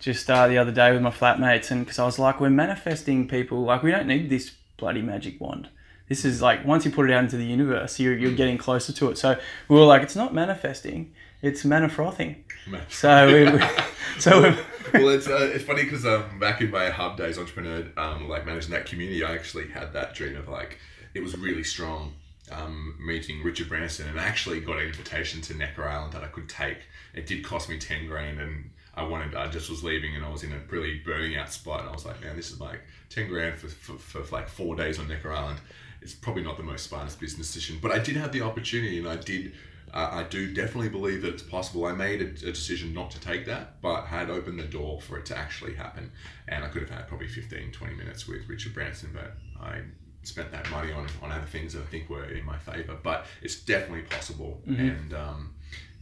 just 0.00 0.28
uh, 0.30 0.48
the 0.48 0.58
other 0.58 0.72
day 0.72 0.92
with 0.92 1.02
my 1.02 1.10
flatmates, 1.10 1.70
and 1.70 1.84
because 1.84 1.98
I 1.98 2.06
was 2.06 2.18
like, 2.18 2.40
we're 2.40 2.50
manifesting 2.50 3.28
people, 3.28 3.62
like, 3.62 3.82
we 3.82 3.90
don't 3.90 4.06
need 4.06 4.30
this 4.30 4.50
bloody 4.76 5.02
magic 5.02 5.40
wand. 5.40 5.68
This 6.10 6.24
is 6.24 6.42
like, 6.42 6.66
once 6.66 6.84
you 6.84 6.90
put 6.90 7.08
it 7.08 7.14
out 7.14 7.22
into 7.22 7.36
the 7.36 7.44
universe, 7.46 7.98
you're, 7.98 8.18
you're 8.18 8.34
getting 8.34 8.58
closer 8.58 8.92
to 8.92 9.10
it. 9.10 9.16
So 9.16 9.38
we 9.68 9.76
were 9.76 9.86
like, 9.86 10.02
it's 10.02 10.16
not 10.16 10.34
manifesting, 10.34 11.14
it's 11.40 11.64
manifrothing. 11.64 12.44
So, 12.88 13.26
we, 13.26 13.62
so 14.18 14.42
we, 14.42 14.56
well, 14.92 15.08
it's 15.10 15.28
uh, 15.28 15.50
it's 15.54 15.64
funny 15.64 15.84
because 15.84 16.04
um, 16.04 16.38
back 16.38 16.60
in 16.60 16.70
my 16.70 16.90
hub 16.90 17.16
days, 17.16 17.38
entrepreneur, 17.38 17.86
um, 17.96 18.28
like 18.28 18.44
managing 18.44 18.72
that 18.72 18.86
community, 18.86 19.22
I 19.22 19.34
actually 19.34 19.68
had 19.68 19.92
that 19.92 20.14
dream 20.14 20.36
of 20.36 20.48
like 20.48 20.78
it 21.14 21.22
was 21.22 21.36
really 21.36 21.64
strong. 21.64 22.14
Um, 22.52 22.96
meeting 22.98 23.44
Richard 23.44 23.68
Branson 23.68 24.08
and 24.08 24.18
I 24.18 24.24
actually 24.24 24.58
got 24.58 24.78
an 24.78 24.86
invitation 24.86 25.40
to 25.42 25.54
Necker 25.54 25.86
Island 25.86 26.14
that 26.14 26.24
I 26.24 26.26
could 26.26 26.48
take. 26.48 26.78
It 27.14 27.28
did 27.28 27.44
cost 27.44 27.68
me 27.68 27.78
ten 27.78 28.08
grand, 28.08 28.40
and 28.40 28.70
I 28.96 29.04
wanted. 29.04 29.36
I 29.36 29.46
just 29.46 29.70
was 29.70 29.84
leaving, 29.84 30.16
and 30.16 30.24
I 30.24 30.28
was 30.28 30.42
in 30.42 30.52
a 30.52 30.58
really 30.68 31.00
burning 31.04 31.36
out 31.36 31.52
spot, 31.52 31.80
and 31.80 31.88
I 31.88 31.92
was 31.92 32.04
like, 32.04 32.20
man, 32.20 32.34
this 32.34 32.50
is 32.50 32.60
like 32.60 32.80
ten 33.08 33.28
grand 33.28 33.56
for, 33.56 33.68
for, 33.68 34.22
for 34.22 34.34
like 34.34 34.48
four 34.48 34.74
days 34.74 34.98
on 34.98 35.06
Necker 35.06 35.32
Island. 35.32 35.60
It's 36.02 36.14
probably 36.14 36.42
not 36.42 36.56
the 36.56 36.62
most 36.62 36.88
smartest 36.88 37.20
business 37.20 37.52
decision, 37.52 37.78
but 37.80 37.90
I 37.90 37.98
did 37.98 38.16
have 38.16 38.32
the 38.32 38.42
opportunity, 38.42 38.98
and 38.98 39.08
I 39.08 39.16
did 39.16 39.52
uh, 39.92 40.08
I 40.12 40.22
do 40.24 40.52
definitely 40.52 40.88
believe 40.88 41.22
that 41.22 41.34
it's 41.34 41.42
possible. 41.42 41.84
I 41.84 41.92
made 41.92 42.22
a, 42.22 42.26
a, 42.26 42.52
decision 42.52 42.94
not 42.94 43.10
to 43.12 43.20
take 43.20 43.46
that, 43.46 43.80
but 43.80 44.02
had 44.04 44.30
opened 44.30 44.58
the 44.58 44.64
door 44.64 45.00
for 45.00 45.18
it 45.18 45.26
to 45.26 45.36
actually 45.36 45.74
happen. 45.74 46.12
And 46.46 46.64
I 46.64 46.68
could 46.68 46.82
have 46.82 46.90
had 46.90 47.08
probably 47.08 47.26
15, 47.26 47.72
20 47.72 47.94
minutes 47.94 48.28
with 48.28 48.48
Richard 48.48 48.72
Branson, 48.72 49.10
but 49.12 49.32
I 49.60 49.80
spent 50.22 50.52
that 50.52 50.70
money 50.70 50.92
on, 50.92 51.08
on 51.22 51.32
other 51.32 51.46
things 51.46 51.72
that 51.72 51.82
I 51.82 51.86
think 51.86 52.08
were 52.08 52.24
in 52.24 52.44
my 52.44 52.58
favor. 52.58 52.96
But 53.02 53.26
it's 53.42 53.56
definitely 53.56 54.02
possible. 54.02 54.60
Mm-hmm. 54.66 54.80
And, 54.80 55.14
um, 55.14 55.54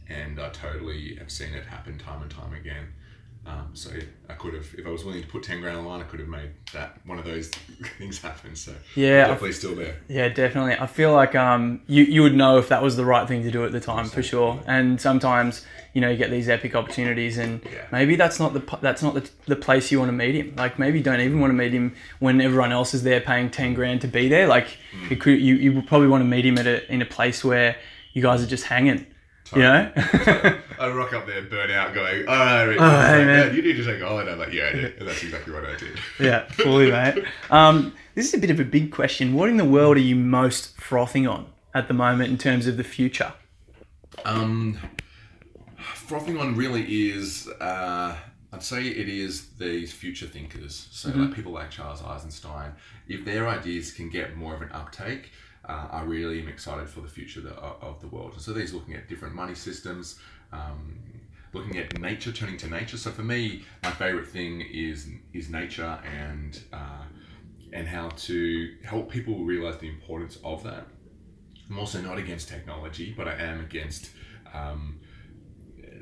and 0.07 0.39
I 0.39 0.49
totally 0.49 1.15
have 1.15 1.31
seen 1.31 1.53
it 1.53 1.65
happen 1.65 1.97
time 1.97 2.21
and 2.21 2.29
time 2.29 2.53
again. 2.53 2.93
Um, 3.45 3.69
so 3.73 3.89
I 4.29 4.33
could 4.33 4.53
have, 4.53 4.67
if 4.77 4.85
I 4.85 4.89
was 4.89 5.03
willing 5.03 5.21
to 5.23 5.27
put 5.27 5.41
ten 5.41 5.59
grand 5.59 5.75
on 5.77 5.83
the 5.83 5.89
line, 5.89 6.01
I 6.01 6.03
could 6.03 6.19
have 6.19 6.29
made 6.29 6.51
that 6.73 6.97
one 7.05 7.17
of 7.17 7.25
those 7.25 7.47
things 7.97 8.21
happen. 8.21 8.55
So 8.55 8.73
yeah, 8.95 9.25
definitely 9.27 9.53
still 9.53 9.73
there. 9.75 9.95
Yeah, 10.07 10.29
definitely. 10.29 10.73
I 10.77 10.85
feel 10.85 11.13
like 11.13 11.33
um, 11.35 11.81
you 11.87 12.03
you 12.03 12.21
would 12.21 12.35
know 12.35 12.57
if 12.59 12.69
that 12.69 12.83
was 12.83 12.95
the 12.95 13.05
right 13.05 13.27
thing 13.27 13.41
to 13.43 13.49
do 13.51 13.65
at 13.65 13.71
the 13.71 13.79
time 13.79 14.05
for 14.05 14.21
sure. 14.21 14.61
And 14.67 15.01
sometimes 15.01 15.65
you 15.93 16.01
know 16.01 16.09
you 16.11 16.17
get 16.17 16.29
these 16.29 16.47
epic 16.47 16.75
opportunities, 16.75 17.39
and 17.39 17.61
Yeah. 17.65 17.85
maybe 17.91 18.15
that's 18.15 18.39
not 18.39 18.53
the 18.53 18.77
that's 18.81 19.01
not 19.01 19.15
the, 19.15 19.27
the 19.47 19.55
place 19.55 19.91
you 19.91 19.97
want 19.97 20.09
to 20.09 20.13
meet 20.13 20.35
him. 20.35 20.53
Like 20.55 20.77
maybe 20.77 20.99
you 20.99 21.03
don't 21.03 21.21
even 21.21 21.39
want 21.39 21.49
to 21.49 21.55
meet 21.57 21.73
him 21.73 21.95
when 22.19 22.41
everyone 22.41 22.71
else 22.71 22.93
is 22.93 23.01
there 23.01 23.19
paying 23.21 23.49
ten 23.49 23.73
grand 23.73 24.01
to 24.01 24.07
be 24.07 24.29
there. 24.29 24.47
Like 24.47 24.77
Mm. 24.93 25.11
it 25.11 25.21
could 25.21 25.39
you 25.41 25.55
you 25.55 25.73
would 25.73 25.87
probably 25.87 26.07
want 26.07 26.21
to 26.21 26.27
meet 26.27 26.45
him 26.45 26.57
at 26.59 26.67
a 26.67 26.91
in 26.93 27.01
a 27.01 27.05
place 27.05 27.43
where 27.43 27.77
you 28.13 28.21
guys 28.21 28.43
are 28.43 28.47
just 28.47 28.65
hanging. 28.65 29.07
You 29.53 29.61
know. 29.63 29.91
I 30.79 30.89
rock 30.91 31.13
up 31.13 31.25
there, 31.25 31.41
burn 31.41 31.71
out, 31.71 31.93
going, 31.93 32.25
oh, 32.27 32.67
Rick, 32.67 32.77
Oh, 32.79 33.01
hey, 33.01 33.17
like, 33.19 33.25
man. 33.25 33.55
you 33.55 33.61
need 33.61 33.77
to 33.77 33.83
take 33.83 34.01
a 34.01 34.07
holiday. 34.07 34.31
I'm 34.33 34.39
like, 34.39 34.53
yeah, 34.53 34.67
I 34.67 34.71
did. 34.73 34.97
And 34.99 35.07
that's 35.07 35.23
exactly 35.23 35.53
what 35.53 35.65
I 35.65 35.75
did. 35.75 35.99
Yeah, 36.19 36.45
fully, 36.51 36.91
mate. 36.91 37.23
Um, 37.49 37.93
this 38.15 38.27
is 38.27 38.33
a 38.33 38.37
bit 38.37 38.51
of 38.51 38.59
a 38.59 38.63
big 38.65 38.91
question. 38.91 39.33
What 39.33 39.49
in 39.49 39.57
the 39.57 39.65
world 39.65 39.97
are 39.97 40.01
you 40.01 40.15
most 40.15 40.75
frothing 40.79 41.27
on 41.27 41.47
at 41.73 41.87
the 41.87 41.93
moment 41.93 42.29
in 42.31 42.37
terms 42.37 42.67
of 42.67 42.77
the 42.77 42.83
future? 42.83 43.33
Um, 44.25 44.77
frothing 45.77 46.37
on 46.37 46.55
really 46.55 47.09
is, 47.11 47.47
uh, 47.59 48.15
I'd 48.51 48.63
say 48.63 48.87
it 48.87 49.09
is 49.09 49.49
these 49.57 49.91
future 49.93 50.25
thinkers. 50.27 50.87
So 50.91 51.09
like 51.09 51.33
people 51.33 51.51
like 51.51 51.69
Charles 51.71 52.03
Eisenstein, 52.03 52.73
if 53.07 53.25
their 53.25 53.47
ideas 53.47 53.91
can 53.91 54.09
get 54.09 54.35
more 54.35 54.53
of 54.55 54.61
an 54.61 54.71
uptake, 54.71 55.31
uh, 55.65 55.87
I 55.91 56.03
really 56.03 56.41
am 56.41 56.47
excited 56.47 56.89
for 56.89 57.01
the 57.01 57.07
future 57.07 57.47
of 57.49 57.99
the 58.01 58.07
world. 58.07 58.33
And 58.33 58.41
so 58.41 58.53
these 58.53 58.73
looking 58.73 58.95
at 58.95 59.07
different 59.07 59.35
money 59.35 59.55
systems, 59.55 60.19
um, 60.51 60.99
looking 61.53 61.77
at 61.77 61.99
nature, 61.99 62.31
turning 62.31 62.57
to 62.57 62.69
nature. 62.69 62.97
So 62.97 63.11
for 63.11 63.23
me, 63.23 63.63
my 63.83 63.91
favorite 63.91 64.27
thing 64.27 64.61
is 64.61 65.07
is 65.33 65.49
nature 65.49 65.99
and 66.05 66.59
uh, 66.73 67.03
and 67.73 67.87
how 67.87 68.09
to 68.09 68.75
help 68.83 69.09
people 69.09 69.43
realize 69.43 69.77
the 69.77 69.89
importance 69.89 70.37
of 70.43 70.63
that. 70.63 70.87
I'm 71.69 71.77
also 71.77 72.01
not 72.01 72.17
against 72.17 72.49
technology, 72.49 73.13
but 73.15 73.27
I 73.27 73.35
am 73.35 73.59
against 73.59 74.09
um, 74.53 74.99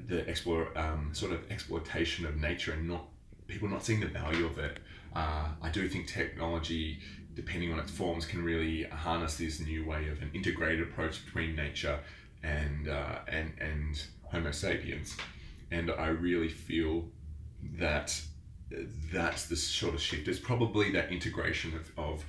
the 0.08 0.20
explore, 0.30 0.78
um, 0.78 1.10
sort 1.14 1.34
of 1.34 1.52
exploitation 1.52 2.26
of 2.26 2.38
nature 2.38 2.72
and 2.72 2.88
not 2.88 3.08
people 3.48 3.68
not 3.68 3.84
seeing 3.84 4.00
the 4.00 4.08
value 4.08 4.46
of 4.46 4.58
it. 4.60 4.80
Uh, 5.16 5.50
I 5.62 5.70
do 5.70 5.88
think 5.88 6.08
technology, 6.08 7.00
depending 7.38 7.72
on 7.72 7.80
its 7.80 7.92
forms, 7.92 8.26
can 8.26 8.44
really 8.44 8.84
harness 8.84 9.38
this 9.38 9.62
new 9.62 9.86
way 9.86 10.10
of 10.10 10.22
an 10.24 10.32
integrated 10.34 10.82
approach 10.82 11.24
between 11.24 11.56
nature 11.56 12.00
and 12.44 12.90
uh, 12.90 13.20
and 13.28 13.54
and 13.62 14.04
Homo 14.32 14.52
sapiens, 14.52 15.16
and 15.72 15.92
I 15.92 16.08
really 16.08 16.50
feel 16.50 17.06
that 17.80 18.20
that's 19.14 19.46
the 19.46 19.56
sort 19.56 19.94
of 19.94 20.02
shift. 20.02 20.28
It's 20.28 20.40
probably 20.40 20.92
that 20.92 21.12
integration 21.12 21.74
of, 21.76 21.92
of 21.98 22.26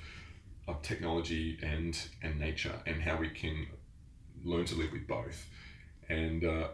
of 0.68 0.82
technology 0.82 1.58
and 1.62 1.98
and 2.22 2.38
nature 2.38 2.74
and 2.86 3.00
how 3.02 3.16
we 3.16 3.30
can 3.30 3.66
learn 4.44 4.66
to 4.66 4.74
live 4.76 4.92
with 4.92 5.06
both. 5.08 5.48
And 6.10 6.44
uh, 6.44 6.68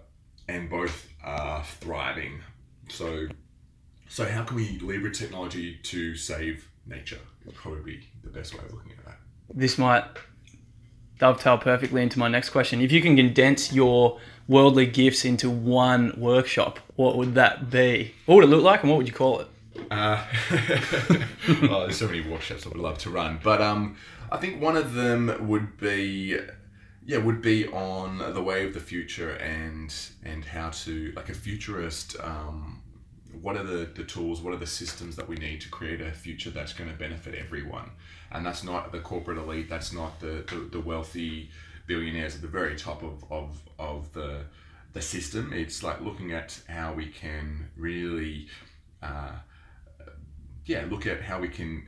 and 0.48 0.68
both 0.68 1.08
are 1.22 1.62
thriving. 1.64 2.40
So 2.88 3.28
so 4.08 4.28
how 4.28 4.42
can 4.42 4.56
we 4.56 4.78
leverage 4.80 5.18
technology 5.18 5.78
to 5.84 6.16
save 6.16 6.68
nature? 6.86 7.20
Probably 7.54 8.00
the 8.24 8.30
best 8.30 8.54
way 8.54 8.64
of 8.64 8.72
looking 8.72 8.92
at 8.92 9.04
that 9.04 9.18
This 9.54 9.78
might 9.78 10.04
dovetail 11.18 11.58
perfectly 11.58 12.02
into 12.02 12.18
my 12.18 12.28
next 12.28 12.50
question. 12.50 12.80
If 12.80 12.92
you 12.92 13.00
can 13.00 13.16
condense 13.16 13.72
your 13.72 14.18
worldly 14.48 14.86
gifts 14.86 15.24
into 15.24 15.48
one 15.48 16.12
workshop, 16.16 16.78
what 16.96 17.16
would 17.16 17.34
that 17.34 17.70
be? 17.70 18.14
What 18.26 18.36
would 18.36 18.44
it 18.44 18.48
look 18.48 18.62
like 18.62 18.82
and 18.82 18.90
what 18.90 18.98
would 18.98 19.06
you 19.06 19.14
call 19.14 19.40
it? 19.40 19.48
Uh, 19.90 20.24
oh, 21.62 21.80
there's 21.80 21.96
so 21.96 22.06
many 22.06 22.20
workshops 22.20 22.66
I 22.66 22.68
would 22.68 22.78
love 22.78 22.98
to 22.98 23.10
run, 23.10 23.40
but 23.42 23.60
um, 23.60 23.96
I 24.30 24.38
think 24.38 24.60
one 24.60 24.76
of 24.76 24.94
them 24.94 25.48
would 25.48 25.78
be, 25.78 26.38
yeah, 27.04 27.18
would 27.18 27.42
be 27.42 27.66
on 27.68 28.18
the 28.18 28.42
way 28.42 28.64
of 28.64 28.72
the 28.72 28.80
future 28.80 29.30
and 29.30 29.94
and 30.24 30.44
how 30.44 30.70
to 30.70 31.12
like 31.16 31.28
a 31.28 31.34
futurist. 31.34 32.16
Um, 32.20 32.83
what 33.40 33.56
are 33.56 33.62
the, 33.62 33.88
the 33.94 34.04
tools? 34.04 34.40
What 34.40 34.54
are 34.54 34.58
the 34.58 34.66
systems 34.66 35.16
that 35.16 35.28
we 35.28 35.36
need 35.36 35.60
to 35.62 35.68
create 35.68 36.00
a 36.00 36.12
future 36.12 36.50
that's 36.50 36.72
going 36.72 36.90
to 36.90 36.96
benefit 36.96 37.34
everyone? 37.34 37.90
And 38.32 38.44
that's 38.44 38.64
not 38.64 38.92
the 38.92 39.00
corporate 39.00 39.38
elite. 39.38 39.68
That's 39.68 39.92
not 39.92 40.20
the 40.20 40.44
the, 40.48 40.68
the 40.72 40.80
wealthy 40.80 41.50
billionaires 41.86 42.34
at 42.34 42.42
the 42.42 42.48
very 42.48 42.76
top 42.76 43.02
of 43.02 43.24
of, 43.30 43.60
of 43.78 44.12
the 44.12 44.44
the 44.92 45.02
system. 45.02 45.52
It's 45.52 45.82
like 45.82 46.00
looking 46.00 46.32
at 46.32 46.60
how 46.68 46.94
we 46.94 47.06
can 47.06 47.70
really. 47.76 48.48
Uh, 49.02 49.32
yeah, 50.66 50.86
look 50.88 51.06
at 51.06 51.22
how 51.22 51.40
we 51.40 51.48
can. 51.48 51.86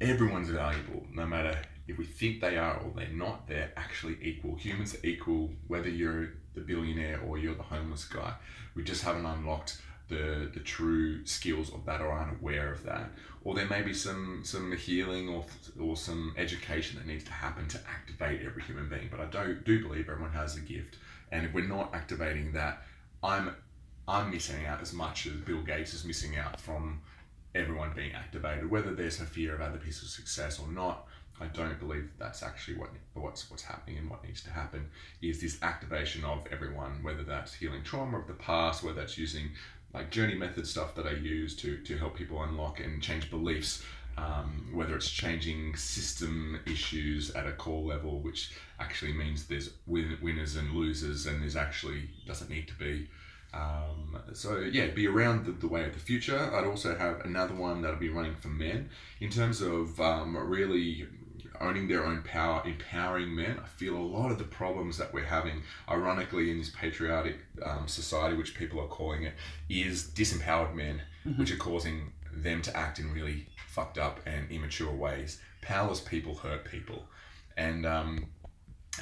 Everyone's 0.00 0.50
valuable, 0.50 1.06
no 1.12 1.26
matter 1.26 1.58
if 1.88 1.96
we 1.96 2.04
think 2.04 2.40
they 2.40 2.56
are 2.56 2.76
or 2.76 2.92
they're 2.94 3.08
not. 3.08 3.48
They're 3.48 3.72
actually 3.76 4.18
equal. 4.22 4.56
Humans 4.56 4.94
are 4.94 5.06
equal, 5.06 5.50
whether 5.66 5.88
you're 5.88 6.28
the 6.54 6.60
billionaire 6.60 7.20
or 7.26 7.38
you're 7.38 7.54
the 7.54 7.62
homeless 7.62 8.04
guy. 8.04 8.34
We 8.74 8.84
just 8.84 9.02
haven't 9.02 9.26
unlocked 9.26 9.80
the 10.08 10.50
the 10.52 10.60
true 10.60 11.24
skills 11.26 11.72
of 11.72 11.84
that 11.86 12.00
or 12.00 12.10
aren't 12.10 12.40
aware 12.40 12.72
of 12.72 12.82
that. 12.84 13.10
Or 13.44 13.54
there 13.54 13.66
may 13.66 13.82
be 13.82 13.94
some 13.94 14.40
some 14.44 14.76
healing 14.76 15.28
or 15.28 15.44
or 15.80 15.96
some 15.96 16.34
education 16.36 16.98
that 16.98 17.06
needs 17.06 17.24
to 17.24 17.32
happen 17.32 17.68
to 17.68 17.80
activate 17.88 18.42
every 18.44 18.62
human 18.62 18.88
being. 18.88 19.08
But 19.10 19.20
I 19.20 19.26
do 19.26 19.54
do 19.54 19.82
believe 19.82 20.08
everyone 20.08 20.32
has 20.32 20.56
a 20.56 20.60
gift, 20.60 20.96
and 21.30 21.46
if 21.46 21.52
we're 21.52 21.66
not 21.66 21.94
activating 21.94 22.52
that, 22.52 22.82
I'm 23.22 23.54
I'm 24.06 24.30
missing 24.30 24.64
out 24.66 24.80
as 24.80 24.92
much 24.92 25.26
as 25.26 25.34
Bill 25.34 25.62
Gates 25.62 25.92
is 25.92 26.04
missing 26.04 26.36
out 26.36 26.60
from 26.60 27.00
everyone 27.54 27.92
being 27.94 28.12
activated, 28.12 28.70
whether 28.70 28.94
there's 28.94 29.20
a 29.20 29.26
fear 29.26 29.54
of 29.54 29.60
other 29.60 29.78
people's 29.78 30.14
success 30.14 30.58
or 30.58 30.68
not. 30.68 31.06
I 31.40 31.46
don't 31.46 31.78
believe 31.78 32.10
that's 32.18 32.42
actually 32.42 32.78
what 32.78 32.90
what's 33.14 33.50
what's 33.50 33.62
happening 33.62 33.98
and 33.98 34.10
what 34.10 34.24
needs 34.24 34.42
to 34.42 34.50
happen 34.50 34.88
is 35.22 35.40
this 35.40 35.62
activation 35.62 36.24
of 36.24 36.44
everyone, 36.50 37.02
whether 37.02 37.22
that's 37.22 37.54
healing 37.54 37.84
trauma 37.84 38.18
of 38.18 38.26
the 38.26 38.34
past, 38.34 38.82
whether 38.82 39.00
that's 39.00 39.16
using 39.16 39.50
like 39.94 40.10
journey 40.10 40.34
method 40.34 40.66
stuff 40.66 40.94
that 40.94 41.06
I 41.06 41.12
use 41.12 41.56
to 41.56 41.78
to 41.78 41.96
help 41.98 42.16
people 42.16 42.42
unlock 42.42 42.80
and 42.80 43.02
change 43.02 43.30
beliefs. 43.30 43.82
Um, 44.16 44.70
whether 44.72 44.96
it's 44.96 45.08
changing 45.08 45.76
system 45.76 46.58
issues 46.66 47.30
at 47.36 47.46
a 47.46 47.52
core 47.52 47.86
level, 47.86 48.18
which 48.18 48.52
actually 48.80 49.12
means 49.12 49.46
there's 49.46 49.70
win- 49.86 50.18
winners 50.20 50.56
and 50.56 50.72
losers, 50.72 51.26
and 51.26 51.40
there's 51.40 51.54
actually 51.54 52.10
doesn't 52.26 52.50
need 52.50 52.66
to 52.66 52.74
be. 52.74 53.08
Um, 53.54 54.18
so 54.32 54.58
yeah, 54.58 54.88
be 54.88 55.06
around 55.06 55.46
the, 55.46 55.52
the 55.52 55.68
way 55.68 55.84
of 55.84 55.94
the 55.94 56.00
future. 56.00 56.50
I'd 56.52 56.66
also 56.66 56.96
have 56.96 57.20
another 57.24 57.54
one 57.54 57.80
that'll 57.80 58.00
be 58.00 58.08
running 58.08 58.34
for 58.34 58.48
men 58.48 58.90
in 59.20 59.30
terms 59.30 59.60
of 59.62 60.00
um, 60.00 60.36
really 60.36 61.06
owning 61.60 61.88
their 61.88 62.04
own 62.04 62.22
power, 62.22 62.62
empowering 62.64 63.34
men. 63.34 63.58
I 63.62 63.66
feel 63.66 63.96
a 63.96 63.98
lot 63.98 64.30
of 64.30 64.38
the 64.38 64.44
problems 64.44 64.98
that 64.98 65.12
we're 65.12 65.24
having, 65.24 65.62
ironically, 65.88 66.50
in 66.50 66.58
this 66.58 66.70
patriotic 66.70 67.36
um, 67.64 67.88
society, 67.88 68.36
which 68.36 68.54
people 68.54 68.80
are 68.80 68.86
calling 68.86 69.24
it, 69.24 69.34
is 69.68 70.04
disempowered 70.04 70.74
men, 70.74 71.02
mm-hmm. 71.26 71.40
which 71.40 71.52
are 71.52 71.56
causing 71.56 72.12
them 72.32 72.62
to 72.62 72.76
act 72.76 72.98
in 72.98 73.12
really 73.12 73.46
fucked 73.68 73.98
up 73.98 74.20
and 74.26 74.50
immature 74.50 74.92
ways. 74.92 75.40
Powerless 75.62 76.00
people 76.00 76.34
hurt 76.34 76.64
people, 76.64 77.04
and 77.56 77.84
um, 77.84 78.26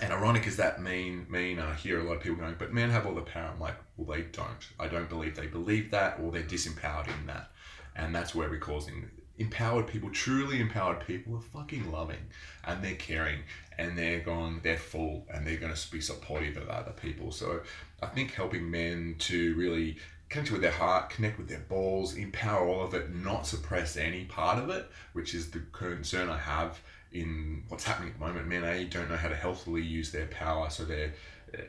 and 0.01 0.13
ironic 0.13 0.47
is 0.47 0.57
that 0.57 0.81
mean 0.83 1.27
mean 1.29 1.59
I 1.59 1.75
hear 1.75 2.01
a 2.01 2.05
lot 2.05 2.17
of 2.17 2.23
people 2.23 2.39
going, 2.39 2.57
but 2.59 2.73
men 2.73 2.91
have 2.91 3.07
all 3.07 3.15
the 3.15 3.21
power. 3.21 3.51
I'm 3.53 3.61
like, 3.61 3.77
well, 3.97 4.17
they 4.17 4.23
don't. 4.23 4.67
I 4.79 4.89
don't 4.89 5.09
believe 5.09 5.37
they 5.37 5.47
believe 5.47 5.91
that, 5.91 6.19
or 6.21 6.31
they're 6.31 6.43
disempowered 6.43 7.09
in 7.09 7.27
that, 7.27 7.51
and 7.95 8.15
that's 8.15 8.35
where 8.35 8.49
we're 8.49 8.59
causing 8.59 9.11
empowered 9.39 9.87
people, 9.87 10.11
truly 10.11 10.61
empowered 10.61 11.07
people, 11.07 11.37
are 11.37 11.41
fucking 11.41 11.91
loving 11.91 12.31
and 12.65 12.83
they're 12.83 12.95
caring 12.95 13.41
and 13.79 13.97
they're 13.97 14.21
going, 14.21 14.61
they're 14.63 14.79
full 14.79 15.27
and 15.33 15.47
they're 15.47 15.59
going 15.59 15.75
to 15.75 15.91
be 15.91 16.01
supportive 16.01 16.57
of 16.57 16.69
other 16.69 16.93
people. 16.93 17.31
So 17.31 17.61
I 18.03 18.07
think 18.07 18.33
helping 18.33 18.71
men 18.71 19.17
to 19.21 19.55
really 19.55 19.99
connect 20.29 20.51
with 20.51 20.63
their 20.63 20.73
heart, 20.73 21.11
connect 21.11 21.39
with 21.39 21.49
their 21.49 21.61
balls, 21.61 22.17
empower 22.17 22.67
all 22.67 22.83
of 22.83 22.95
it, 22.95 23.15
not 23.15 23.47
suppress 23.47 23.97
any 23.97 24.25
part 24.25 24.59
of 24.59 24.71
it, 24.71 24.91
which 25.13 25.35
is 25.35 25.51
the 25.51 25.61
concern 25.73 26.29
I 26.29 26.39
have 26.39 26.81
in 27.13 27.63
what's 27.69 27.85
happening 27.85 28.11
at 28.11 28.19
the 28.19 28.27
moment. 28.27 28.49
Men 28.49 28.65
A 28.65 28.85
don't 28.85 29.09
know 29.09 29.17
how 29.17 29.29
to 29.29 29.37
healthily 29.37 29.83
use 29.83 30.11
their 30.11 30.27
power, 30.27 30.71
so 30.71 30.85
they're 30.85 31.13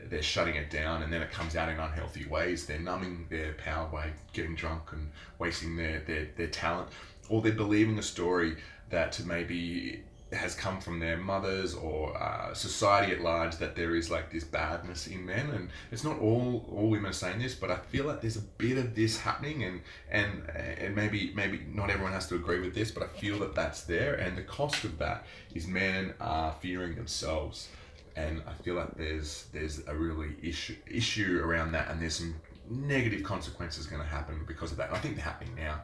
they're 0.06 0.22
shutting 0.22 0.56
it 0.56 0.70
down 0.70 1.02
and 1.02 1.12
then 1.12 1.22
it 1.22 1.30
comes 1.30 1.56
out 1.56 1.68
in 1.68 1.78
unhealthy 1.78 2.26
ways. 2.26 2.66
They're 2.66 2.80
numbing 2.80 3.26
their 3.30 3.52
power 3.54 3.88
by 3.88 4.10
getting 4.32 4.54
drunk 4.54 4.92
and 4.92 5.10
wasting 5.38 5.76
their, 5.76 6.00
their, 6.00 6.28
their 6.36 6.48
talent 6.48 6.88
or 7.28 7.42
they're 7.42 7.52
believing 7.52 7.98
a 7.98 8.02
story 8.02 8.56
that 8.90 9.20
maybe 9.24 10.02
has 10.32 10.54
come 10.54 10.80
from 10.80 10.98
their 10.98 11.16
mothers 11.16 11.74
or 11.74 12.16
uh, 12.20 12.52
society 12.52 13.12
at 13.12 13.20
large 13.20 13.56
that 13.56 13.74
there 13.74 13.94
is 13.94 14.10
like 14.10 14.30
this 14.30 14.44
badness 14.44 15.06
in 15.06 15.24
men. 15.24 15.48
And 15.50 15.70
it's 15.90 16.04
not 16.04 16.18
all 16.18 16.66
all 16.70 16.90
women 16.90 17.10
are 17.10 17.14
saying 17.14 17.38
this 17.38 17.54
but 17.54 17.70
i 17.70 17.76
feel 17.76 18.04
like 18.04 18.20
there's 18.20 18.36
a 18.36 18.42
bit 18.42 18.76
of 18.76 18.94
this 18.94 19.18
happening 19.18 19.64
and 19.64 19.80
and 20.10 20.48
and 20.50 20.94
maybe 20.94 21.32
maybe 21.34 21.60
not 21.72 21.90
everyone 21.90 22.12
has 22.12 22.28
to 22.28 22.34
agree 22.34 22.60
with 22.60 22.74
this 22.74 22.90
but 22.90 23.02
i 23.02 23.06
feel 23.06 23.38
that 23.38 23.54
that's 23.54 23.82
there. 23.82 24.14
And 24.14 24.36
the 24.36 24.42
cost 24.42 24.84
of 24.84 24.98
that 24.98 25.24
is 25.54 25.66
men 25.66 26.14
are 26.20 26.54
fearing 26.60 26.94
themselves. 26.94 27.68
And 28.16 28.42
i 28.46 28.52
feel 28.62 28.74
like 28.74 28.96
there's 28.96 29.46
there's 29.52 29.80
a 29.86 29.94
really 29.94 30.34
issue 30.42 30.76
issue 30.86 31.40
around 31.42 31.72
that 31.72 31.90
and 31.90 32.02
there's 32.02 32.16
some 32.16 32.34
negative 32.70 33.22
consequences 33.22 33.86
going 33.86 34.02
to 34.02 34.08
happen 34.08 34.44
because 34.46 34.70
of 34.70 34.76
that 34.76 34.88
and 34.88 34.96
i 34.96 35.00
think 35.00 35.14
they're 35.14 35.24
happening 35.24 35.54
now 35.54 35.82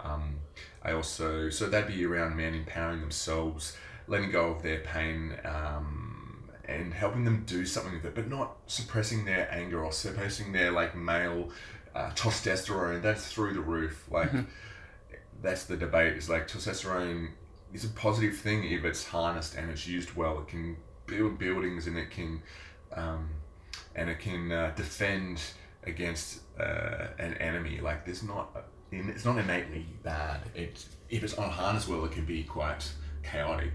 um, 0.00 0.36
I 0.82 0.92
also, 0.92 1.50
so 1.50 1.66
that'd 1.68 1.94
be 1.94 2.04
around 2.04 2.36
men 2.36 2.54
empowering 2.54 3.00
themselves, 3.00 3.76
letting 4.06 4.30
go 4.30 4.52
of 4.52 4.62
their 4.62 4.80
pain, 4.80 5.36
um, 5.44 6.50
and 6.64 6.92
helping 6.92 7.24
them 7.24 7.44
do 7.46 7.64
something 7.64 7.94
with 7.94 8.04
it, 8.04 8.14
but 8.14 8.28
not 8.28 8.56
suppressing 8.66 9.24
their 9.24 9.48
anger 9.52 9.84
or 9.84 9.92
suppressing 9.92 10.52
their 10.52 10.70
like 10.70 10.96
male 10.96 11.50
uh, 11.94 12.10
testosterone. 12.10 13.02
That's 13.02 13.32
through 13.32 13.54
the 13.54 13.60
roof. 13.60 14.06
Like, 14.10 14.30
mm-hmm. 14.30 14.50
that's 15.42 15.64
the 15.64 15.76
debate. 15.76 16.16
Is 16.16 16.28
like 16.28 16.48
testosterone 16.48 17.30
is 17.72 17.84
a 17.84 17.88
positive 17.88 18.36
thing 18.36 18.64
if 18.64 18.84
it's 18.84 19.06
harnessed 19.06 19.54
and 19.56 19.70
it's 19.70 19.86
used 19.86 20.14
well. 20.14 20.40
It 20.40 20.48
can 20.48 20.76
build 21.06 21.38
buildings 21.38 21.86
and 21.86 21.96
it 21.96 22.10
can, 22.10 22.42
um, 22.92 23.30
and 23.94 24.10
it 24.10 24.18
can 24.18 24.52
uh, 24.52 24.72
defend 24.76 25.40
against 25.86 26.40
uh, 26.58 27.06
an 27.18 27.34
enemy. 27.34 27.80
Like, 27.80 28.04
there's 28.04 28.22
not 28.22 28.66
it's 28.92 29.24
not 29.24 29.38
innately 29.38 29.86
bad. 30.02 30.40
It's 30.54 30.86
if 31.08 31.22
it's 31.22 31.34
on 31.34 31.50
harness 31.50 31.88
well, 31.88 32.04
it 32.04 32.12
can 32.12 32.24
be 32.24 32.44
quite 32.44 32.90
chaotic. 33.22 33.72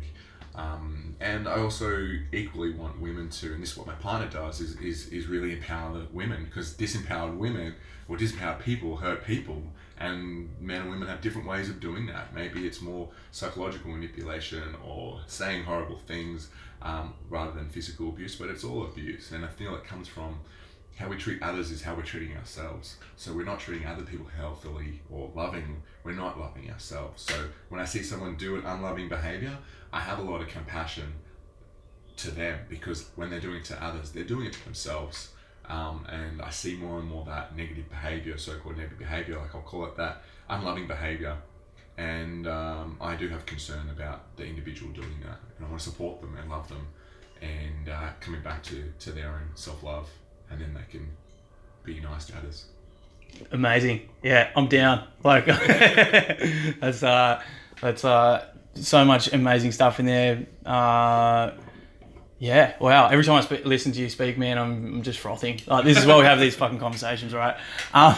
Um, 0.53 1.15
and 1.21 1.47
I 1.47 1.59
also 1.59 2.05
equally 2.33 2.73
want 2.73 2.99
women 2.99 3.29
to, 3.29 3.53
and 3.53 3.63
this 3.63 3.71
is 3.71 3.77
what 3.77 3.87
my 3.87 3.93
partner 3.95 4.27
does, 4.27 4.59
is, 4.59 4.75
is, 4.81 5.07
is 5.07 5.27
really 5.27 5.53
empower 5.53 5.97
the 5.97 6.05
women 6.11 6.43
because 6.43 6.73
disempowered 6.73 7.37
women 7.37 7.75
or 8.09 8.17
disempowered 8.17 8.61
people 8.61 8.97
hurt 8.97 9.23
people, 9.25 9.63
and 9.97 10.49
men 10.59 10.81
and 10.81 10.89
women 10.89 11.07
have 11.07 11.21
different 11.21 11.47
ways 11.47 11.69
of 11.69 11.79
doing 11.79 12.05
that. 12.07 12.35
Maybe 12.35 12.67
it's 12.67 12.81
more 12.81 13.07
psychological 13.31 13.91
manipulation 13.91 14.75
or 14.85 15.21
saying 15.27 15.63
horrible 15.63 15.99
things 15.99 16.49
um, 16.81 17.13
rather 17.29 17.51
than 17.51 17.69
physical 17.69 18.09
abuse, 18.09 18.35
but 18.35 18.49
it's 18.49 18.65
all 18.65 18.83
abuse, 18.83 19.31
and 19.31 19.45
I 19.45 19.47
feel 19.47 19.73
it 19.75 19.85
comes 19.85 20.09
from 20.09 20.41
how 21.01 21.09
we 21.09 21.17
treat 21.17 21.41
others 21.41 21.71
is 21.71 21.81
how 21.81 21.95
we're 21.95 22.03
treating 22.03 22.37
ourselves. 22.37 22.97
So 23.15 23.33
we're 23.33 23.43
not 23.43 23.59
treating 23.59 23.87
other 23.87 24.03
people 24.03 24.27
healthily 24.37 25.01
or 25.09 25.31
loving, 25.35 25.81
we're 26.03 26.11
not 26.11 26.39
loving 26.39 26.69
ourselves. 26.69 27.23
So 27.23 27.47
when 27.69 27.81
I 27.81 27.85
see 27.85 28.03
someone 28.03 28.35
do 28.35 28.55
an 28.55 28.65
unloving 28.65 29.09
behavior, 29.09 29.57
I 29.91 29.99
have 29.99 30.19
a 30.19 30.21
lot 30.21 30.41
of 30.41 30.47
compassion 30.47 31.11
to 32.17 32.29
them 32.29 32.59
because 32.69 33.09
when 33.15 33.31
they're 33.31 33.39
doing 33.39 33.57
it 33.57 33.65
to 33.65 33.83
others, 33.83 34.11
they're 34.11 34.23
doing 34.23 34.45
it 34.45 34.53
to 34.53 34.63
themselves. 34.63 35.31
Um, 35.67 36.05
and 36.07 36.39
I 36.39 36.51
see 36.51 36.75
more 36.75 36.99
and 36.99 37.09
more 37.09 37.25
that 37.25 37.57
negative 37.57 37.89
behavior, 37.89 38.37
so 38.37 38.57
called 38.59 38.77
negative 38.77 38.99
behavior, 38.99 39.39
like 39.39 39.55
I'll 39.55 39.61
call 39.61 39.85
it 39.85 39.97
that, 39.97 40.21
unloving 40.49 40.87
behavior. 40.87 41.35
And 41.97 42.47
um, 42.47 42.97
I 43.01 43.15
do 43.15 43.27
have 43.29 43.47
concern 43.47 43.89
about 43.89 44.37
the 44.37 44.45
individual 44.45 44.91
doing 44.91 45.19
that. 45.23 45.39
And 45.57 45.65
I 45.65 45.69
want 45.69 45.81
to 45.81 45.89
support 45.89 46.21
them 46.21 46.37
and 46.39 46.47
love 46.49 46.67
them 46.69 46.87
and 47.41 47.89
uh, 47.89 48.09
coming 48.19 48.43
back 48.43 48.61
to, 48.63 48.93
to 48.99 49.11
their 49.11 49.29
own 49.29 49.49
self 49.55 49.81
love 49.81 50.07
and 50.51 50.61
then 50.61 50.73
they 50.73 50.83
can 50.91 51.09
be 51.83 51.99
nice 51.99 52.25
to 52.25 52.37
others. 52.37 52.65
Amazing. 53.51 54.09
Yeah, 54.21 54.49
I'm 54.55 54.67
down. 54.67 55.07
Like 55.23 55.45
that's 56.79 57.01
uh 57.03 57.41
that's 57.81 58.05
uh 58.05 58.45
so 58.75 59.05
much 59.05 59.33
amazing 59.33 59.71
stuff 59.71 59.99
in 59.99 60.05
there. 60.05 60.45
Uh 60.65 61.51
yeah, 62.41 62.73
wow. 62.79 63.07
Every 63.07 63.23
time 63.23 63.45
I 63.47 63.55
listen 63.65 63.91
to 63.91 63.99
you 63.99 64.09
speak, 64.09 64.35
man, 64.35 64.57
I'm, 64.57 64.71
I'm 64.95 65.01
just 65.03 65.19
frothing. 65.19 65.61
Like, 65.67 65.85
this 65.85 65.99
is 65.99 66.07
why 66.07 66.17
we 66.17 66.25
have 66.25 66.39
these 66.39 66.55
fucking 66.55 66.79
conversations, 66.79 67.35
right? 67.35 67.55
Um, 67.93 68.15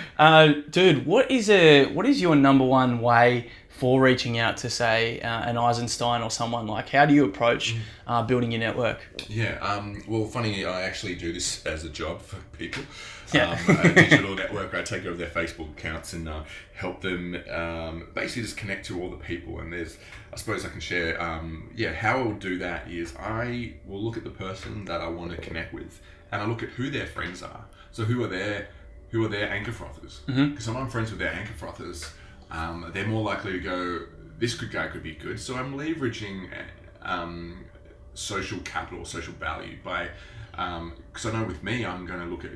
uh, 0.18 0.52
dude, 0.70 1.04
what 1.04 1.30
is 1.30 1.50
a 1.50 1.84
what 1.92 2.06
is 2.06 2.18
your 2.18 2.34
number 2.34 2.64
one 2.64 3.02
way 3.02 3.50
for 3.68 4.00
reaching 4.00 4.38
out 4.38 4.56
to 4.56 4.70
say 4.70 5.20
uh, 5.20 5.42
an 5.42 5.58
Eisenstein 5.58 6.22
or 6.22 6.30
someone 6.30 6.66
like 6.66 6.88
how 6.88 7.04
do 7.04 7.12
you 7.12 7.26
approach 7.26 7.74
mm. 7.74 7.80
uh, 8.06 8.22
building 8.22 8.52
your 8.52 8.60
network 8.60 9.00
yeah 9.28 9.58
um, 9.60 10.02
well 10.08 10.24
funny 10.24 10.64
I 10.64 10.84
actually 10.84 11.14
do 11.14 11.30
this 11.30 11.64
as 11.66 11.84
a 11.84 11.90
job 11.90 12.22
for 12.22 12.36
people 12.56 12.84
yeah. 13.34 13.58
um, 13.68 13.76
a 13.80 13.92
digital 13.94 14.34
network 14.34 14.74
I 14.74 14.82
take 14.82 15.04
over 15.06 15.16
their 15.16 15.28
Facebook 15.28 15.70
accounts 15.72 16.12
and 16.12 16.28
uh, 16.28 16.44
help 16.74 17.00
them 17.00 17.36
um, 17.50 18.08
basically 18.14 18.42
just 18.42 18.56
connect 18.56 18.86
to 18.86 19.00
all 19.00 19.10
the 19.10 19.16
people 19.16 19.60
and 19.60 19.72
there's 19.72 19.98
I 20.32 20.36
suppose 20.36 20.64
I 20.64 20.68
can 20.68 20.80
share 20.80 21.20
um, 21.20 21.70
yeah 21.74 21.92
how 21.92 22.20
I 22.20 22.22
will 22.22 22.32
do 22.34 22.58
that 22.58 22.90
is 22.90 23.14
I 23.16 23.74
will 23.86 24.02
look 24.02 24.16
at 24.16 24.24
the 24.24 24.30
person 24.30 24.84
that 24.86 25.00
I 25.00 25.08
want 25.08 25.30
to 25.32 25.36
connect 25.38 25.72
with 25.74 26.00
and 26.32 26.42
I 26.42 26.46
look 26.46 26.62
at 26.62 26.70
who 26.70 26.90
their 26.90 27.06
friends 27.06 27.42
are 27.42 27.64
so 27.92 28.04
who 28.04 28.22
are 28.24 28.28
their 28.28 28.68
who 29.10 29.24
are 29.24 29.28
their 29.28 29.50
anchor 29.50 29.72
frothers 29.72 30.20
because 30.26 30.66
mm-hmm. 30.66 30.76
I'm 30.76 30.88
friends 30.88 31.10
with 31.10 31.20
their 31.20 31.32
anchor 31.32 31.54
frothers 31.54 32.10
um, 32.50 32.90
they're 32.92 33.06
more 33.06 33.22
likely 33.22 33.52
to 33.52 33.58
go, 33.58 34.00
this 34.38 34.54
good 34.54 34.70
guy 34.70 34.88
could 34.88 35.02
be 35.02 35.14
good. 35.14 35.40
So 35.40 35.56
I'm 35.56 35.76
leveraging 35.76 36.48
um, 37.02 37.64
social 38.14 38.58
capital, 38.60 39.04
social 39.04 39.34
value 39.34 39.78
by, 39.82 40.08
because 40.50 41.24
um, 41.24 41.26
I 41.26 41.32
know 41.32 41.44
with 41.44 41.62
me, 41.62 41.84
I'm 41.84 42.06
going 42.06 42.20
to 42.20 42.26
look 42.26 42.44
at, 42.44 42.52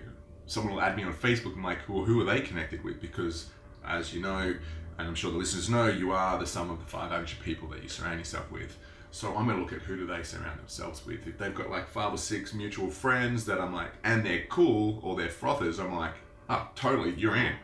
someone 0.50 0.74
will 0.74 0.82
add 0.82 0.96
me 0.96 1.04
on 1.04 1.14
Facebook 1.14 1.54
and 1.54 1.62
like, 1.62 1.78
well, 1.88 2.04
who 2.04 2.20
are 2.20 2.24
they 2.24 2.40
connected 2.40 2.82
with? 2.82 3.00
Because 3.00 3.50
as 3.86 4.12
you 4.12 4.20
know, 4.20 4.52
and 4.98 5.08
I'm 5.08 5.14
sure 5.14 5.30
the 5.30 5.38
listeners 5.38 5.70
know, 5.70 5.86
you 5.86 6.10
are 6.10 6.38
the 6.40 6.46
sum 6.46 6.70
of 6.70 6.80
the 6.80 6.86
five 6.86 7.12
average 7.12 7.40
people 7.40 7.68
that 7.68 7.84
you 7.84 7.88
surround 7.88 8.18
yourself 8.18 8.50
with. 8.50 8.76
So 9.12 9.28
I'm 9.36 9.46
going 9.46 9.58
to 9.58 9.62
look 9.62 9.72
at 9.72 9.82
who 9.82 9.96
do 9.96 10.06
they 10.06 10.24
surround 10.24 10.58
themselves 10.58 11.06
with. 11.06 11.24
If 11.28 11.38
they've 11.38 11.54
got 11.54 11.70
like 11.70 11.88
five 11.88 12.12
or 12.12 12.18
six 12.18 12.52
mutual 12.52 12.90
friends 12.90 13.44
that 13.46 13.60
I'm 13.60 13.72
like, 13.72 13.92
and 14.02 14.26
they're 14.26 14.44
cool 14.48 14.98
or 15.04 15.14
they're 15.14 15.28
frothers, 15.28 15.78
I'm 15.78 15.94
like, 15.94 16.14
oh, 16.48 16.68
totally, 16.74 17.14
you're 17.14 17.36
in. 17.36 17.54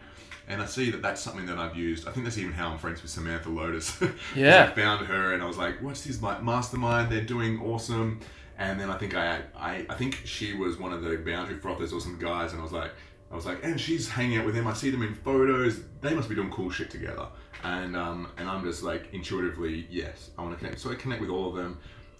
And 0.46 0.62
I 0.62 0.66
see 0.66 0.92
that 0.92 1.02
that's 1.02 1.20
something 1.20 1.46
that 1.46 1.58
I've 1.58 1.74
used. 1.74 2.06
I 2.06 2.12
think 2.12 2.24
that's 2.24 2.38
even 2.38 2.52
how 2.52 2.70
I'm 2.70 2.78
friends 2.78 3.02
with 3.02 3.10
Samantha 3.10 3.48
Lotus. 3.48 4.00
Yeah. 4.36 4.70
I 4.70 4.74
found 4.80 5.06
her 5.08 5.34
and 5.34 5.42
I 5.42 5.46
was 5.46 5.58
like, 5.58 5.82
what's 5.82 6.04
this 6.04 6.22
like 6.22 6.40
mastermind? 6.40 7.10
They're 7.10 7.20
doing 7.20 7.60
awesome. 7.60 8.20
And 8.58 8.80
then 8.80 8.90
I 8.90 8.96
think 8.96 9.14
I, 9.14 9.42
I, 9.56 9.86
I 9.88 9.94
think 9.94 10.22
she 10.24 10.54
was 10.54 10.78
one 10.78 10.92
of 10.92 11.02
the 11.02 11.16
boundary 11.18 11.58
frothers 11.58 11.92
or 11.92 12.00
some 12.00 12.18
guys, 12.18 12.52
and 12.52 12.60
I 12.60 12.62
was 12.62 12.72
like, 12.72 12.92
I 13.30 13.34
was 13.34 13.44
like, 13.44 13.64
and 13.64 13.80
she's 13.80 14.08
hanging 14.08 14.38
out 14.38 14.46
with 14.46 14.54
him. 14.54 14.66
I 14.66 14.72
see 14.72 14.90
them 14.90 15.02
in 15.02 15.14
photos. 15.14 15.80
They 16.00 16.14
must 16.14 16.28
be 16.28 16.34
doing 16.34 16.50
cool 16.50 16.70
shit 16.70 16.90
together. 16.90 17.26
And 17.64 17.96
um, 17.96 18.28
and 18.38 18.48
I'm 18.48 18.64
just 18.64 18.82
like 18.82 19.08
intuitively, 19.12 19.86
yes, 19.90 20.30
I 20.38 20.42
want 20.42 20.54
to 20.54 20.58
connect. 20.58 20.80
So 20.80 20.90
I 20.90 20.94
connect 20.94 21.20
with 21.20 21.30
all 21.30 21.48
of 21.48 21.56
them. 21.56 21.78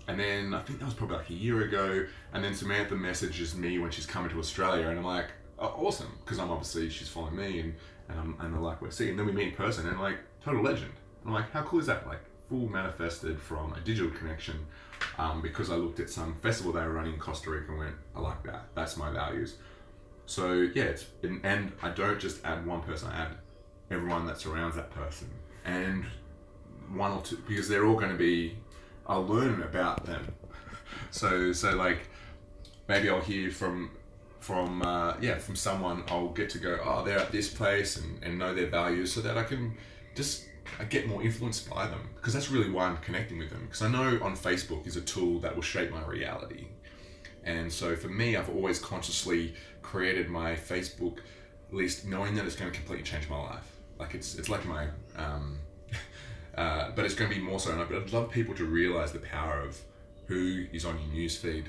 And 0.09 0.19
then 0.21 0.55
I 0.55 0.61
think 0.61 0.79
that 0.79 0.85
was 0.85 0.95
probably 0.95 1.17
like 1.17 1.31
a 1.31 1.35
year 1.35 1.63
ago. 1.63 2.07
And 2.33 2.45
then 2.45 2.55
Samantha 2.55 2.95
messages 2.95 3.57
me 3.57 3.79
when 3.79 3.91
she's 3.91 4.07
coming 4.07 4.31
to 4.31 4.39
Australia, 4.39 4.89
and 4.89 4.99
I'm 4.99 5.05
like, 5.05 5.31
oh, 5.59 5.75
awesome, 5.79 6.19
because 6.25 6.39
I'm 6.39 6.51
obviously 6.51 6.91
she's 6.91 7.09
following 7.09 7.37
me, 7.37 7.61
and 7.61 7.75
and 8.09 8.21
I'm 8.21 8.37
and 8.41 8.55
I 8.57 8.59
like 8.59 8.83
we're 8.83 8.91
seeing. 8.91 9.11
And 9.11 9.19
then 9.19 9.27
we 9.27 9.33
meet 9.33 9.49
in 9.49 9.55
person, 9.55 9.89
and 9.89 10.01
like 10.01 10.19
total 10.45 10.63
legend. 10.63 10.93
And 11.23 11.29
I'm 11.29 11.35
like, 11.35 11.51
how 11.53 11.63
cool 11.63 11.81
is 11.81 11.87
that? 11.87 12.07
Like 12.07 12.21
full 12.49 12.69
manifested 12.69 13.41
from 13.41 13.73
a 13.75 13.81
digital 13.81 14.11
connection, 14.11 14.67
um, 15.19 15.43
because 15.43 15.71
I 15.71 15.77
looked 15.77 16.01
at 16.01 16.11
some 16.11 16.35
festival 16.37 16.73
they 16.73 16.81
were 16.81 16.93
running 16.93 17.15
in 17.15 17.19
Costa 17.19 17.51
Rica 17.51 17.71
and 17.71 17.79
went, 17.79 17.95
I 18.15 18.21
like 18.21 18.43
that. 18.45 18.69
That's 18.75 18.97
my 18.97 19.11
values. 19.11 19.57
So 20.27 20.69
yeah, 20.75 20.97
and 21.23 21.73
I 21.83 21.91
don't 21.91 22.19
just 22.19 22.45
add 22.45 22.67
one 22.67 22.83
person. 22.83 23.09
I 23.11 23.23
add 23.23 23.29
everyone 23.91 24.27
that 24.27 24.39
surrounds 24.39 24.75
that 24.75 24.91
person, 24.91 25.29
and 25.65 26.05
one 26.93 27.13
or 27.13 27.23
two 27.23 27.37
because 27.47 27.69
they're 27.69 27.87
all 27.87 27.95
going 27.95 28.13
to 28.13 28.19
be. 28.19 28.57
I'll 29.07 29.25
learn 29.27 29.63
about 29.63 30.05
them. 30.05 30.35
So 31.11 31.53
so 31.53 31.75
like 31.77 32.09
maybe 32.89 33.09
I'll 33.11 33.21
hear 33.21 33.51
from 33.51 33.91
from 34.41 34.83
uh, 34.83 35.15
yeah 35.21 35.39
from 35.39 35.57
someone 35.57 36.05
I'll 36.09 36.29
get 36.29 36.51
to 36.51 36.59
go 36.59 36.79
oh 36.85 37.05
they're 37.05 37.19
at 37.19 37.33
this 37.33 37.53
place 37.53 37.97
and, 37.97 38.23
and 38.23 38.39
know 38.39 38.55
their 38.55 38.69
values 38.69 39.13
so 39.13 39.21
that 39.23 39.37
I 39.37 39.45
can 39.45 39.77
just 40.15 40.47
I 40.79 40.85
get 40.85 41.07
more 41.07 41.23
influenced 41.23 41.69
by 41.69 41.87
them 41.87 42.11
because 42.17 42.33
that's 42.33 42.51
really 42.51 42.71
why 42.71 42.87
I'm 42.87 42.99
connecting 42.99 43.39
with 43.39 43.51
them 43.51 43.63
because 43.63 43.83
I 43.83 43.89
know 43.89 44.19
on 44.23 44.37
Facebook 44.37 44.87
is 44.87 44.97
a 44.97 45.01
tool 45.01 45.39
that 45.41 45.55
will 45.55 45.63
shape 45.63 45.91
my 45.91 46.05
reality. 46.05 46.67
And 47.45 47.73
so 47.73 47.97
for 47.97 48.09
me 48.09 48.37
I've 48.37 48.49
always 48.49 48.79
consciously 48.79 49.55
created 49.83 50.29
my 50.29 50.55
Facebook 50.55 51.19
list 51.71 52.07
knowing 52.07 52.35
that 52.35 52.45
it's 52.47 52.57
going 52.57 52.71
to 52.71 52.77
completely 52.77 53.05
change 53.05 53.29
my 53.29 53.41
life. 53.41 53.77
Like 53.99 54.15
it's 54.15 54.35
it's 54.37 54.49
like 54.49 54.65
my 54.67 54.89
um, 55.17 55.59
uh, 56.57 56.91
but 56.95 57.05
it's 57.05 57.15
going 57.15 57.31
to 57.31 57.37
be 57.37 57.43
more 57.43 57.61
so 57.61 57.73
and 57.73 57.81
I'd 57.81 58.13
love 58.13 58.31
people 58.31 58.55
to 58.57 58.65
realize 58.65 59.13
the 59.13 59.21
power 59.21 59.61
of 59.61 59.81
who 60.27 60.67
is 60.73 60.85
on 60.85 60.99
your 60.99 61.25
newsfeed. 61.25 61.67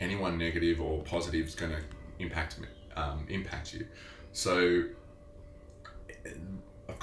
Anyone 0.00 0.38
negative 0.38 0.80
or 0.80 1.02
positive 1.02 1.46
is 1.46 1.54
going 1.54 1.72
to 1.72 1.80
impact 2.18 2.58
um, 2.96 3.26
impact 3.28 3.74
you. 3.74 3.86
So 4.32 4.84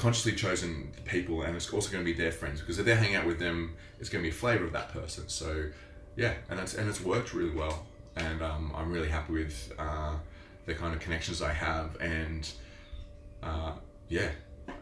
consciously 0.02 0.34
chosen 0.34 0.92
people, 1.06 1.44
and 1.44 1.56
it's 1.56 1.72
also 1.72 1.92
going 1.92 2.04
to 2.04 2.12
be 2.12 2.18
their 2.18 2.32
friends 2.32 2.60
because 2.60 2.80
if 2.80 2.86
they're 2.86 2.96
hanging 2.96 3.16
out 3.16 3.26
with 3.26 3.40
them, 3.40 3.76
it's 4.00 4.10
going 4.10 4.24
to 4.24 4.30
be 4.30 4.36
a 4.36 4.38
flavor 4.38 4.66
of 4.66 4.74
that 4.74 4.90
person. 4.90 5.30
So 5.30 5.66
yeah, 6.16 6.34
and 6.50 6.60
it's 6.60 6.74
and 6.74 6.90
it's 6.90 7.02
worked 7.02 7.34
really 7.34 7.56
well, 7.56 7.86
and 8.16 8.42
um, 8.42 8.74
I'm 8.76 8.92
really 8.92 9.10
happy 9.10 9.34
with 9.34 9.72
uh, 9.78 10.16
the 10.66 10.74
kind 10.74 10.94
of 10.96 11.00
connections 11.00 11.42
I 11.42 11.54
have, 11.54 12.02
and 12.02 12.50
uh, 13.44 13.74
yeah. 14.10 14.30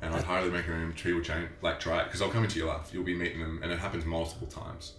And 0.02 0.14
I'd 0.14 0.24
highly 0.24 0.50
recommend 0.50 0.96
people 0.96 1.22
change, 1.22 1.50
like 1.62 1.80
try 1.80 2.02
it 2.02 2.06
because 2.06 2.22
I'll 2.22 2.30
come 2.30 2.44
into 2.44 2.60
your 2.60 2.68
life. 2.68 2.94
You'll 2.94 3.04
be 3.04 3.16
meeting 3.16 3.42
them, 3.42 3.60
and 3.62 3.72
it 3.72 3.80
happens 3.80 4.06
multiple 4.06 4.48
times. 4.48 4.94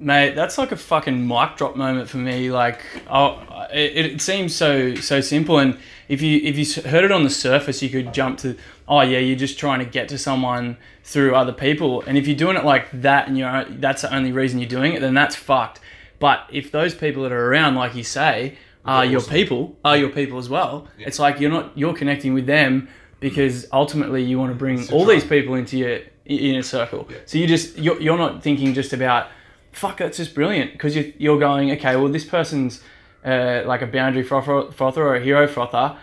Mate, 0.00 0.36
that's 0.36 0.58
like 0.58 0.70
a 0.70 0.76
fucking 0.76 1.26
mic 1.26 1.56
drop 1.56 1.74
moment 1.74 2.08
for 2.08 2.18
me. 2.18 2.52
Like, 2.52 2.80
oh, 3.10 3.42
it, 3.72 4.06
it 4.12 4.20
seems 4.20 4.54
so 4.54 4.94
so 4.94 5.20
simple, 5.20 5.58
and 5.58 5.76
if 6.08 6.22
you 6.22 6.38
if 6.44 6.56
you 6.56 6.82
heard 6.88 7.04
it 7.04 7.10
on 7.10 7.24
the 7.24 7.30
surface, 7.30 7.82
you 7.82 7.90
could 7.90 8.14
jump 8.14 8.38
to, 8.38 8.56
oh 8.86 9.00
yeah, 9.00 9.18
you're 9.18 9.36
just 9.36 9.58
trying 9.58 9.80
to 9.80 9.84
get 9.84 10.08
to 10.10 10.18
someone 10.18 10.76
through 11.02 11.34
other 11.34 11.52
people, 11.52 12.02
and 12.02 12.16
if 12.16 12.28
you're 12.28 12.36
doing 12.36 12.56
it 12.56 12.64
like 12.64 12.88
that, 12.92 13.26
and 13.26 13.36
you're 13.36 13.64
that's 13.70 14.02
the 14.02 14.14
only 14.14 14.30
reason 14.30 14.60
you're 14.60 14.68
doing 14.68 14.92
it, 14.92 15.00
then 15.00 15.14
that's 15.14 15.34
fucked. 15.34 15.80
But 16.20 16.46
if 16.52 16.70
those 16.70 16.94
people 16.94 17.24
that 17.24 17.32
are 17.32 17.46
around, 17.50 17.74
like 17.74 17.94
you 17.96 18.04
say, 18.04 18.56
are 18.84 19.04
your 19.04 19.20
people, 19.20 19.76
are 19.84 19.96
your 19.96 20.10
people 20.10 20.38
as 20.38 20.48
well, 20.48 20.86
Yeah. 20.96 21.08
it's 21.08 21.18
like 21.18 21.40
you're 21.40 21.50
not 21.50 21.76
you're 21.76 21.94
connecting 21.94 22.34
with 22.34 22.46
them 22.46 22.88
because 23.20 23.66
ultimately 23.72 24.22
you 24.22 24.38
want 24.38 24.52
to 24.52 24.56
bring 24.56 24.88
all 24.92 25.04
these 25.04 25.24
people 25.24 25.56
into 25.56 25.76
your 25.76 25.98
inner 26.24 26.62
circle. 26.62 27.08
Yeah. 27.10 27.16
So 27.26 27.38
you 27.38 27.48
just 27.48 27.76
you're, 27.78 28.00
you're 28.00 28.16
not 28.18 28.44
thinking 28.44 28.74
just 28.74 28.92
about 28.92 29.26
fuck 29.72 29.98
that's 29.98 30.16
just 30.16 30.34
brilliant. 30.34 30.72
Because 30.72 30.96
you, 30.96 31.12
you're 31.18 31.38
going 31.38 31.70
okay 31.72 31.96
well 31.96 32.08
this 32.08 32.24
person's 32.24 32.82
uh, 33.24 33.62
like 33.66 33.82
a 33.82 33.86
boundary 33.86 34.22
frother, 34.22 34.70
frother 34.72 35.02
or 35.02 35.16
a 35.16 35.20
hero 35.22 35.46
frother 35.46 35.96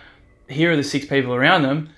here 0.48 0.72
are 0.72 0.76
the 0.76 0.84
six 0.84 1.06
people 1.06 1.34
around 1.34 1.64
them. 1.64 1.90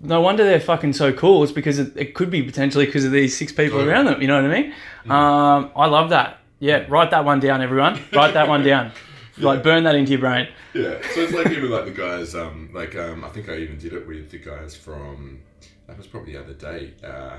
No 0.00 0.20
wonder 0.20 0.44
they're 0.44 0.60
fucking 0.60 0.92
so 0.92 1.12
cool. 1.12 1.42
It's 1.42 1.52
because 1.52 1.78
it, 1.78 1.96
it 1.96 2.14
could 2.14 2.30
be 2.30 2.42
potentially 2.42 2.86
because 2.86 3.04
of 3.04 3.12
these 3.12 3.36
six 3.36 3.52
people 3.52 3.80
around 3.80 4.04
them 4.04 4.20
you 4.20 4.28
know 4.28 4.40
what 4.40 4.50
i 4.50 4.60
mean? 4.60 4.72
Um, 5.08 5.70
i 5.74 5.86
love 5.86 6.10
that. 6.10 6.38
Yeah 6.58 6.84
write 6.88 7.10
that 7.10 7.24
one 7.24 7.40
down 7.40 7.62
everyone. 7.62 8.00
Write 8.12 8.34
that 8.34 8.48
one 8.48 8.62
down. 8.62 8.92
Like 9.38 9.62
burn 9.62 9.84
that 9.84 9.94
into 9.94 10.10
your 10.10 10.20
brain. 10.20 10.48
Yeah, 10.74 11.00
so 11.14 11.20
it's 11.20 11.32
like 11.32 11.48
even 11.48 11.70
like 11.70 11.86
the 11.86 11.92
guys, 11.92 12.34
um, 12.34 12.68
like 12.74 12.94
um, 12.94 13.24
I 13.24 13.30
think 13.30 13.48
I 13.48 13.56
even 13.56 13.78
did 13.78 13.94
it 13.94 14.06
with 14.06 14.30
the 14.30 14.38
guys 14.38 14.76
from 14.76 15.40
that 15.86 15.96
was 15.96 16.06
probably 16.06 16.34
the 16.34 16.40
other 16.40 16.52
day, 16.52 16.92
uh, 17.02 17.38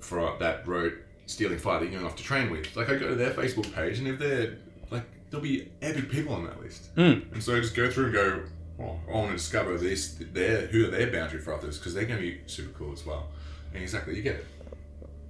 for 0.00 0.34
that 0.40 0.66
wrote 0.66 0.94
stealing 1.26 1.58
fire 1.58 1.80
that 1.80 1.86
you're 1.86 1.94
going 2.00 2.06
off 2.06 2.16
to 2.16 2.22
train 2.22 2.50
with. 2.50 2.74
Like 2.76 2.88
I 2.88 2.96
go 2.96 3.08
to 3.08 3.14
their 3.14 3.30
Facebook 3.32 3.72
page, 3.74 3.98
and 3.98 4.08
if 4.08 4.18
they're 4.18 4.56
like, 4.90 5.04
there'll 5.30 5.42
be 5.44 5.68
epic 5.82 6.08
people 6.10 6.34
on 6.34 6.44
that 6.44 6.60
list, 6.60 6.94
Mm. 6.96 7.32
and 7.32 7.42
so 7.42 7.56
I 7.56 7.60
just 7.60 7.74
go 7.74 7.90
through 7.90 8.04
and 8.06 8.14
go, 8.14 8.42
oh, 8.80 8.98
I 9.08 9.12
want 9.12 9.30
to 9.30 9.36
discover 9.36 9.76
this, 9.78 10.16
their 10.32 10.66
who 10.68 10.86
are 10.86 10.90
their 10.90 11.10
boundary 11.10 11.40
frothers 11.40 11.78
because 11.78 11.94
they're 11.94 12.04
going 12.04 12.20
to 12.20 12.26
be 12.26 12.40
super 12.46 12.76
cool 12.78 12.92
as 12.92 13.04
well. 13.06 13.28
And 13.74 13.82
exactly, 13.82 14.16
you 14.16 14.22
get 14.22 14.36
it. 14.36 14.46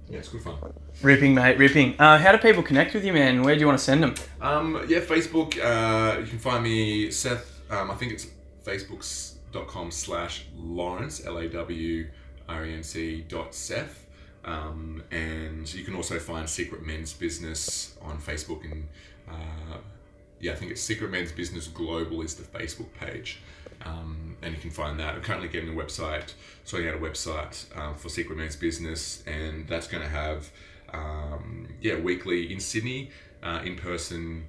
Yeah, 0.09 0.19
it's 0.19 0.29
good 0.29 0.41
fun. 0.41 0.55
ripping 1.01 1.35
mate 1.35 1.57
ripping 1.57 1.93
uh, 1.99 2.17
how 2.17 2.31
do 2.31 2.37
people 2.37 2.63
connect 2.63 2.93
with 2.93 3.03
you 3.03 3.11
man 3.11 3.43
where 3.43 3.53
do 3.55 3.59
you 3.59 3.67
want 3.67 3.77
to 3.77 3.83
send 3.83 4.01
them 4.01 4.15
Um, 4.41 4.85
yeah, 4.87 4.99
Facebook. 5.01 5.57
Uh, 5.61 6.19
you 6.21 6.25
can 6.27 6.39
find 6.39 6.63
me, 6.63 7.11
Seth. 7.11 7.59
Um, 7.69 7.91
I 7.91 7.95
think 7.95 8.13
it's 8.13 8.27
facebooks.com 8.63 9.91
slash 9.91 10.45
Lawrence, 10.55 11.25
L 11.25 11.37
A 11.37 11.47
W 11.49 12.07
R 12.47 12.65
E 12.65 12.73
N 12.73 12.83
C 12.83 13.25
dot 13.27 13.53
Seth. 13.53 14.05
Um, 14.47 15.03
and 15.11 15.71
you 15.73 15.83
can 15.83 15.93
also 15.93 16.17
find 16.17 16.49
Secret 16.49 16.85
Men's 16.85 17.13
Business 17.13 17.97
on 18.01 18.17
Facebook. 18.17 18.63
And 18.63 18.87
uh, 19.29 19.77
yeah, 20.39 20.53
I 20.53 20.55
think 20.55 20.71
it's 20.71 20.81
Secret 20.81 21.11
Men's 21.11 21.33
Business 21.33 21.67
Global 21.67 22.21
is 22.21 22.35
the 22.35 22.43
Facebook 22.43 22.87
page. 22.99 23.39
Um, 23.85 24.37
and 24.41 24.55
you 24.55 24.61
can 24.61 24.71
find 24.71 24.99
that. 24.99 25.15
I'm 25.15 25.21
currently 25.21 25.49
getting 25.49 25.69
a 25.69 25.73
website, 25.77 26.33
sorting 26.63 26.87
out 26.87 26.95
a 26.95 26.99
website 26.99 27.65
um, 27.77 27.95
for 27.95 28.09
Secret 28.09 28.37
Men's 28.37 28.55
Business, 28.55 29.21
and 29.27 29.67
that's 29.67 29.87
going 29.87 30.01
to 30.01 30.09
have, 30.09 30.49
um, 30.93 31.67
yeah, 31.81 31.99
weekly 31.99 32.51
in 32.51 32.59
Sydney, 32.59 33.11
uh, 33.43 33.61
in 33.63 33.75
person, 33.75 34.47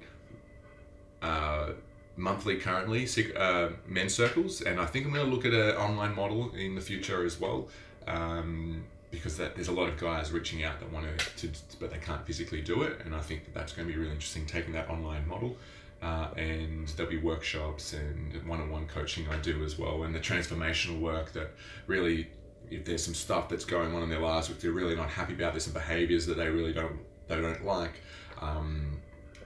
uh, 1.21 1.71
monthly 2.15 2.57
currently, 2.57 3.07
uh, 3.35 3.69
men's 3.87 4.15
circles, 4.15 4.61
and 4.61 4.79
I 4.79 4.85
think 4.85 5.05
I'm 5.05 5.13
going 5.13 5.25
to 5.25 5.31
look 5.31 5.45
at 5.45 5.53
an 5.53 5.75
online 5.75 6.15
model 6.15 6.51
in 6.55 6.75
the 6.75 6.81
future 6.81 7.23
as 7.23 7.39
well. 7.39 7.67
Um, 8.07 8.83
because 9.11 9.37
that, 9.37 9.55
there's 9.55 9.67
a 9.67 9.71
lot 9.73 9.89
of 9.89 9.97
guys 9.97 10.31
reaching 10.31 10.63
out 10.63 10.79
that 10.79 10.91
want 10.91 11.05
to, 11.17 11.47
to, 11.47 11.59
but 11.79 11.91
they 11.91 11.97
can't 11.97 12.25
physically 12.25 12.61
do 12.61 12.83
it, 12.83 13.01
and 13.03 13.15
I 13.15 13.21
think 13.21 13.45
that 13.45 13.53
that's 13.53 13.73
going 13.73 13.87
to 13.87 13.93
be 13.93 13.99
really 13.99 14.13
interesting 14.13 14.45
taking 14.45 14.73
that 14.73 14.89
online 14.89 15.27
model. 15.27 15.57
Uh, 16.01 16.29
and 16.37 16.87
there'll 16.89 17.11
be 17.11 17.17
workshops 17.17 17.91
and 17.91 18.47
one-on-one 18.47 18.87
coaching 18.87 19.27
I 19.27 19.37
do 19.37 19.65
as 19.65 19.77
well, 19.77 20.03
and 20.03 20.15
the 20.15 20.19
transformational 20.19 20.99
work 21.01 21.33
that 21.33 21.51
really, 21.87 22.29
if 22.71 22.85
there's 22.85 23.03
some 23.03 23.13
stuff 23.13 23.49
that's 23.49 23.65
going 23.65 23.93
on 23.93 24.03
in 24.03 24.09
their 24.09 24.21
lives, 24.21 24.49
if 24.49 24.61
they're 24.61 24.71
really 24.71 24.95
not 24.95 25.09
happy 25.09 25.33
about, 25.33 25.51
there's 25.51 25.65
some 25.65 25.73
behaviours 25.73 26.25
that 26.27 26.37
they 26.37 26.47
really 26.49 26.71
don't 26.71 26.99
they 27.27 27.39
don't 27.41 27.65
like, 27.65 28.01
um, 28.41 28.99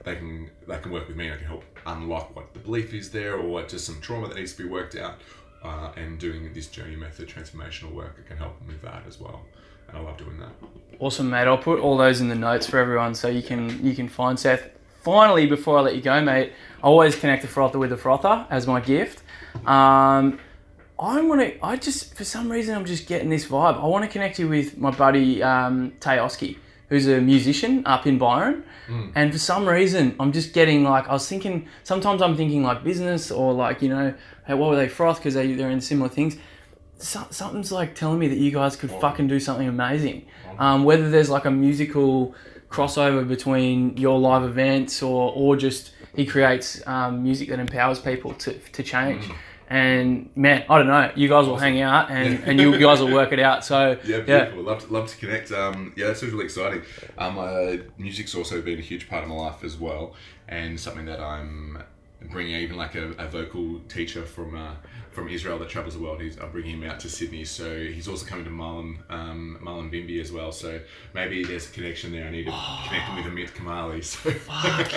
they 0.04 0.14
can 0.14 0.48
they 0.68 0.78
can 0.78 0.92
work 0.92 1.08
with 1.08 1.16
me. 1.16 1.32
I 1.32 1.36
can 1.36 1.46
help 1.46 1.64
unlock 1.86 2.36
what 2.36 2.54
the 2.54 2.60
belief 2.60 2.94
is 2.94 3.10
there, 3.10 3.34
or 3.34 3.48
what 3.48 3.68
just 3.68 3.84
some 3.84 4.00
trauma 4.00 4.28
that 4.28 4.36
needs 4.36 4.52
to 4.54 4.62
be 4.62 4.68
worked 4.68 4.94
out. 4.94 5.20
Uh, 5.64 5.90
and 5.96 6.18
doing 6.18 6.52
this 6.52 6.66
journey 6.66 6.94
method 6.94 7.26
transformational 7.26 7.90
work, 7.90 8.16
it 8.18 8.26
can 8.28 8.36
help 8.36 8.58
them 8.58 8.68
with 8.68 8.82
that 8.82 9.02
as 9.08 9.18
well. 9.18 9.40
And 9.88 9.96
I 9.96 10.00
love 10.02 10.18
doing 10.18 10.38
that. 10.38 10.50
Awesome, 10.98 11.30
mate. 11.30 11.46
I'll 11.48 11.56
put 11.56 11.80
all 11.80 11.96
those 11.96 12.20
in 12.20 12.28
the 12.28 12.34
notes 12.34 12.66
for 12.66 12.78
everyone 12.78 13.14
so 13.14 13.28
you 13.28 13.42
can 13.42 13.84
you 13.84 13.94
can 13.94 14.08
find 14.08 14.38
Seth. 14.38 14.68
Finally, 15.02 15.46
before 15.46 15.78
I 15.78 15.80
let 15.80 15.96
you 15.96 16.02
go, 16.02 16.20
mate, 16.22 16.52
I 16.82 16.86
always 16.86 17.16
connect 17.16 17.44
a 17.44 17.46
frother 17.46 17.78
with 17.78 17.92
a 17.92 17.96
frother 17.96 18.46
as 18.50 18.66
my 18.66 18.80
gift. 18.80 19.22
Um, 19.66 20.38
I 20.98 21.20
want 21.22 21.40
to. 21.40 21.64
I 21.64 21.76
just 21.76 22.14
for 22.14 22.24
some 22.24 22.50
reason 22.52 22.74
I'm 22.74 22.84
just 22.84 23.06
getting 23.06 23.30
this 23.30 23.46
vibe. 23.46 23.82
I 23.82 23.86
want 23.86 24.04
to 24.04 24.10
connect 24.10 24.38
you 24.38 24.48
with 24.48 24.76
my 24.78 24.90
buddy 24.90 25.42
um, 25.42 25.92
Tay 26.00 26.18
Oski, 26.18 26.58
who's 26.88 27.06
a 27.08 27.20
musician 27.20 27.82
up 27.86 28.06
in 28.06 28.18
Byron. 28.18 28.64
And 29.14 29.32
for 29.32 29.38
some 29.38 29.66
reason, 29.66 30.14
I'm 30.20 30.30
just 30.32 30.52
getting 30.52 30.84
like 30.84 31.08
I 31.08 31.14
was 31.14 31.26
thinking. 31.26 31.66
Sometimes 31.84 32.20
I'm 32.20 32.36
thinking 32.36 32.62
like 32.62 32.84
business 32.84 33.30
or 33.30 33.52
like 33.54 33.80
you 33.80 33.88
know, 33.88 34.14
hey, 34.46 34.54
what 34.54 34.70
were 34.70 34.76
they 34.76 34.88
froth 34.88 35.18
because 35.18 35.34
they 35.34 35.52
they're 35.52 35.70
in 35.70 35.80
similar 35.80 36.08
things 36.08 36.36
so, 36.98 37.26
something's 37.30 37.72
like 37.72 37.94
telling 37.94 38.18
me 38.18 38.28
that 38.28 38.38
you 38.38 38.50
guys 38.50 38.76
could 38.76 38.90
fucking 38.90 39.26
do 39.26 39.40
something 39.40 39.68
amazing. 39.68 40.26
Um, 40.58 40.84
whether 40.84 41.10
there's 41.10 41.30
like 41.30 41.44
a 41.44 41.50
musical 41.50 42.34
crossover 42.70 43.26
between 43.26 43.96
your 43.96 44.18
live 44.18 44.44
events 44.44 45.02
or, 45.02 45.32
or 45.34 45.56
just 45.56 45.92
he 46.14 46.26
creates 46.26 46.84
um, 46.86 47.22
music 47.22 47.48
that 47.48 47.58
empowers 47.58 47.98
people 47.98 48.32
to, 48.34 48.58
to 48.58 48.82
change. 48.82 49.28
And 49.68 50.30
man, 50.36 50.64
I 50.68 50.78
don't 50.78 50.86
know. 50.86 51.10
You 51.16 51.28
guys 51.28 51.46
will 51.46 51.56
hang 51.56 51.80
out 51.80 52.10
and, 52.10 52.42
and 52.44 52.60
you 52.60 52.78
guys 52.78 53.00
will 53.00 53.12
work 53.12 53.32
it 53.32 53.40
out. 53.40 53.64
So 53.64 53.98
Yeah, 54.04 54.18
yeah, 54.18 54.44
beautiful. 54.44 54.62
Love 54.62 54.86
to, 54.86 54.92
love 54.92 55.08
to 55.08 55.16
connect. 55.16 55.50
Um, 55.52 55.92
yeah, 55.96 56.06
that's 56.08 56.22
really 56.22 56.44
exciting. 56.44 56.82
Um, 57.18 57.38
uh, 57.38 57.76
music's 57.98 58.34
also 58.34 58.60
been 58.60 58.78
a 58.78 58.82
huge 58.82 59.08
part 59.08 59.24
of 59.24 59.30
my 59.30 59.36
life 59.36 59.64
as 59.64 59.76
well, 59.76 60.14
and 60.48 60.78
something 60.78 61.06
that 61.06 61.20
I'm 61.20 61.82
bringing 62.30 62.56
even 62.56 62.76
like 62.76 62.94
a, 62.94 63.10
a 63.12 63.26
vocal 63.28 63.80
teacher 63.88 64.22
from 64.24 64.54
uh, 64.56 64.72
from 65.10 65.28
Israel 65.28 65.58
that 65.60 65.68
travels 65.68 65.94
the 65.94 66.00
world. 66.02 66.20
He's, 66.20 66.38
I'm 66.40 66.50
bringing 66.50 66.80
him 66.82 66.90
out 66.90 66.98
to 67.00 67.08
Sydney, 67.08 67.44
so 67.44 67.76
he's 67.86 68.08
also 68.08 68.26
coming 68.26 68.44
to 68.46 68.50
Mullum, 68.50 68.98
um, 69.10 69.58
Mullumbimby 69.62 70.20
as 70.20 70.32
well. 70.32 70.50
So 70.50 70.80
maybe 71.14 71.44
there's 71.44 71.68
a 71.68 71.72
connection 71.72 72.10
there. 72.10 72.26
I 72.26 72.30
need 72.30 72.46
to 72.46 72.54
connect 72.88 73.08
him 73.08 73.16
with 73.16 73.26
Amit 73.26 73.50
Kamali. 73.54 74.02
So. 74.04 74.30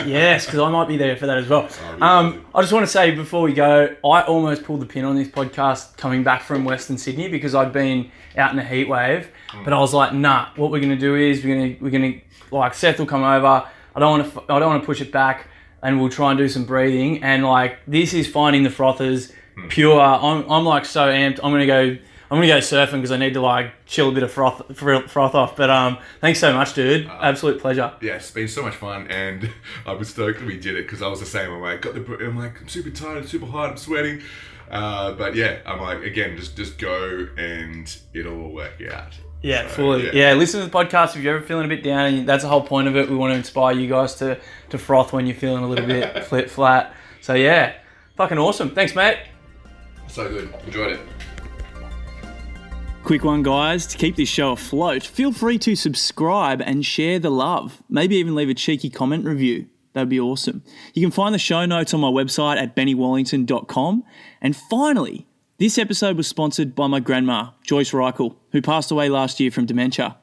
yes, 0.05 0.45
because 0.45 0.59
I 0.59 0.69
might 0.71 0.87
be 0.87 0.97
there 0.97 1.15
for 1.17 1.27
that 1.27 1.37
as 1.37 1.47
well. 1.47 1.69
Oh, 2.01 2.05
Um. 2.05 2.45
I 2.55 2.61
just 2.61 2.73
want 2.73 2.83
to 2.85 2.91
say 2.91 3.11
before 3.11 3.43
we 3.43 3.53
go, 3.53 3.95
I 4.03 4.21
almost 4.23 4.63
pulled 4.63 4.81
the 4.81 4.85
pin 4.87 5.05
on 5.05 5.15
this 5.15 5.27
podcast 5.27 5.97
coming 5.97 6.23
back 6.23 6.41
from 6.41 6.65
Western 6.65 6.97
Sydney 6.97 7.27
because 7.29 7.53
I'd 7.53 7.71
been 7.73 8.11
out 8.35 8.51
in 8.53 8.59
a 8.59 8.63
heat 8.65 8.87
wave, 8.89 9.29
Mm. 9.51 9.63
but 9.63 9.71
I 9.73 9.79
was 9.79 9.93
like, 9.93 10.13
nah. 10.13 10.47
What 10.57 10.71
we're 10.71 10.79
gonna 10.81 10.97
do 10.97 11.15
is 11.15 11.43
we're 11.43 11.55
gonna 11.55 11.75
we're 11.79 11.89
gonna 11.91 12.19
like 12.51 12.73
Seth 12.73 12.99
will 12.99 13.05
come 13.05 13.23
over. 13.23 13.65
I 13.95 13.99
don't 13.99 14.19
want 14.19 14.33
to 14.33 14.53
I 14.53 14.59
don't 14.59 14.67
want 14.69 14.81
to 14.83 14.85
push 14.85 14.99
it 15.01 15.11
back, 15.11 15.47
and 15.83 15.99
we'll 15.99 16.09
try 16.09 16.31
and 16.31 16.37
do 16.37 16.47
some 16.47 16.65
breathing. 16.65 17.23
And 17.23 17.43
like 17.45 17.79
this 17.87 18.13
is 18.13 18.27
finding 18.27 18.63
the 18.63 18.69
frothers 18.69 19.31
Mm. 19.57 19.69
pure. 19.69 19.99
I'm 19.99 20.47
I'm 20.51 20.65
like 20.65 20.85
so 20.85 21.07
amped. 21.07 21.39
I'm 21.43 21.51
gonna 21.51 21.65
go. 21.65 21.97
I'm 22.29 22.37
gonna 22.37 22.47
go 22.47 22.57
surfing 22.57 22.93
because 22.93 23.11
I 23.11 23.17
need 23.17 23.33
to 23.35 23.41
like 23.41 23.71
chill 23.85 24.09
a 24.09 24.11
bit 24.11 24.23
of 24.23 24.31
froth 24.31 24.75
froth 24.77 25.33
off. 25.35 25.55
But 25.55 25.69
um, 25.69 25.97
thanks 26.19 26.39
so 26.39 26.53
much, 26.53 26.73
dude. 26.73 27.07
Absolute 27.07 27.61
pleasure. 27.61 27.93
yeah, 28.01 28.15
it's 28.15 28.31
been 28.31 28.47
so 28.47 28.63
much 28.63 28.75
fun, 28.75 29.07
and 29.07 29.49
I 29.85 29.93
was 29.93 30.09
stoked 30.09 30.39
that 30.39 30.45
we 30.45 30.57
did 30.59 30.75
it 30.75 30.83
because 30.83 31.01
I 31.01 31.07
was 31.07 31.19
the 31.19 31.25
same. 31.25 31.51
I'm 31.51 31.61
like, 31.61 31.81
got 31.81 31.93
the, 31.93 32.25
I'm 32.25 32.37
like, 32.37 32.59
I'm 32.61 32.67
super 32.67 32.89
tired, 32.89 33.27
super 33.29 33.45
hot, 33.45 33.69
I'm 33.71 33.77
sweating, 33.77 34.21
uh, 34.69 35.13
but 35.13 35.35
yeah, 35.35 35.59
I'm 35.65 35.79
like, 35.81 36.03
again, 36.03 36.35
just 36.37 36.57
just 36.57 36.77
go 36.77 37.27
and 37.37 37.97
it'll 38.13 38.41
all 38.41 38.51
work 38.51 38.73
out. 38.91 39.13
Yeah, 39.41 39.67
So, 39.67 39.75
fully. 39.75 40.17
Yeah. 40.17 40.33
listen 40.33 40.59
to 40.61 40.65
the 40.65 40.71
podcast 40.75 41.15
if 41.15 41.21
you're 41.23 41.37
ever 41.37 41.45
feeling 41.45 41.65
a 41.65 41.69
bit 41.69 41.83
down. 41.83 42.07
And 42.07 42.27
that's 42.27 42.41
the 42.43 42.49
whole 42.49 42.63
point 42.63 42.87
of 42.87 42.95
it. 42.97 43.07
We 43.07 43.15
want 43.15 43.33
to 43.33 43.37
inspire 43.37 43.73
you 43.75 43.87
guys 43.87 44.15
to 44.15 44.39
to 44.71 44.77
froth 44.79 45.13
when 45.13 45.27
you're 45.27 45.35
feeling 45.35 45.63
a 45.63 45.67
little 45.67 45.85
bit 45.85 46.25
flit 46.25 46.49
flat. 46.49 46.93
So 47.21 47.35
yeah, 47.35 47.73
fucking 48.15 48.39
awesome. 48.39 48.71
Thanks, 48.71 48.95
mate. 48.95 49.19
So 50.07 50.27
good, 50.27 50.53
enjoyed 50.65 50.93
it. 50.93 50.99
Quick 53.07 53.23
one, 53.23 53.41
guys. 53.41 53.87
To 53.87 53.97
keep 53.97 54.17
this 54.17 54.27
show 54.27 54.51
afloat, 54.51 55.01
feel 55.01 55.31
free 55.31 55.57
to 55.59 55.77
subscribe 55.77 56.61
and 56.61 56.85
share 56.85 57.19
the 57.19 57.29
love. 57.29 57.81
Maybe 57.87 58.17
even 58.17 58.35
leave 58.35 58.49
a 58.49 58.53
cheeky 58.53 58.89
comment 58.89 59.23
review. 59.23 59.67
That'd 59.93 60.09
be 60.09 60.19
awesome. 60.19 60.61
You 60.93 61.03
can 61.03 61.11
find 61.11 61.33
the 61.33 61.39
show 61.39 61.65
notes 61.65 61.93
on 61.93 62.01
my 62.01 62.09
website 62.09 62.57
at 62.57 62.75
bennywallington.com. 62.75 64.03
And 64.41 64.57
finally, 64.57 65.25
this 65.57 65.77
episode 65.77 66.17
was 66.17 66.27
sponsored 66.27 66.75
by 66.75 66.87
my 66.87 66.99
grandma, 66.99 67.51
Joyce 67.63 67.91
Reichel, 67.91 68.35
who 68.51 68.61
passed 68.61 68.91
away 68.91 69.07
last 69.07 69.39
year 69.39 69.51
from 69.51 69.67
dementia. 69.67 70.17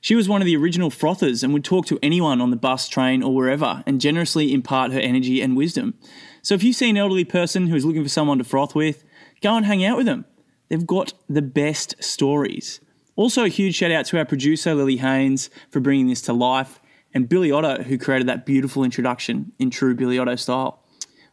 She 0.00 0.14
was 0.14 0.26
one 0.26 0.40
of 0.40 0.46
the 0.46 0.56
original 0.56 0.88
frothers 0.88 1.42
and 1.44 1.52
would 1.52 1.64
talk 1.64 1.84
to 1.88 1.98
anyone 2.02 2.40
on 2.40 2.48
the 2.48 2.56
bus, 2.56 2.88
train, 2.88 3.22
or 3.22 3.34
wherever 3.34 3.84
and 3.86 4.00
generously 4.00 4.54
impart 4.54 4.92
her 4.92 5.00
energy 5.00 5.42
and 5.42 5.54
wisdom. 5.54 5.98
So 6.40 6.54
if 6.54 6.62
you 6.62 6.72
see 6.72 6.88
an 6.88 6.96
elderly 6.96 7.26
person 7.26 7.66
who 7.66 7.76
is 7.76 7.84
looking 7.84 8.02
for 8.02 8.08
someone 8.08 8.38
to 8.38 8.44
froth 8.44 8.74
with, 8.74 9.04
go 9.42 9.54
and 9.54 9.66
hang 9.66 9.84
out 9.84 9.98
with 9.98 10.06
them. 10.06 10.24
They've 10.72 10.86
got 10.86 11.12
the 11.28 11.42
best 11.42 12.02
stories. 12.02 12.80
Also, 13.14 13.44
a 13.44 13.48
huge 13.48 13.74
shout 13.74 13.92
out 13.92 14.06
to 14.06 14.16
our 14.16 14.24
producer, 14.24 14.74
Lily 14.74 14.96
Haynes, 14.96 15.50
for 15.68 15.80
bringing 15.80 16.06
this 16.06 16.22
to 16.22 16.32
life, 16.32 16.80
and 17.12 17.28
Billy 17.28 17.52
Otto, 17.52 17.82
who 17.82 17.98
created 17.98 18.26
that 18.28 18.46
beautiful 18.46 18.82
introduction 18.82 19.52
in 19.58 19.68
true 19.68 19.94
Billy 19.94 20.18
Otto 20.18 20.34
style. 20.34 20.82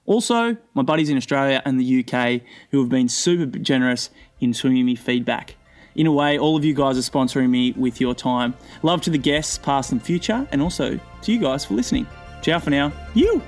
Also, 0.06 0.58
my 0.74 0.82
buddies 0.82 1.10
in 1.10 1.16
Australia 1.16 1.62
and 1.64 1.80
the 1.80 2.04
UK 2.04 2.42
who 2.72 2.82
have 2.82 2.90
been 2.90 3.08
super 3.08 3.46
generous 3.46 4.10
in 4.42 4.54
swinging 4.54 4.86
me 4.86 4.96
feedback. 4.96 5.56
In 5.96 6.06
a 6.06 6.12
way, 6.12 6.38
all 6.38 6.58
of 6.58 6.66
you 6.66 6.74
guys 6.74 6.98
are 6.98 7.10
sponsoring 7.10 7.50
me 7.50 7.72
with 7.78 8.02
your 8.02 8.14
time. 8.14 8.56
Love 8.84 9.00
to 9.04 9.10
the 9.10 9.18
guests, 9.18 9.58
past 9.58 9.94
and 9.94 10.04
future, 10.04 10.46
and 10.52 10.62
also 10.62 11.00
to 11.22 11.32
you 11.32 11.40
guys 11.40 11.64
for 11.64 11.76
listening. 11.76 12.08
Ciao 12.42 12.60
for 12.60 12.72
now. 12.72 12.92
You! 13.14 13.42